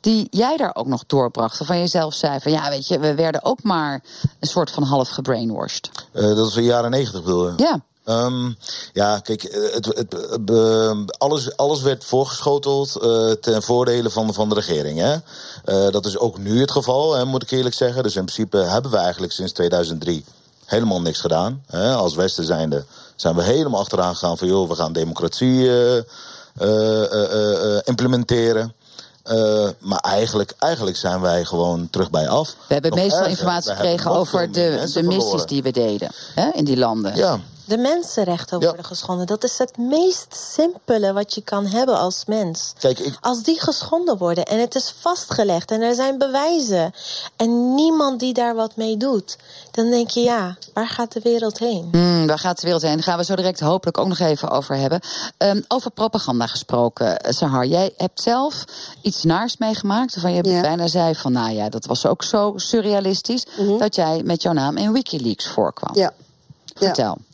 die 0.00 0.26
jij 0.30 0.56
daar 0.56 0.74
ook 0.74 0.86
nog 0.86 1.04
doorbracht? 1.06 1.58
Waarvan 1.58 1.78
je 1.78 1.86
zelf 1.86 2.14
zei 2.14 2.40
van 2.40 2.52
ja, 2.52 2.68
weet 2.68 2.88
je, 2.88 2.98
we 2.98 3.14
werden 3.14 3.44
ook 3.44 3.62
maar 3.70 4.02
een 4.40 4.48
soort 4.48 4.70
van 4.70 4.82
half 4.82 5.08
gebrainwashed. 5.08 5.90
Uh, 6.12 6.22
dat 6.22 6.46
is 6.46 6.52
de 6.52 6.62
jaren 6.62 6.90
negentig 6.90 7.22
bedoel 7.22 7.46
je? 7.46 7.52
Ja. 7.56 7.80
Um, 8.04 8.56
ja, 8.92 9.18
kijk, 9.18 9.42
het, 9.42 9.84
het, 9.84 10.12
het, 10.30 11.18
alles, 11.18 11.56
alles 11.56 11.82
werd 11.82 12.04
voorgeschoteld 12.04 12.98
uh, 13.02 13.30
ten 13.30 13.62
voordele 13.62 14.10
van, 14.10 14.34
van 14.34 14.48
de 14.48 14.54
regering. 14.54 14.98
Hè? 14.98 15.12
Uh, 15.14 15.92
dat 15.92 16.06
is 16.06 16.18
ook 16.18 16.38
nu 16.38 16.60
het 16.60 16.70
geval, 16.70 17.14
hè, 17.14 17.24
moet 17.24 17.42
ik 17.42 17.50
eerlijk 17.50 17.74
zeggen. 17.74 18.02
Dus 18.02 18.16
in 18.16 18.24
principe 18.24 18.56
hebben 18.56 18.90
we 18.90 18.96
eigenlijk 18.96 19.32
sinds 19.32 19.52
2003 19.52 20.24
helemaal 20.64 21.00
niks 21.00 21.20
gedaan. 21.20 21.62
Hè? 21.66 21.94
Als 21.94 22.14
Westen 22.14 22.44
zijnde 22.44 22.84
zijn 23.16 23.34
we 23.34 23.42
helemaal 23.42 23.80
achteraan 23.80 24.16
gegaan 24.16 24.38
van... 24.38 24.48
joh, 24.48 24.68
we 24.68 24.74
gaan 24.74 24.92
democratie 24.92 25.62
uh, 26.60 27.78
implementeren. 27.84 28.74
Uh, 29.24 29.68
maar 29.78 29.98
eigenlijk, 29.98 30.54
eigenlijk 30.58 30.96
zijn 30.96 31.20
wij 31.20 31.44
gewoon 31.44 31.88
terug 31.90 32.10
bij 32.10 32.28
af. 32.28 32.54
We 32.66 32.72
hebben 32.74 32.94
meestal 32.94 33.26
informatie 33.26 33.70
gekregen 33.70 34.10
over 34.10 34.52
de, 34.52 34.90
de 34.94 35.02
missies 35.02 35.44
die 35.44 35.62
we 35.62 35.70
deden 35.70 36.10
hè, 36.34 36.50
in 36.52 36.64
die 36.64 36.76
landen. 36.76 37.16
Ja, 37.16 37.40
de 37.70 37.78
mensenrechten 37.78 38.60
worden 38.60 38.84
geschonden. 38.84 39.26
Dat 39.26 39.44
is 39.44 39.58
het 39.58 39.78
meest 39.78 40.36
simpele 40.54 41.12
wat 41.12 41.34
je 41.34 41.40
kan 41.40 41.66
hebben 41.66 41.98
als 41.98 42.24
mens. 42.26 42.72
Kijk, 42.78 42.98
ik... 42.98 43.18
Als 43.20 43.42
die 43.42 43.60
geschonden 43.60 44.18
worden 44.18 44.44
en 44.44 44.60
het 44.60 44.74
is 44.74 44.94
vastgelegd 45.00 45.70
en 45.70 45.80
er 45.80 45.94
zijn 45.94 46.18
bewijzen 46.18 46.92
en 47.36 47.74
niemand 47.74 48.20
die 48.20 48.32
daar 48.32 48.54
wat 48.54 48.76
mee 48.76 48.96
doet, 48.96 49.38
dan 49.70 49.90
denk 49.90 50.10
je 50.10 50.20
ja, 50.20 50.56
waar 50.74 50.88
gaat 50.88 51.12
de 51.12 51.20
wereld 51.22 51.58
heen? 51.58 51.88
Hmm, 51.90 52.26
waar 52.26 52.38
gaat 52.38 52.56
de 52.56 52.62
wereld 52.62 52.82
heen? 52.82 52.94
Daar 52.94 53.02
gaan 53.02 53.18
we 53.18 53.24
zo 53.24 53.36
direct 53.36 53.60
hopelijk 53.60 53.98
ook 53.98 54.08
nog 54.08 54.18
even 54.18 54.50
over 54.50 54.76
hebben. 54.76 55.00
Um, 55.38 55.64
over 55.68 55.90
propaganda 55.90 56.46
gesproken, 56.46 57.18
eh, 57.18 57.32
Sahar. 57.32 57.66
Jij 57.66 57.92
hebt 57.96 58.22
zelf 58.22 58.64
iets 59.00 59.22
naars 59.22 59.56
meegemaakt 59.56 60.14
waarvan 60.14 60.32
je 60.32 60.50
ja. 60.50 60.60
bijna 60.60 60.86
zei 60.86 61.14
van 61.14 61.32
nou 61.32 61.50
ja, 61.50 61.68
dat 61.68 61.86
was 61.86 62.06
ook 62.06 62.22
zo 62.22 62.52
surrealistisch 62.56 63.46
mm 63.58 63.66
-hmm. 63.66 63.78
dat 63.78 63.94
jij 63.94 64.22
met 64.24 64.42
jouw 64.42 64.52
naam 64.52 64.76
in 64.76 64.92
WikiLeaks 64.92 65.46
voorkwam. 65.46 65.96
Ja. 65.96 66.12
Vertel. 66.74 67.16
Ja. 67.18 67.29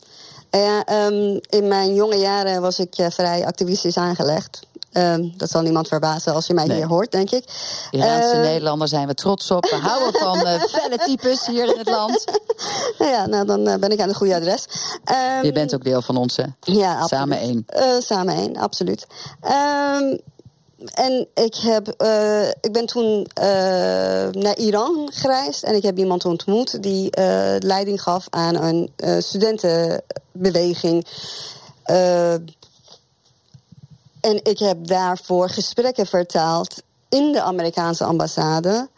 Ja, 0.51 1.05
um, 1.05 1.39
in 1.49 1.67
mijn 1.67 1.93
jonge 1.93 2.15
jaren 2.15 2.61
was 2.61 2.79
ik 2.79 2.97
uh, 2.97 3.07
vrij 3.09 3.45
activistisch 3.45 3.97
aangelegd. 3.97 4.59
Um, 4.93 5.33
dat 5.37 5.49
zal 5.49 5.61
niemand 5.61 5.87
verbazen 5.87 6.33
als 6.33 6.47
je 6.47 6.53
mij 6.53 6.65
nee. 6.65 6.77
hier 6.77 6.87
hoort, 6.87 7.11
denk 7.11 7.31
ik. 7.31 7.43
Iraanse 7.91 8.35
uh, 8.35 8.41
Nederlanders 8.41 8.91
zijn 8.91 9.07
we 9.07 9.13
trots 9.13 9.51
op. 9.51 9.63
We 9.63 9.75
houden 9.89 10.21
van 10.21 10.37
uh, 10.37 10.63
felle 10.63 10.97
types 10.97 11.45
hier 11.45 11.71
in 11.71 11.77
het 11.77 11.89
land. 11.89 12.25
nou 12.97 13.11
ja, 13.15 13.25
nou, 13.25 13.45
dan 13.45 13.67
uh, 13.67 13.75
ben 13.75 13.91
ik 13.91 13.99
aan 13.99 14.07
het 14.07 14.17
goede 14.17 14.35
adres. 14.35 14.65
Um, 15.37 15.45
je 15.45 15.51
bent 15.51 15.73
ook 15.73 15.83
deel 15.83 16.01
van 16.01 16.17
ons, 16.17 16.35
hè? 16.35 16.43
Ja, 16.59 16.91
absoluut. 16.91 17.09
Samen 17.09 17.39
één. 17.39 17.65
samen 18.01 18.35
één, 18.35 18.57
absoluut. 18.57 19.07
En 20.93 21.27
ik, 21.33 21.55
heb, 21.55 21.93
uh, 22.01 22.47
ik 22.47 22.71
ben 22.71 22.85
toen 22.85 23.27
uh, 23.39 23.43
naar 24.31 24.57
Iran 24.57 25.09
gereisd 25.13 25.63
en 25.63 25.75
ik 25.75 25.83
heb 25.83 25.97
iemand 25.97 26.25
ontmoet 26.25 26.83
die 26.83 27.17
uh, 27.19 27.55
leiding 27.59 28.01
gaf 28.01 28.27
aan 28.29 28.55
een 28.55 28.91
studentenbeweging. 29.23 31.07
en 34.21 34.39
ik 34.43 34.59
heb 34.59 34.87
daarvoor 34.87 35.49
gesprekken 35.49 36.05
vertaald 36.05 36.81
in 37.09 37.31
de 37.31 37.41
Amerikaanse 37.41 38.03
ambassade. 38.03 38.89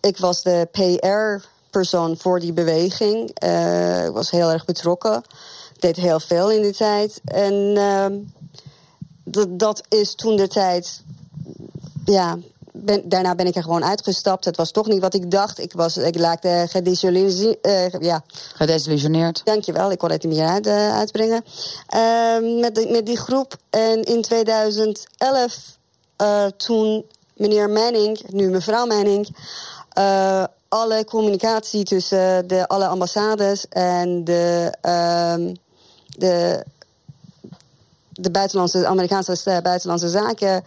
Ik 0.00 0.18
was 0.18 0.42
de 0.42 0.68
PR-persoon 0.72 2.16
voor 2.16 2.40
die 2.40 2.52
beweging. 2.52 3.28
ik 4.06 4.12
was 4.12 4.30
heel 4.30 4.50
erg 4.50 4.64
betrokken. 4.64 5.22
Ik 5.74 5.80
deed 5.80 5.96
heel 5.96 6.20
veel 6.20 6.50
in 6.50 6.62
die 6.62 6.74
tijd. 6.74 7.20
En 7.24 7.74
dat, 9.24 9.58
dat 9.58 9.82
is 9.88 10.14
toen 10.14 10.36
de 10.36 10.48
tijd. 10.48 11.02
Ja, 12.04 12.38
ben, 12.72 13.08
daarna 13.08 13.34
ben 13.34 13.46
ik 13.46 13.56
er 13.56 13.62
gewoon 13.62 13.84
uitgestapt. 13.84 14.44
Het 14.44 14.56
was 14.56 14.70
toch 14.70 14.86
niet 14.86 15.00
wat 15.00 15.14
ik 15.14 15.30
dacht. 15.30 15.58
Ik, 15.58 15.72
was, 15.72 15.96
ik 15.96 16.16
raakte 16.16 16.66
gedesillusioneerd. 16.70 17.94
Uh, 17.94 18.00
ja. 18.00 18.22
Gedesillusioneerd. 18.54 19.40
Dankjewel, 19.44 19.90
ik 19.90 19.98
kon 19.98 20.10
het 20.10 20.22
niet 20.24 20.36
meer 20.36 20.46
uit, 20.46 20.66
uh, 20.66 20.96
uitbrengen. 20.96 21.44
Uh, 21.94 22.60
met, 22.60 22.74
de, 22.74 22.88
met 22.90 23.06
die 23.06 23.18
groep. 23.18 23.56
En 23.70 24.02
in 24.02 24.22
2011, 24.22 25.78
uh, 26.22 26.46
toen 26.46 27.04
meneer 27.36 27.70
Manning, 27.70 28.22
nu 28.28 28.50
mevrouw 28.50 28.86
Manning... 28.86 29.36
alle 30.68 31.04
communicatie 31.04 31.84
tussen 31.84 32.46
de, 32.46 32.68
alle 32.68 32.86
ambassades 32.86 33.68
en 33.68 34.24
de, 34.24 34.72
ehm, 34.80 35.54
de 36.16 36.64
de 38.14 38.30
buitenlandse, 38.30 38.86
Amerikaanse 38.86 39.60
buitenlandse 39.62 40.08
zaken 40.08 40.64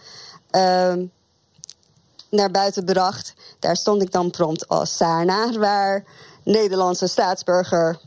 naar 2.30 2.52
buiten 2.52 2.86
bracht. 2.86 3.34
Daar 3.60 3.76
stond 3.76 4.02
ik 4.02 4.12
dan 4.12 4.32
prompt 4.32 4.68
als 4.68 4.98
Sarna, 4.98 5.52
waar 5.52 6.04
Nederlandse 6.44 7.08
staatsburger. 7.08 8.00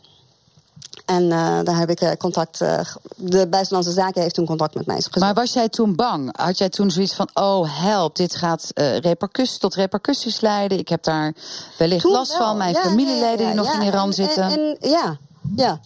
En 1.04 1.22
uh, 1.22 1.58
daar 1.62 1.78
heb 1.78 1.90
ik 1.90 2.00
uh, 2.00 2.10
contact. 2.12 2.60
Uh, 2.60 2.80
de 3.16 3.46
Buitenlandse 3.46 3.92
Zaken 3.92 4.22
heeft 4.22 4.34
toen 4.34 4.46
contact 4.46 4.74
met 4.74 4.86
mij 4.86 4.96
gezocht. 4.96 5.18
Maar 5.18 5.34
was 5.34 5.52
jij 5.52 5.68
toen 5.68 5.96
bang? 5.96 6.36
Had 6.36 6.58
jij 6.58 6.68
toen 6.68 6.90
zoiets 6.90 7.14
van: 7.14 7.28
oh 7.34 7.82
help, 7.82 8.16
dit 8.16 8.34
gaat 8.34 8.70
repercussie, 9.00 9.58
tot 9.58 9.74
repercussies 9.74 10.40
leiden? 10.40 10.78
Ik 10.78 10.88
heb 10.88 11.02
daar 11.02 11.32
wellicht 11.78 12.02
toen 12.02 12.12
last 12.12 12.38
wel. 12.38 12.46
van. 12.46 12.56
Mijn 12.56 12.74
ja, 12.74 12.82
familieleden 12.82 13.38
ja, 13.38 13.48
ja, 13.48 13.54
die 13.54 13.54
nog 13.54 13.74
in 13.74 13.82
Iran 13.82 14.06
en, 14.06 14.14
zitten. 14.14 14.42
En, 14.42 14.76
en, 14.80 14.90
ja, 14.90 15.18
ja. 15.56 15.80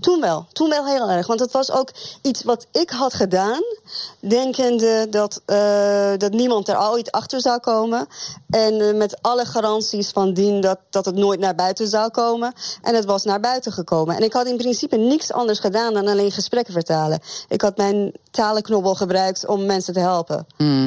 Toen 0.00 0.20
wel. 0.20 0.46
Toen 0.52 0.68
wel 0.68 0.86
heel 0.86 1.10
erg. 1.10 1.26
Want 1.26 1.40
het 1.40 1.52
was 1.52 1.70
ook 1.70 1.90
iets 2.22 2.42
wat 2.42 2.66
ik 2.72 2.90
had 2.90 3.14
gedaan. 3.14 3.62
Denkende 4.20 5.06
dat, 5.10 5.40
uh, 5.46 6.12
dat 6.16 6.32
niemand 6.32 6.68
er 6.68 6.80
ooit 6.90 7.12
achter 7.12 7.40
zou 7.40 7.60
komen. 7.60 8.06
En 8.50 8.74
uh, 8.74 8.94
met 8.94 9.22
alle 9.22 9.44
garanties 9.44 10.10
van 10.10 10.32
dien 10.32 10.60
dat, 10.60 10.78
dat 10.90 11.04
het 11.04 11.14
nooit 11.14 11.40
naar 11.40 11.54
buiten 11.54 11.88
zou 11.88 12.10
komen. 12.10 12.52
En 12.82 12.94
het 12.94 13.04
was 13.04 13.24
naar 13.24 13.40
buiten 13.40 13.72
gekomen. 13.72 14.16
En 14.16 14.22
ik 14.22 14.32
had 14.32 14.46
in 14.46 14.56
principe 14.56 14.96
niks 14.96 15.32
anders 15.32 15.58
gedaan 15.58 15.94
dan 15.94 16.08
alleen 16.08 16.32
gesprekken 16.32 16.72
vertalen. 16.72 17.20
Ik 17.48 17.60
had 17.60 17.76
mijn 17.76 18.12
talenknobbel 18.30 18.94
gebruikt 18.94 19.46
om 19.46 19.66
mensen 19.66 19.94
te 19.94 20.00
helpen. 20.00 20.46
Mm. 20.56 20.86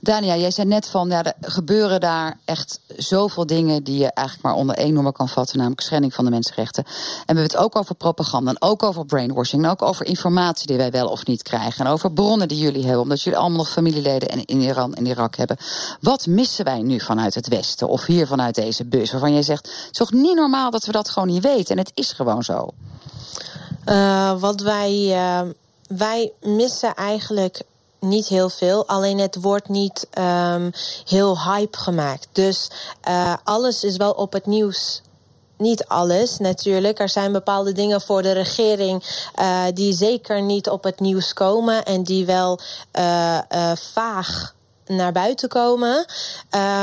Dania, 0.00 0.36
jij 0.36 0.50
zei 0.50 0.68
net 0.68 0.86
van, 0.86 1.08
ja, 1.08 1.24
er 1.24 1.34
gebeuren 1.40 2.00
daar 2.00 2.38
echt 2.44 2.80
zoveel 2.96 3.46
dingen 3.46 3.84
die 3.84 3.98
je 3.98 4.12
eigenlijk 4.12 4.46
maar 4.46 4.56
onder 4.56 4.76
één 4.76 4.94
noemer 4.94 5.12
kan 5.12 5.28
vatten, 5.28 5.56
namelijk 5.56 5.80
schending 5.80 6.14
van 6.14 6.24
de 6.24 6.30
mensenrechten. 6.30 6.84
En 6.84 6.92
we 7.16 7.22
hebben 7.24 7.44
het 7.44 7.56
ook 7.56 7.76
over 7.76 7.94
propaganda, 7.94 8.43
en 8.48 8.62
ook 8.62 8.82
over 8.82 9.06
brainwashing, 9.06 9.68
ook 9.68 9.82
over 9.82 10.06
informatie 10.06 10.66
die 10.66 10.76
wij 10.76 10.90
wel 10.90 11.08
of 11.08 11.26
niet 11.26 11.42
krijgen, 11.42 11.84
en 11.84 11.92
over 11.92 12.12
bronnen 12.12 12.48
die 12.48 12.58
jullie 12.58 12.82
hebben, 12.82 13.02
omdat 13.02 13.22
jullie 13.22 13.38
allemaal 13.38 13.58
nog 13.58 13.70
familieleden 13.70 14.44
in 14.44 14.60
Iran 14.60 14.94
en 14.94 15.06
Irak 15.06 15.36
hebben. 15.36 15.56
Wat 16.00 16.26
missen 16.26 16.64
wij 16.64 16.82
nu 16.82 17.00
vanuit 17.00 17.34
het 17.34 17.48
Westen 17.48 17.88
of 17.88 18.04
hier 18.04 18.26
vanuit 18.26 18.54
deze 18.54 18.84
bus, 18.84 19.10
waarvan 19.10 19.32
jij 19.32 19.42
zegt, 19.42 19.66
het 19.66 19.88
is 19.90 19.98
toch 19.98 20.12
niet 20.12 20.34
normaal 20.34 20.70
dat 20.70 20.84
we 20.84 20.92
dat 20.92 21.08
gewoon 21.10 21.28
niet 21.28 21.42
weten, 21.42 21.76
en 21.76 21.82
het 21.82 21.92
is 21.94 22.12
gewoon 22.12 22.42
zo. 22.42 22.68
Uh, 23.86 24.40
wat 24.40 24.60
wij, 24.60 24.92
uh, 24.92 25.40
wij 25.88 26.32
missen 26.40 26.94
eigenlijk 26.94 27.62
niet 28.04 28.26
heel 28.26 28.48
veel. 28.48 28.86
Alleen 28.86 29.18
het 29.18 29.40
wordt 29.40 29.68
niet 29.68 30.06
um, 30.18 30.72
heel 31.04 31.42
hype 31.42 31.78
gemaakt. 31.78 32.28
Dus 32.32 32.70
uh, 33.08 33.34
alles 33.44 33.84
is 33.84 33.96
wel 33.96 34.10
op 34.10 34.32
het 34.32 34.46
nieuws. 34.46 35.02
Niet 35.64 35.86
alles 35.86 36.38
natuurlijk. 36.38 36.98
Er 36.98 37.08
zijn 37.08 37.32
bepaalde 37.32 37.72
dingen 37.72 38.00
voor 38.00 38.22
de 38.22 38.32
regering 38.32 39.04
uh, 39.40 39.62
die 39.74 39.92
zeker 39.92 40.42
niet 40.42 40.68
op 40.68 40.84
het 40.84 41.00
nieuws 41.00 41.32
komen 41.32 41.84
en 41.84 42.02
die 42.02 42.26
wel 42.26 42.58
uh, 42.98 43.38
vaag 43.74 44.54
naar 44.86 45.12
buiten 45.12 45.48
komen. 45.48 46.04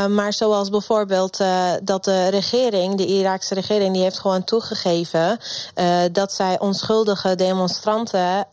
Maar 0.09 0.33
zoals 0.33 0.69
bijvoorbeeld 0.69 1.37
dat 1.83 2.03
de 2.03 2.27
regering, 2.27 2.95
de 2.97 3.05
Iraakse 3.05 3.53
regering, 3.53 3.93
die 3.93 4.03
heeft 4.03 4.19
gewoon 4.19 4.43
toegegeven 4.43 5.39
dat 6.11 6.31
zij 6.31 6.59
onschuldige 6.59 7.35
demonstranten 7.35 8.47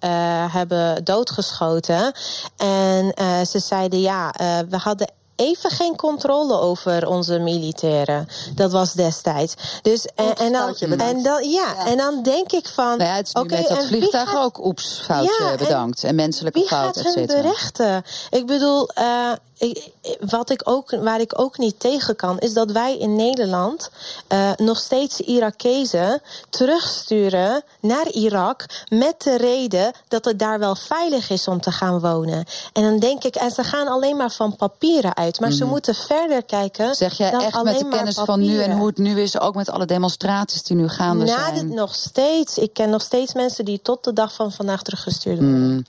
hebben 0.50 1.04
doodgeschoten. 1.04 2.12
En 2.56 3.14
ze 3.46 3.58
zeiden 3.58 4.00
ja, 4.00 4.34
we 4.68 4.76
hadden 4.76 5.10
even 5.38 5.70
geen 5.70 5.96
controle 5.96 6.60
over 6.60 7.08
onze 7.08 7.38
militairen. 7.38 8.28
Dat 8.54 8.72
was 8.72 8.92
destijds. 8.92 9.54
Dus, 9.82 10.06
en, 10.14 10.34
en, 10.34 10.52
dan, 10.52 10.74
en 10.76 11.22
dan, 11.22 11.48
ja, 11.50 11.72
ja, 11.76 11.86
en 11.86 11.96
dan 11.96 12.22
denk 12.22 12.52
ik 12.52 12.68
van. 12.68 12.98
Nou 12.98 13.10
ja, 13.10 13.16
het 13.16 13.26
is 13.26 13.32
nu 13.34 13.40
okay, 13.40 13.58
met 13.58 13.68
dat 13.68 13.86
vliegtuig 13.86 14.30
gaat, 14.30 14.44
ook 14.44 14.64
oeps, 14.64 15.02
foutje 15.04 15.44
ja, 15.44 15.56
bedankt. 15.56 16.02
En, 16.02 16.08
en 16.08 16.14
menselijke 16.14 16.60
fouten, 16.60 17.04
et 17.04 17.12
cetera. 17.12 17.42
berechten? 17.42 18.04
Ik 18.30 18.46
bedoel, 18.46 18.88
uh, 18.98 19.32
ik, 19.58 19.90
wat 20.20 20.50
ik 20.50 20.60
ook, 20.64 20.90
waar 20.90 21.20
ik 21.20 21.40
ook 21.40 21.58
niet 21.58 21.80
tegen 21.80 22.16
kan, 22.16 22.38
is 22.38 22.52
dat 22.52 22.70
wij 22.70 22.98
in 22.98 23.16
Nederland 23.16 23.90
uh, 24.32 24.50
nog 24.56 24.78
steeds 24.78 25.20
Irakezen 25.20 26.22
terugsturen 26.50 27.62
naar 27.80 28.08
Irak 28.10 28.64
met 28.88 29.22
de 29.22 29.36
reden 29.36 29.92
dat 30.08 30.24
het 30.24 30.38
daar 30.38 30.58
wel 30.58 30.74
veilig 30.74 31.30
is 31.30 31.48
om 31.48 31.60
te 31.60 31.70
gaan 31.70 32.00
wonen. 32.00 32.44
En 32.72 32.82
dan 32.82 32.98
denk 32.98 33.24
ik, 33.24 33.34
en 33.34 33.50
ze 33.50 33.64
gaan 33.64 33.88
alleen 33.88 34.16
maar 34.16 34.30
van 34.30 34.56
papieren 34.56 35.16
uit, 35.16 35.40
maar 35.40 35.48
mm. 35.48 35.54
ze 35.54 35.62
mhm. 35.62 35.72
moeten 35.72 35.94
verder 35.94 36.42
kijken. 36.42 36.94
Zeg 36.94 37.16
jij 37.16 37.30
dan 37.30 37.40
echt 37.40 37.62
met 37.62 37.78
de 37.78 37.88
kennis 37.88 38.14
van 38.14 38.40
nu 38.40 38.60
en 38.60 38.76
hoe 38.76 38.86
het 38.86 38.98
nu 38.98 39.20
is, 39.20 39.40
ook 39.40 39.54
met 39.54 39.70
alle 39.70 39.86
demonstraties 39.86 40.62
die 40.62 40.76
nu 40.76 40.88
gaande 40.88 41.24
Na 41.24 41.44
zijn? 41.44 41.54
Dit 41.54 41.76
nog 41.76 41.94
steeds. 41.94 42.58
Ik 42.58 42.72
ken 42.72 42.90
nog 42.90 43.02
steeds 43.02 43.34
mensen 43.34 43.64
die 43.64 43.80
tot 43.82 44.04
de 44.04 44.12
dag 44.12 44.34
van 44.34 44.52
vandaag 44.52 44.82
teruggestuurd 44.82 45.38
worden. 45.38 45.72
Mm. 45.72 45.84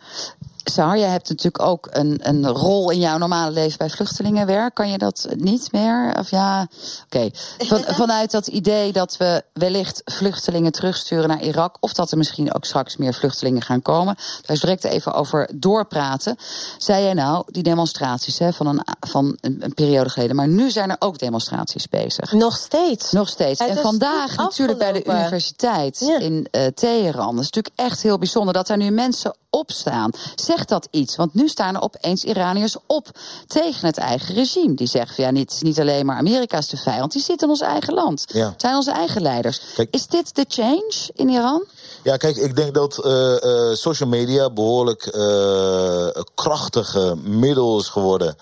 Jij 0.76 1.10
hebt 1.10 1.30
natuurlijk 1.30 1.64
ook 1.64 1.88
een, 1.92 2.20
een 2.22 2.48
rol 2.48 2.90
in 2.90 3.00
jouw 3.00 3.18
normale 3.18 3.52
leven 3.52 3.78
bij 3.78 3.90
vluchtelingenwerk. 3.90 4.74
Kan 4.74 4.90
je 4.90 4.98
dat 4.98 5.28
niet 5.38 5.72
meer? 5.72 6.16
Of 6.20 6.30
ja, 6.30 6.68
oké. 7.06 7.30
Van, 7.70 7.84
vanuit 7.88 8.32
dat 8.32 8.48
idee 8.48 8.92
dat 8.92 9.18
we 9.18 9.44
wellicht 9.54 10.02
vluchtelingen 10.06 10.72
terugsturen 10.72 11.28
naar 11.28 11.42
Irak, 11.42 11.78
of 11.80 11.94
dat 11.94 12.12
er 12.12 12.18
misschien 12.18 12.54
ook 12.54 12.66
straks 12.66 12.98
meer 12.98 13.14
vluchtelingen 13.14 13.62
gaan 13.62 13.82
komen. 13.82 14.16
Daar 14.16 14.56
is 14.56 14.62
direct 14.62 14.84
even 14.84 15.14
over 15.14 15.50
doorpraten. 15.56 16.38
Zei 16.78 17.04
jij 17.04 17.14
nou, 17.14 17.44
die 17.48 17.64
demonstraties 17.64 18.40
hè, 18.40 18.54
van, 18.54 18.68
een, 18.68 18.82
van 19.00 19.38
een, 19.42 19.58
een, 19.60 19.74
periode 19.74 20.10
geleden, 20.10 20.36
maar 20.36 20.48
nu 20.48 20.72
zijn 20.72 20.90
er 20.90 20.96
ook 21.00 21.20
demonstraties 21.20 21.88
bezig. 21.90 22.32
Nog 22.32 22.58
steeds. 22.58 23.12
Nog 23.12 23.30
steeds. 23.30 23.60
en 23.60 23.78
vandaag 23.78 24.36
natuurlijk 24.36 24.80
bij 24.80 24.92
de 24.92 25.06
universiteit 25.06 26.02
in 26.02 26.48
uh, 26.52 26.66
Teheran. 26.66 27.36
Dat 27.36 27.44
is 27.44 27.52
natuurlijk 27.52 27.76
echt 27.76 28.02
heel 28.02 28.18
bijzonder 28.18 28.54
dat 28.54 28.70
er 28.70 28.78
nu 28.78 28.90
mensen 28.90 29.36
opstaan. 29.50 30.12
Zegt 30.36 30.70
dat 30.70 30.88
iets? 30.92 31.16
Want 31.16 31.34
nu 31.34 31.48
staan 31.48 31.76
er 31.76 31.82
opeens 31.82 32.24
Iraniërs 32.24 32.76
op 32.86 33.08
tegen 33.48 33.88
het 33.88 33.98
eigen 33.98 34.36
regime. 34.36 34.74
Die 34.74 34.88
zeggen 34.88 35.24
ja, 35.24 35.32
niet, 35.32 35.60
niet 35.62 35.80
alleen 35.80 36.06
maar 36.06 36.18
Amerika 36.18 36.58
is 36.58 36.68
de 36.68 36.78
vijand, 36.78 37.12
die 37.12 37.22
zit 37.22 37.42
in 37.42 37.50
ons 37.50 37.62
eigen 37.62 37.94
land. 37.94 38.26
Ja. 38.28 38.50
Het 38.50 38.62
zijn 38.62 38.76
onze 38.76 38.92
eigen 38.92 39.22
leiders. 39.22 39.62
is 39.92 40.08
dit 40.08 40.36
de 40.36 40.46
change 40.48 40.94
in 41.14 41.30
Iran? 41.30 41.64
Ja, 42.04 42.18
kijk, 42.18 42.36
ik 42.36 42.56
denk 42.56 42.74
dat 42.74 43.02
uh, 43.06 43.12
uh, 43.12 43.74
social 43.74 44.10
media 44.10 44.50
behoorlijk 44.50 45.16
uh, 45.16 46.08
krachtige 46.36 47.16
middel 47.24 47.80
is 47.80 47.88
geworden 47.88 48.36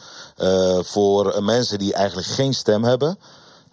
voor 0.81 1.43
mensen 1.43 1.77
die 1.77 1.93
eigenlijk 1.93 2.27
geen 2.27 2.53
stem 2.53 2.83
hebben. 2.83 3.17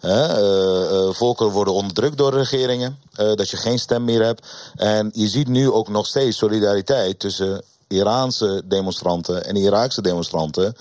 Uh, 0.05 1.09
volkeren 1.11 1.51
worden 1.51 1.73
onderdrukt 1.73 2.17
door 2.17 2.33
regeringen. 2.33 2.99
Uh, 3.19 3.33
dat 3.33 3.49
je 3.49 3.57
geen 3.57 3.79
stem 3.79 4.03
meer 4.03 4.23
hebt. 4.23 4.47
En 4.75 5.11
je 5.13 5.27
ziet 5.27 5.47
nu 5.47 5.71
ook 5.71 5.89
nog 5.89 6.05
steeds 6.05 6.37
solidariteit 6.37 7.19
tussen 7.19 7.63
Iraanse 7.87 8.61
demonstranten 8.65 9.45
en 9.45 9.55
Iraakse 9.55 10.01
demonstranten. 10.01 10.75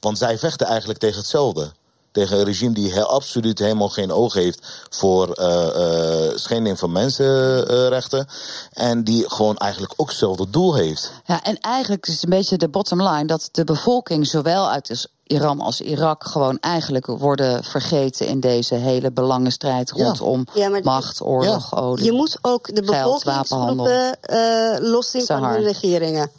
Want 0.00 0.18
zij 0.18 0.38
vechten 0.38 0.66
eigenlijk 0.66 0.98
tegen 0.98 1.18
hetzelfde. 1.18 1.72
Tegen 2.12 2.38
een 2.38 2.44
regime 2.44 2.74
die 2.74 2.92
heel, 2.92 3.06
absoluut 3.06 3.58
helemaal 3.58 3.88
geen 3.88 4.12
oog 4.12 4.34
heeft 4.34 4.86
voor 4.90 5.40
uh, 5.40 6.30
schending 6.34 6.78
van 6.78 6.92
mensenrechten. 6.92 8.26
en 8.72 9.04
die 9.04 9.30
gewoon 9.30 9.56
eigenlijk 9.56 9.92
ook 9.96 10.08
hetzelfde 10.08 10.50
doel 10.50 10.74
heeft. 10.74 11.12
Ja, 11.24 11.42
en 11.42 11.58
eigenlijk 11.60 12.06
is 12.06 12.12
het 12.14 12.22
een 12.22 12.30
beetje 12.30 12.56
de 12.56 12.68
bottom 12.68 13.02
line 13.02 13.24
dat 13.24 13.48
de 13.52 13.64
bevolking 13.64 14.26
zowel 14.26 14.70
uit 14.70 15.08
Iran 15.30 15.60
als 15.60 15.80
Irak 15.80 16.24
gewoon 16.24 16.58
eigenlijk 16.60 17.06
worden 17.06 17.64
vergeten 17.64 18.26
in 18.26 18.40
deze 18.40 18.74
hele 18.74 19.10
belangenstrijd 19.10 19.90
rondom 19.90 20.46
ja, 20.54 20.80
macht, 20.82 21.22
oorlog, 21.22 21.70
ja. 21.70 21.78
olie. 21.78 22.04
Je 22.04 22.12
moet 22.12 22.38
ook 22.42 22.74
de 22.74 22.82
bevolkingsgroepen 22.82 24.18
uh, 24.30 24.90
loszien 24.90 25.26
van 25.26 25.44
hun 25.44 25.62
regeringen. 25.62 26.30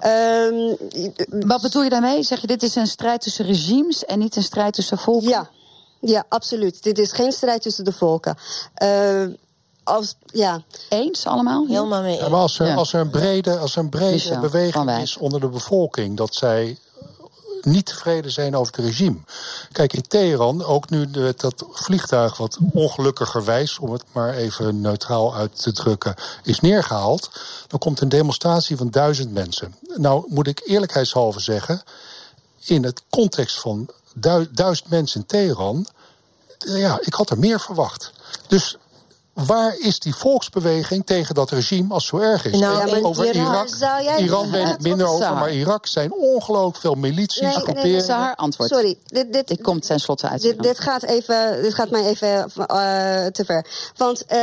Ja. 0.00 0.44
Um, 0.44 0.76
Wat 1.28 1.62
bedoel 1.62 1.82
je 1.82 1.90
daarmee? 1.90 2.22
Zeg 2.22 2.40
je 2.40 2.46
dit 2.46 2.62
is 2.62 2.74
een 2.74 2.86
strijd 2.86 3.20
tussen 3.20 3.44
regimes 3.44 4.04
en 4.04 4.18
niet 4.18 4.36
een 4.36 4.42
strijd 4.42 4.74
tussen 4.74 4.98
volken? 4.98 5.28
Ja, 5.28 5.48
ja 6.00 6.24
absoluut. 6.28 6.82
Dit 6.82 6.98
is 6.98 7.12
geen 7.12 7.32
strijd 7.32 7.62
tussen 7.62 7.84
de 7.84 7.92
volken. 7.92 8.36
Uh, 8.82 9.24
als, 9.84 10.14
ja. 10.26 10.62
Eens 10.88 11.26
allemaal? 11.26 11.66
Helemaal 11.66 12.02
mee. 12.02 12.16
Ja, 12.16 12.28
maar 12.28 12.40
als 12.40 12.58
er, 12.58 12.76
als 12.76 12.92
er 12.92 13.00
een 13.00 13.10
brede, 13.10 13.58
als 13.58 13.76
er 13.76 13.82
een 13.82 13.88
brede 13.88 14.38
beweging 14.38 14.90
is 14.90 15.16
onder 15.16 15.40
de 15.40 15.48
bevolking 15.48 16.16
dat 16.16 16.34
zij 16.34 16.78
niet 17.64 17.86
tevreden 17.86 18.30
zijn 18.30 18.56
over 18.56 18.74
het 18.76 18.84
regime. 18.84 19.18
Kijk, 19.72 19.92
in 19.92 20.08
Teheran, 20.08 20.64
ook 20.64 20.90
nu 20.90 21.10
dat 21.36 21.64
vliegtuig 21.70 22.36
wat 22.36 22.58
ongelukkigerwijs, 22.72 23.78
om 23.78 23.92
het 23.92 24.04
maar 24.12 24.34
even 24.34 24.80
neutraal 24.80 25.34
uit 25.34 25.62
te 25.62 25.72
drukken, 25.72 26.14
is 26.42 26.60
neergehaald, 26.60 27.30
dan 27.66 27.78
komt 27.78 28.00
een 28.00 28.08
demonstratie 28.08 28.76
van 28.76 28.90
duizend 28.90 29.32
mensen. 29.32 29.74
Nou 29.96 30.24
moet 30.28 30.46
ik 30.46 30.62
eerlijkheidshalve 30.64 31.40
zeggen, 31.40 31.82
in 32.64 32.84
het 32.84 33.02
context 33.10 33.60
van 33.60 33.88
duizend 34.50 34.88
mensen 34.90 35.20
in 35.20 35.26
Teheran, 35.26 35.86
ja, 36.58 36.98
ik 37.00 37.14
had 37.14 37.30
er 37.30 37.38
meer 37.38 37.60
verwacht. 37.60 38.12
Dus 38.46 38.76
Waar 39.32 39.78
is 39.78 39.98
die 39.98 40.14
volksbeweging 40.14 41.06
tegen 41.06 41.34
dat 41.34 41.50
regime 41.50 41.94
als 41.94 42.06
zo 42.06 42.18
erg 42.18 42.44
is? 42.44 42.58
Nou, 42.58 42.88
ja, 42.88 43.00
over 43.02 43.34
Irak, 43.34 43.68
Iran 44.18 44.50
weet 44.50 44.68
ik 44.68 44.80
minder 44.80 45.06
over, 45.06 45.34
maar 45.34 45.52
Irak 45.52 45.86
zijn 45.86 46.12
ongelooflijk 46.12 46.76
veel 46.76 46.94
milities, 46.94 47.40
nee, 47.40 47.52
groeperingen. 47.52 48.06
Nee, 48.06 48.18
nee, 48.18 48.34
antwoord. 48.34 48.70
Sorry, 48.70 48.98
dit, 49.06 49.32
dit, 49.32 49.48
dit 49.48 49.62
komt 49.62 49.86
tenslotte 49.86 50.28
uit. 50.28 50.42
Dit, 50.42 50.62
dit, 50.62 50.80
gaat 50.80 51.02
even, 51.02 51.62
dit 51.62 51.74
gaat 51.74 51.90
mij 51.90 52.04
even 52.04 52.50
uh, 52.56 53.26
te 53.26 53.44
ver. 53.44 53.66
Want 53.96 54.24
uh, 54.32 54.38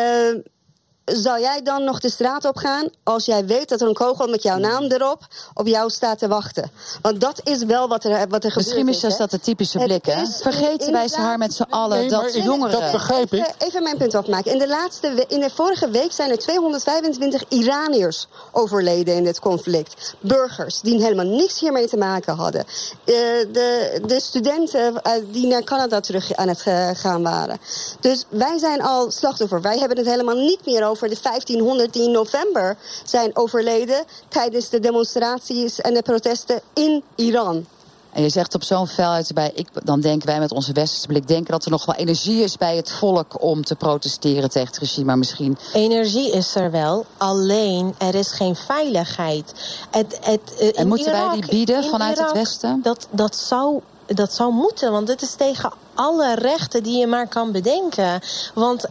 zou 1.12 1.40
jij 1.40 1.62
dan 1.62 1.84
nog 1.84 2.00
de 2.00 2.10
straat 2.10 2.46
op 2.46 2.58
gaan 2.58 2.90
als 3.04 3.26
jij 3.26 3.46
weet 3.46 3.70
dat 3.70 3.82
er 3.82 3.88
een 3.88 3.94
kogel 3.94 4.28
met 4.28 4.44
jouw 4.44 4.58
naam 4.58 4.84
erop 4.84 5.28
op 5.54 5.68
jou 5.68 5.90
staat 5.90 6.20
te 6.20 6.28
wachten? 6.28 6.72
Want 7.02 7.22
dat 7.22 7.42
is 7.44 7.64
wel 7.64 7.88
wat 7.88 8.04
er, 8.04 8.10
wat 8.10 8.44
er 8.44 8.52
Misschien 8.56 8.64
gebeurt. 8.64 8.86
Misschien 8.86 9.10
is 9.10 9.18
dat 9.18 9.32
de 9.32 9.40
typische 9.40 9.80
blik, 9.80 10.06
hè? 10.06 10.26
Vergeten 10.26 10.92
wij 10.92 11.08
ze 11.08 11.20
haar 11.20 11.38
met 11.38 11.54
z'n 11.54 11.66
allen 11.70 12.00
nee, 12.00 12.10
dat 12.10 12.34
jongeren... 12.34 12.82
Dat 12.82 12.92
begrijp 12.92 13.34
ik. 13.34 13.40
Even, 13.40 13.54
even, 13.58 13.84
mijn 13.84 13.98
punt 13.98 14.16
afmaken. 14.16 14.52
In 14.52 14.58
de, 14.58 14.68
laatste, 14.68 15.26
in 15.28 15.40
de 15.40 15.50
vorige 15.50 15.90
week 15.90 16.12
zijn 16.12 16.30
er 16.30 16.38
225 16.38 17.44
Iraniërs 17.50 18.28
overleden 18.52 19.16
in 19.16 19.24
dit 19.24 19.40
conflict. 19.40 20.16
Burgers 20.20 20.82
die 20.82 21.02
helemaal 21.02 21.26
niks 21.26 21.60
hiermee 21.60 21.88
te 21.88 21.98
maken 21.98 22.36
hadden. 22.36 22.66
Uh, 23.06 23.16
de, 23.52 24.02
de 24.06 24.20
studenten 24.22 24.94
uh, 24.94 25.14
die 25.32 25.48
naar 25.48 25.64
Canada 25.64 26.00
terug 26.00 26.36
aan 26.36 26.48
het 26.48 26.62
gaan 26.94 27.24
waren. 27.24 27.58
Dus 28.00 28.26
wij 28.30 28.58
zijn 28.58 28.82
al 28.82 29.12
slachtoffer. 29.12 29.62
Wij 29.62 29.78
hebben 29.78 29.98
het 29.98 30.06
helemaal 30.06 30.36
niet 30.36 30.66
meer 30.66 30.86
over 30.86 30.99
over 31.04 31.16
de 31.16 31.22
1500 31.22 31.94
die 31.94 32.04
in 32.04 32.12
november 32.12 32.78
zijn 33.06 33.36
overleden 33.36 34.04
tijdens 34.28 34.70
de 34.70 34.80
demonstraties 34.80 35.82
en 35.82 35.94
de 35.94 36.02
protesten 36.02 36.62
in 36.74 37.04
Iran. 37.16 37.66
En 38.12 38.24
je 38.24 38.30
zegt 38.30 38.56
op 38.56 38.64
zo'n 38.64 38.88
veldheid 38.88 39.34
bij, 39.34 39.52
ik, 39.56 39.68
dan 39.84 40.02
denken 40.02 40.28
wij 40.28 40.40
met 40.40 40.52
onze 40.52 40.72
westerse 40.72 41.08
blik, 41.08 41.28
denken 41.28 41.52
dat 41.52 41.66
er 41.66 41.72
nog 41.72 41.86
wel 41.86 41.96
energie 41.96 42.44
is 42.44 42.58
bij 42.58 42.76
het 42.76 42.92
volk 42.92 43.42
om 43.44 43.64
te 43.64 43.76
protesteren 43.76 44.50
tegen 44.50 44.68
het 44.68 44.78
regime, 44.78 45.06
maar 45.06 45.18
misschien. 45.18 45.58
Energie 45.74 46.32
is 46.32 46.56
er 46.56 46.72
wel, 46.72 47.06
alleen 47.18 47.96
er 47.98 48.16
is 48.16 48.32
geen 48.32 48.56
veiligheid. 48.56 49.54
Het, 49.92 50.20
het, 50.22 50.42
uh, 50.62 50.80
en 50.80 50.88
moeten 50.88 51.12
wij 51.12 51.30
die 51.34 51.50
bieden 51.50 51.84
vanuit 51.84 52.20
het 52.20 52.32
Westen? 52.32 52.80
Dat, 52.84 53.08
dat, 53.12 53.36
zou, 53.36 53.82
dat 54.06 54.34
zou 54.34 54.54
moeten, 54.54 54.92
want 54.92 55.08
het 55.08 55.22
is 55.22 55.34
tegen 55.34 55.72
alle 56.00 56.36
rechten 56.36 56.84
die 56.84 56.98
je 56.98 57.08
maar 57.08 57.28
kan 57.28 57.52
bedenken. 57.52 58.22
Want 58.54 58.86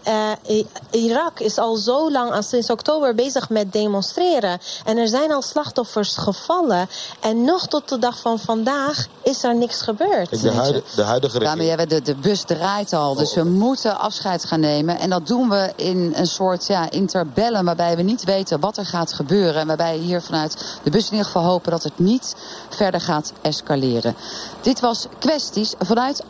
uh, 0.48 0.62
Irak 0.90 1.40
is 1.40 1.58
al 1.58 1.76
zo 1.76 2.10
lang, 2.10 2.32
al 2.32 2.42
sinds 2.42 2.70
oktober, 2.70 3.14
bezig 3.14 3.48
met 3.48 3.72
demonstreren. 3.72 4.58
En 4.84 4.96
er 4.96 5.08
zijn 5.08 5.32
al 5.32 5.42
slachtoffers 5.42 6.16
gevallen. 6.16 6.88
En 7.20 7.44
nog 7.44 7.66
tot 7.66 7.88
de 7.88 7.98
dag 7.98 8.18
van 8.20 8.38
vandaag 8.38 9.06
is 9.22 9.44
er 9.44 9.54
niks 9.54 9.82
gebeurd. 9.82 10.42
De, 10.42 10.50
huidige, 10.50 10.96
de 10.96 11.02
huidige 11.02 11.38
regering... 11.38 11.68
Ja, 11.68 11.86
de, 11.86 12.02
de 12.02 12.14
bus 12.14 12.42
draait 12.42 12.92
al, 12.92 13.14
dus 13.14 13.34
we 13.34 13.44
moeten 13.44 13.98
afscheid 13.98 14.44
gaan 14.44 14.60
nemen. 14.60 14.98
En 14.98 15.10
dat 15.10 15.26
doen 15.26 15.48
we 15.48 15.72
in 15.76 16.12
een 16.14 16.26
soort 16.26 16.66
ja, 16.66 16.90
interbellum 16.90 17.64
waarbij 17.64 17.96
we 17.96 18.02
niet 18.02 18.24
weten 18.24 18.60
wat 18.60 18.76
er 18.76 18.86
gaat 18.86 19.12
gebeuren. 19.12 19.60
En 19.60 19.66
waarbij 19.66 19.96
hier 19.96 20.22
vanuit 20.22 20.78
de 20.82 20.90
bus 20.90 21.04
in 21.04 21.10
ieder 21.10 21.26
geval 21.26 21.44
hopen 21.44 21.70
dat 21.70 21.82
het 21.82 21.98
niet 21.98 22.34
verder 22.68 23.00
gaat 23.00 23.32
escaleren. 23.40 24.16
Dit 24.60 24.80
was 24.80 25.06
Kwesties 25.18 25.74
vanuit 25.78 26.22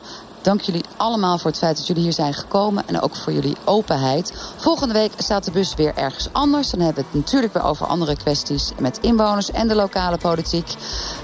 Amsterdam. 0.00 0.34
Dank 0.46 0.60
jullie 0.60 0.84
allemaal 0.96 1.38
voor 1.38 1.50
het 1.50 1.58
feit 1.58 1.76
dat 1.76 1.86
jullie 1.86 2.02
hier 2.02 2.12
zijn 2.12 2.34
gekomen 2.34 2.88
en 2.88 3.00
ook 3.00 3.16
voor 3.16 3.32
jullie 3.32 3.56
openheid. 3.64 4.32
Volgende 4.56 4.94
week 4.94 5.12
staat 5.16 5.44
de 5.44 5.50
bus 5.50 5.74
weer 5.74 5.92
ergens 5.94 6.28
anders. 6.32 6.70
Dan 6.70 6.80
hebben 6.80 7.02
we 7.02 7.08
het 7.10 7.18
natuurlijk 7.24 7.52
weer 7.52 7.64
over 7.64 7.86
andere 7.86 8.16
kwesties 8.16 8.72
met 8.78 8.98
inwoners 9.00 9.50
en 9.50 9.68
de 9.68 9.74
lokale 9.74 10.18
politiek. 10.18 10.74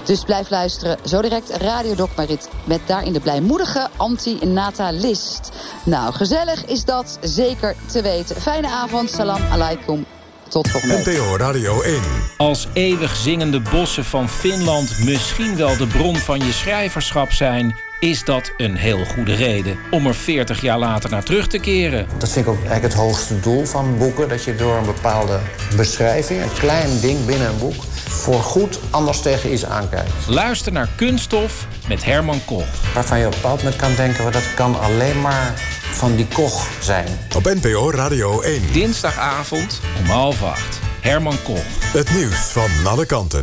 Dus 0.03 0.23
blijf 0.23 0.49
luisteren. 0.49 0.97
Zo 1.05 1.21
direct 1.21 1.49
Radio 1.49 1.95
Doc 1.95 2.09
Marit 2.15 2.49
met 2.63 2.79
daarin 2.85 3.13
de 3.13 3.19
blijmoedige 3.19 3.89
anti-natalist. 3.97 5.49
Nou, 5.83 6.13
gezellig 6.13 6.65
is 6.65 6.85
dat 6.85 7.17
zeker 7.21 7.75
te 7.85 8.01
weten. 8.01 8.41
Fijne 8.41 8.67
avond. 8.67 9.09
Salam 9.09 9.41
alaikum. 9.51 10.05
Tot 10.47 10.69
volgende 10.69 11.03
week. 11.03 11.17
NPO 11.17 11.37
Radio 11.37 11.81
1. 11.81 12.01
Als 12.37 12.67
eeuwig 12.73 13.15
zingende 13.15 13.61
bossen 13.71 14.05
van 14.05 14.29
Finland 14.29 14.99
misschien 14.99 15.55
wel 15.55 15.77
de 15.77 15.87
bron 15.87 16.15
van 16.15 16.39
je 16.39 16.51
schrijverschap 16.51 17.31
zijn... 17.31 17.75
is 18.03 18.23
dat 18.23 18.51
een 18.57 18.75
heel 18.75 19.05
goede 19.05 19.33
reden 19.33 19.77
om 19.91 20.07
er 20.07 20.15
40 20.15 20.61
jaar 20.61 20.79
later 20.79 21.09
naar 21.09 21.23
terug 21.23 21.47
te 21.47 21.57
keren. 21.57 22.07
Dat 22.17 22.29
vind 22.29 22.45
ik 22.45 22.51
ook 22.51 22.57
eigenlijk 22.57 22.93
het 22.93 23.01
hoogste 23.03 23.39
doel 23.39 23.65
van 23.65 23.97
boeken. 23.97 24.29
Dat 24.29 24.43
je 24.43 24.55
door 24.55 24.75
een 24.75 24.85
bepaalde 24.85 25.39
beschrijving, 25.75 26.41
een 26.41 26.53
klein 26.53 26.99
ding 26.99 27.25
binnen 27.25 27.47
een 27.47 27.57
boek... 27.57 27.83
voor 28.07 28.41
goed 28.41 28.79
anders 28.89 29.21
tegen 29.21 29.53
iets 29.53 29.65
aankijkt. 29.65 30.11
Luister 30.27 30.71
naar 30.71 30.89
Kunststof 30.95 31.67
met 31.87 32.03
Herman 32.05 32.45
Koch. 32.45 32.93
Waarvan 32.93 33.19
je 33.19 33.25
op 33.25 33.33
een 33.33 33.39
bepaald 33.41 33.63
moment 33.63 33.81
kan 33.81 33.95
denken... 33.95 34.31
dat 34.31 34.53
kan 34.55 34.79
alleen 34.79 35.21
maar 35.21 35.53
van 35.91 36.15
die 36.15 36.27
Koch 36.33 36.67
zijn. 36.79 37.07
Op 37.35 37.43
NPO 37.43 37.91
Radio 37.91 38.41
1. 38.41 38.61
Dinsdagavond 38.71 39.79
om 39.99 40.05
half 40.05 40.43
acht. 40.43 40.79
Herman 41.01 41.41
Koch. 41.43 41.93
Het 41.93 42.13
nieuws 42.13 42.37
van 42.37 42.69
alle 42.85 43.05
kanten. 43.05 43.41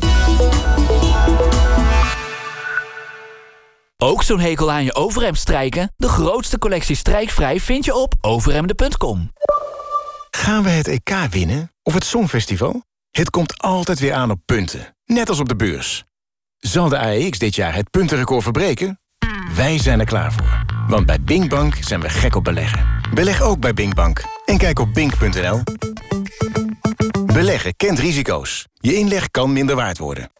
Ook 4.03 4.23
zo'n 4.23 4.41
hekel 4.41 4.73
aan 4.73 4.85
je 4.85 4.95
overhemd 4.95 5.39
strijken? 5.39 5.93
De 5.97 6.09
grootste 6.09 6.59
collectie 6.59 6.97
strijkvrij 6.97 7.61
vind 7.61 7.85
je 7.85 7.95
op 7.95 8.15
overhemden.com. 8.21 9.33
Gaan 10.31 10.63
we 10.63 10.71
het 10.71 10.89
EK 10.89 11.11
winnen? 11.31 11.73
Of 11.83 11.95
het 11.95 12.05
Songfestival? 12.05 12.83
Het 13.11 13.31
komt 13.31 13.59
altijd 13.59 13.99
weer 13.99 14.13
aan 14.13 14.31
op 14.31 14.41
punten. 14.45 14.97
Net 15.05 15.29
als 15.29 15.41
op 15.41 15.49
de 15.49 15.57
beurs. 15.57 16.05
Zal 16.57 16.89
de 16.89 16.99
AEX 16.99 17.39
dit 17.39 17.55
jaar 17.55 17.75
het 17.75 17.91
puntenrecord 17.91 18.43
verbreken? 18.43 19.01
Wij 19.55 19.79
zijn 19.79 20.01
er 20.01 20.07
klaar 20.07 20.33
voor. 20.33 20.65
Want 20.89 21.07
bij 21.07 21.21
Binkbank 21.21 21.75
zijn 21.81 22.01
we 22.01 22.09
gek 22.09 22.35
op 22.35 22.45
beleggen. 22.45 22.87
Beleg 23.15 23.43
ook 23.43 23.61
bij 23.61 23.75
Binkbank. 23.75 24.25
En 24.45 24.59
kijk 24.59 24.79
op 24.79 24.95
bink.nl. 24.95 25.63
Beleggen 27.27 27.77
kent 27.77 27.99
risico's. 27.99 28.67
Je 28.73 28.95
inleg 28.95 29.31
kan 29.31 29.53
minder 29.53 29.77
waard 29.77 29.99
worden. 29.99 30.31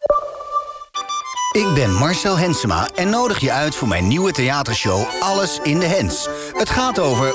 Ik 1.51 1.73
ben 1.73 1.93
Marcel 1.93 2.37
Hensema 2.37 2.89
en 2.95 3.09
nodig 3.09 3.39
je 3.39 3.51
uit 3.51 3.75
voor 3.75 3.87
mijn 3.87 4.07
nieuwe 4.07 4.31
theatershow 4.31 5.05
Alles 5.19 5.59
in 5.63 5.79
de 5.79 5.85
Hens. 5.85 6.27
Het 6.53 6.69
gaat 6.69 6.99
over 6.99 7.33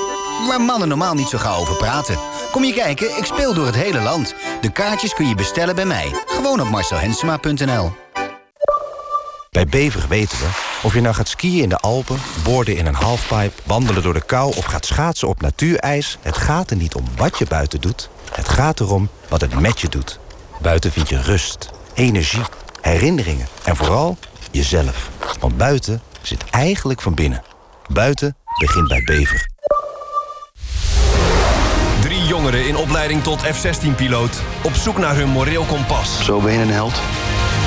waar 0.48 0.60
mannen 0.60 0.88
normaal 0.88 1.14
niet 1.14 1.28
zo 1.28 1.38
gauw 1.38 1.60
over 1.60 1.76
praten. 1.76 2.18
Kom 2.50 2.64
je 2.64 2.72
kijken, 2.72 3.16
ik 3.16 3.24
speel 3.24 3.54
door 3.54 3.66
het 3.66 3.74
hele 3.74 4.00
land. 4.00 4.34
De 4.60 4.72
kaartjes 4.72 5.14
kun 5.14 5.28
je 5.28 5.34
bestellen 5.34 5.74
bij 5.74 5.84
mij. 5.84 6.10
Gewoon 6.26 6.60
op 6.60 6.68
marcelhensema.nl. 6.68 7.92
Bij 9.50 9.66
Bever 9.66 10.08
weten 10.08 10.38
we, 10.38 10.46
of 10.82 10.94
je 10.94 11.00
nou 11.00 11.14
gaat 11.14 11.28
skiën 11.28 11.62
in 11.62 11.68
de 11.68 11.78
Alpen... 11.78 12.18
boorden 12.44 12.76
in 12.76 12.86
een 12.86 12.94
halfpipe, 12.94 13.62
wandelen 13.64 14.02
door 14.02 14.14
de 14.14 14.24
kou... 14.24 14.56
of 14.56 14.64
gaat 14.64 14.86
schaatsen 14.86 15.28
op 15.28 15.40
natuurijs... 15.40 16.18
het 16.20 16.36
gaat 16.36 16.70
er 16.70 16.76
niet 16.76 16.94
om 16.94 17.04
wat 17.16 17.38
je 17.38 17.46
buiten 17.46 17.80
doet. 17.80 18.08
Het 18.32 18.48
gaat 18.48 18.80
erom 18.80 19.08
wat 19.28 19.40
het 19.40 19.60
met 19.60 19.80
je 19.80 19.88
doet. 19.88 20.18
Buiten 20.62 20.92
vind 20.92 21.08
je 21.08 21.22
rust, 21.22 21.70
energie, 21.94 22.42
herinneringen 22.86 23.46
en 23.64 23.76
vooral 23.76 24.16
jezelf. 24.50 25.10
Want 25.40 25.56
buiten 25.56 26.00
zit 26.22 26.44
eigenlijk 26.50 27.02
van 27.02 27.14
binnen. 27.14 27.42
Buiten 27.92 28.36
begint 28.58 28.88
bij 28.88 29.02
Bever. 29.04 29.48
Drie 32.00 32.24
jongeren 32.24 32.66
in 32.66 32.76
opleiding 32.76 33.22
tot 33.22 33.42
F-16-piloot... 33.42 34.40
op 34.62 34.72
zoek 34.74 34.98
naar 34.98 35.16
hun 35.16 35.28
moreel 35.28 35.64
kompas. 35.64 36.24
Zo 36.24 36.40
ben 36.40 36.52
je 36.52 36.58
een 36.58 36.70
held. 36.70 37.00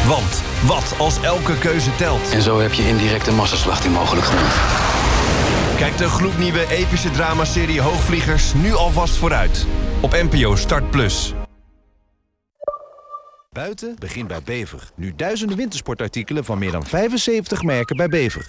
Want 0.08 0.42
wat 0.66 0.94
als 0.98 1.22
elke 1.22 1.58
keuze 1.58 1.96
telt? 1.96 2.32
En 2.32 2.42
zo 2.42 2.60
heb 2.60 2.74
je 2.74 2.88
indirect 2.88 3.28
een 3.28 3.36
massaslachting 3.36 3.94
mogelijk 3.94 4.26
gemaakt. 4.26 4.56
Kijk 5.76 5.98
de 5.98 6.10
gloednieuwe 6.10 6.68
epische 6.68 7.12
dramaserie 7.12 7.82
Hoogvliegers 7.82 8.54
nu 8.54 8.74
alvast 8.74 9.16
vooruit. 9.16 9.66
Op 10.02 10.12
NPO 10.12 10.56
Start 10.56 10.90
Plus. 10.90 11.34
Buiten 13.60 13.96
begint 14.00 14.28
bij 14.28 14.42
Bever. 14.46 14.90
Nu 14.96 15.14
duizenden 15.16 15.58
wintersportartikelen 15.58 16.46
van 16.46 16.58
meer 16.60 16.72
dan 16.72 16.86
75 16.86 17.64
merken 17.64 17.96
bij 17.96 18.08
Bever. 18.08 18.48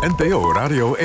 NPO 0.00 0.52
Radio 0.52 0.94
1. 0.94 1.04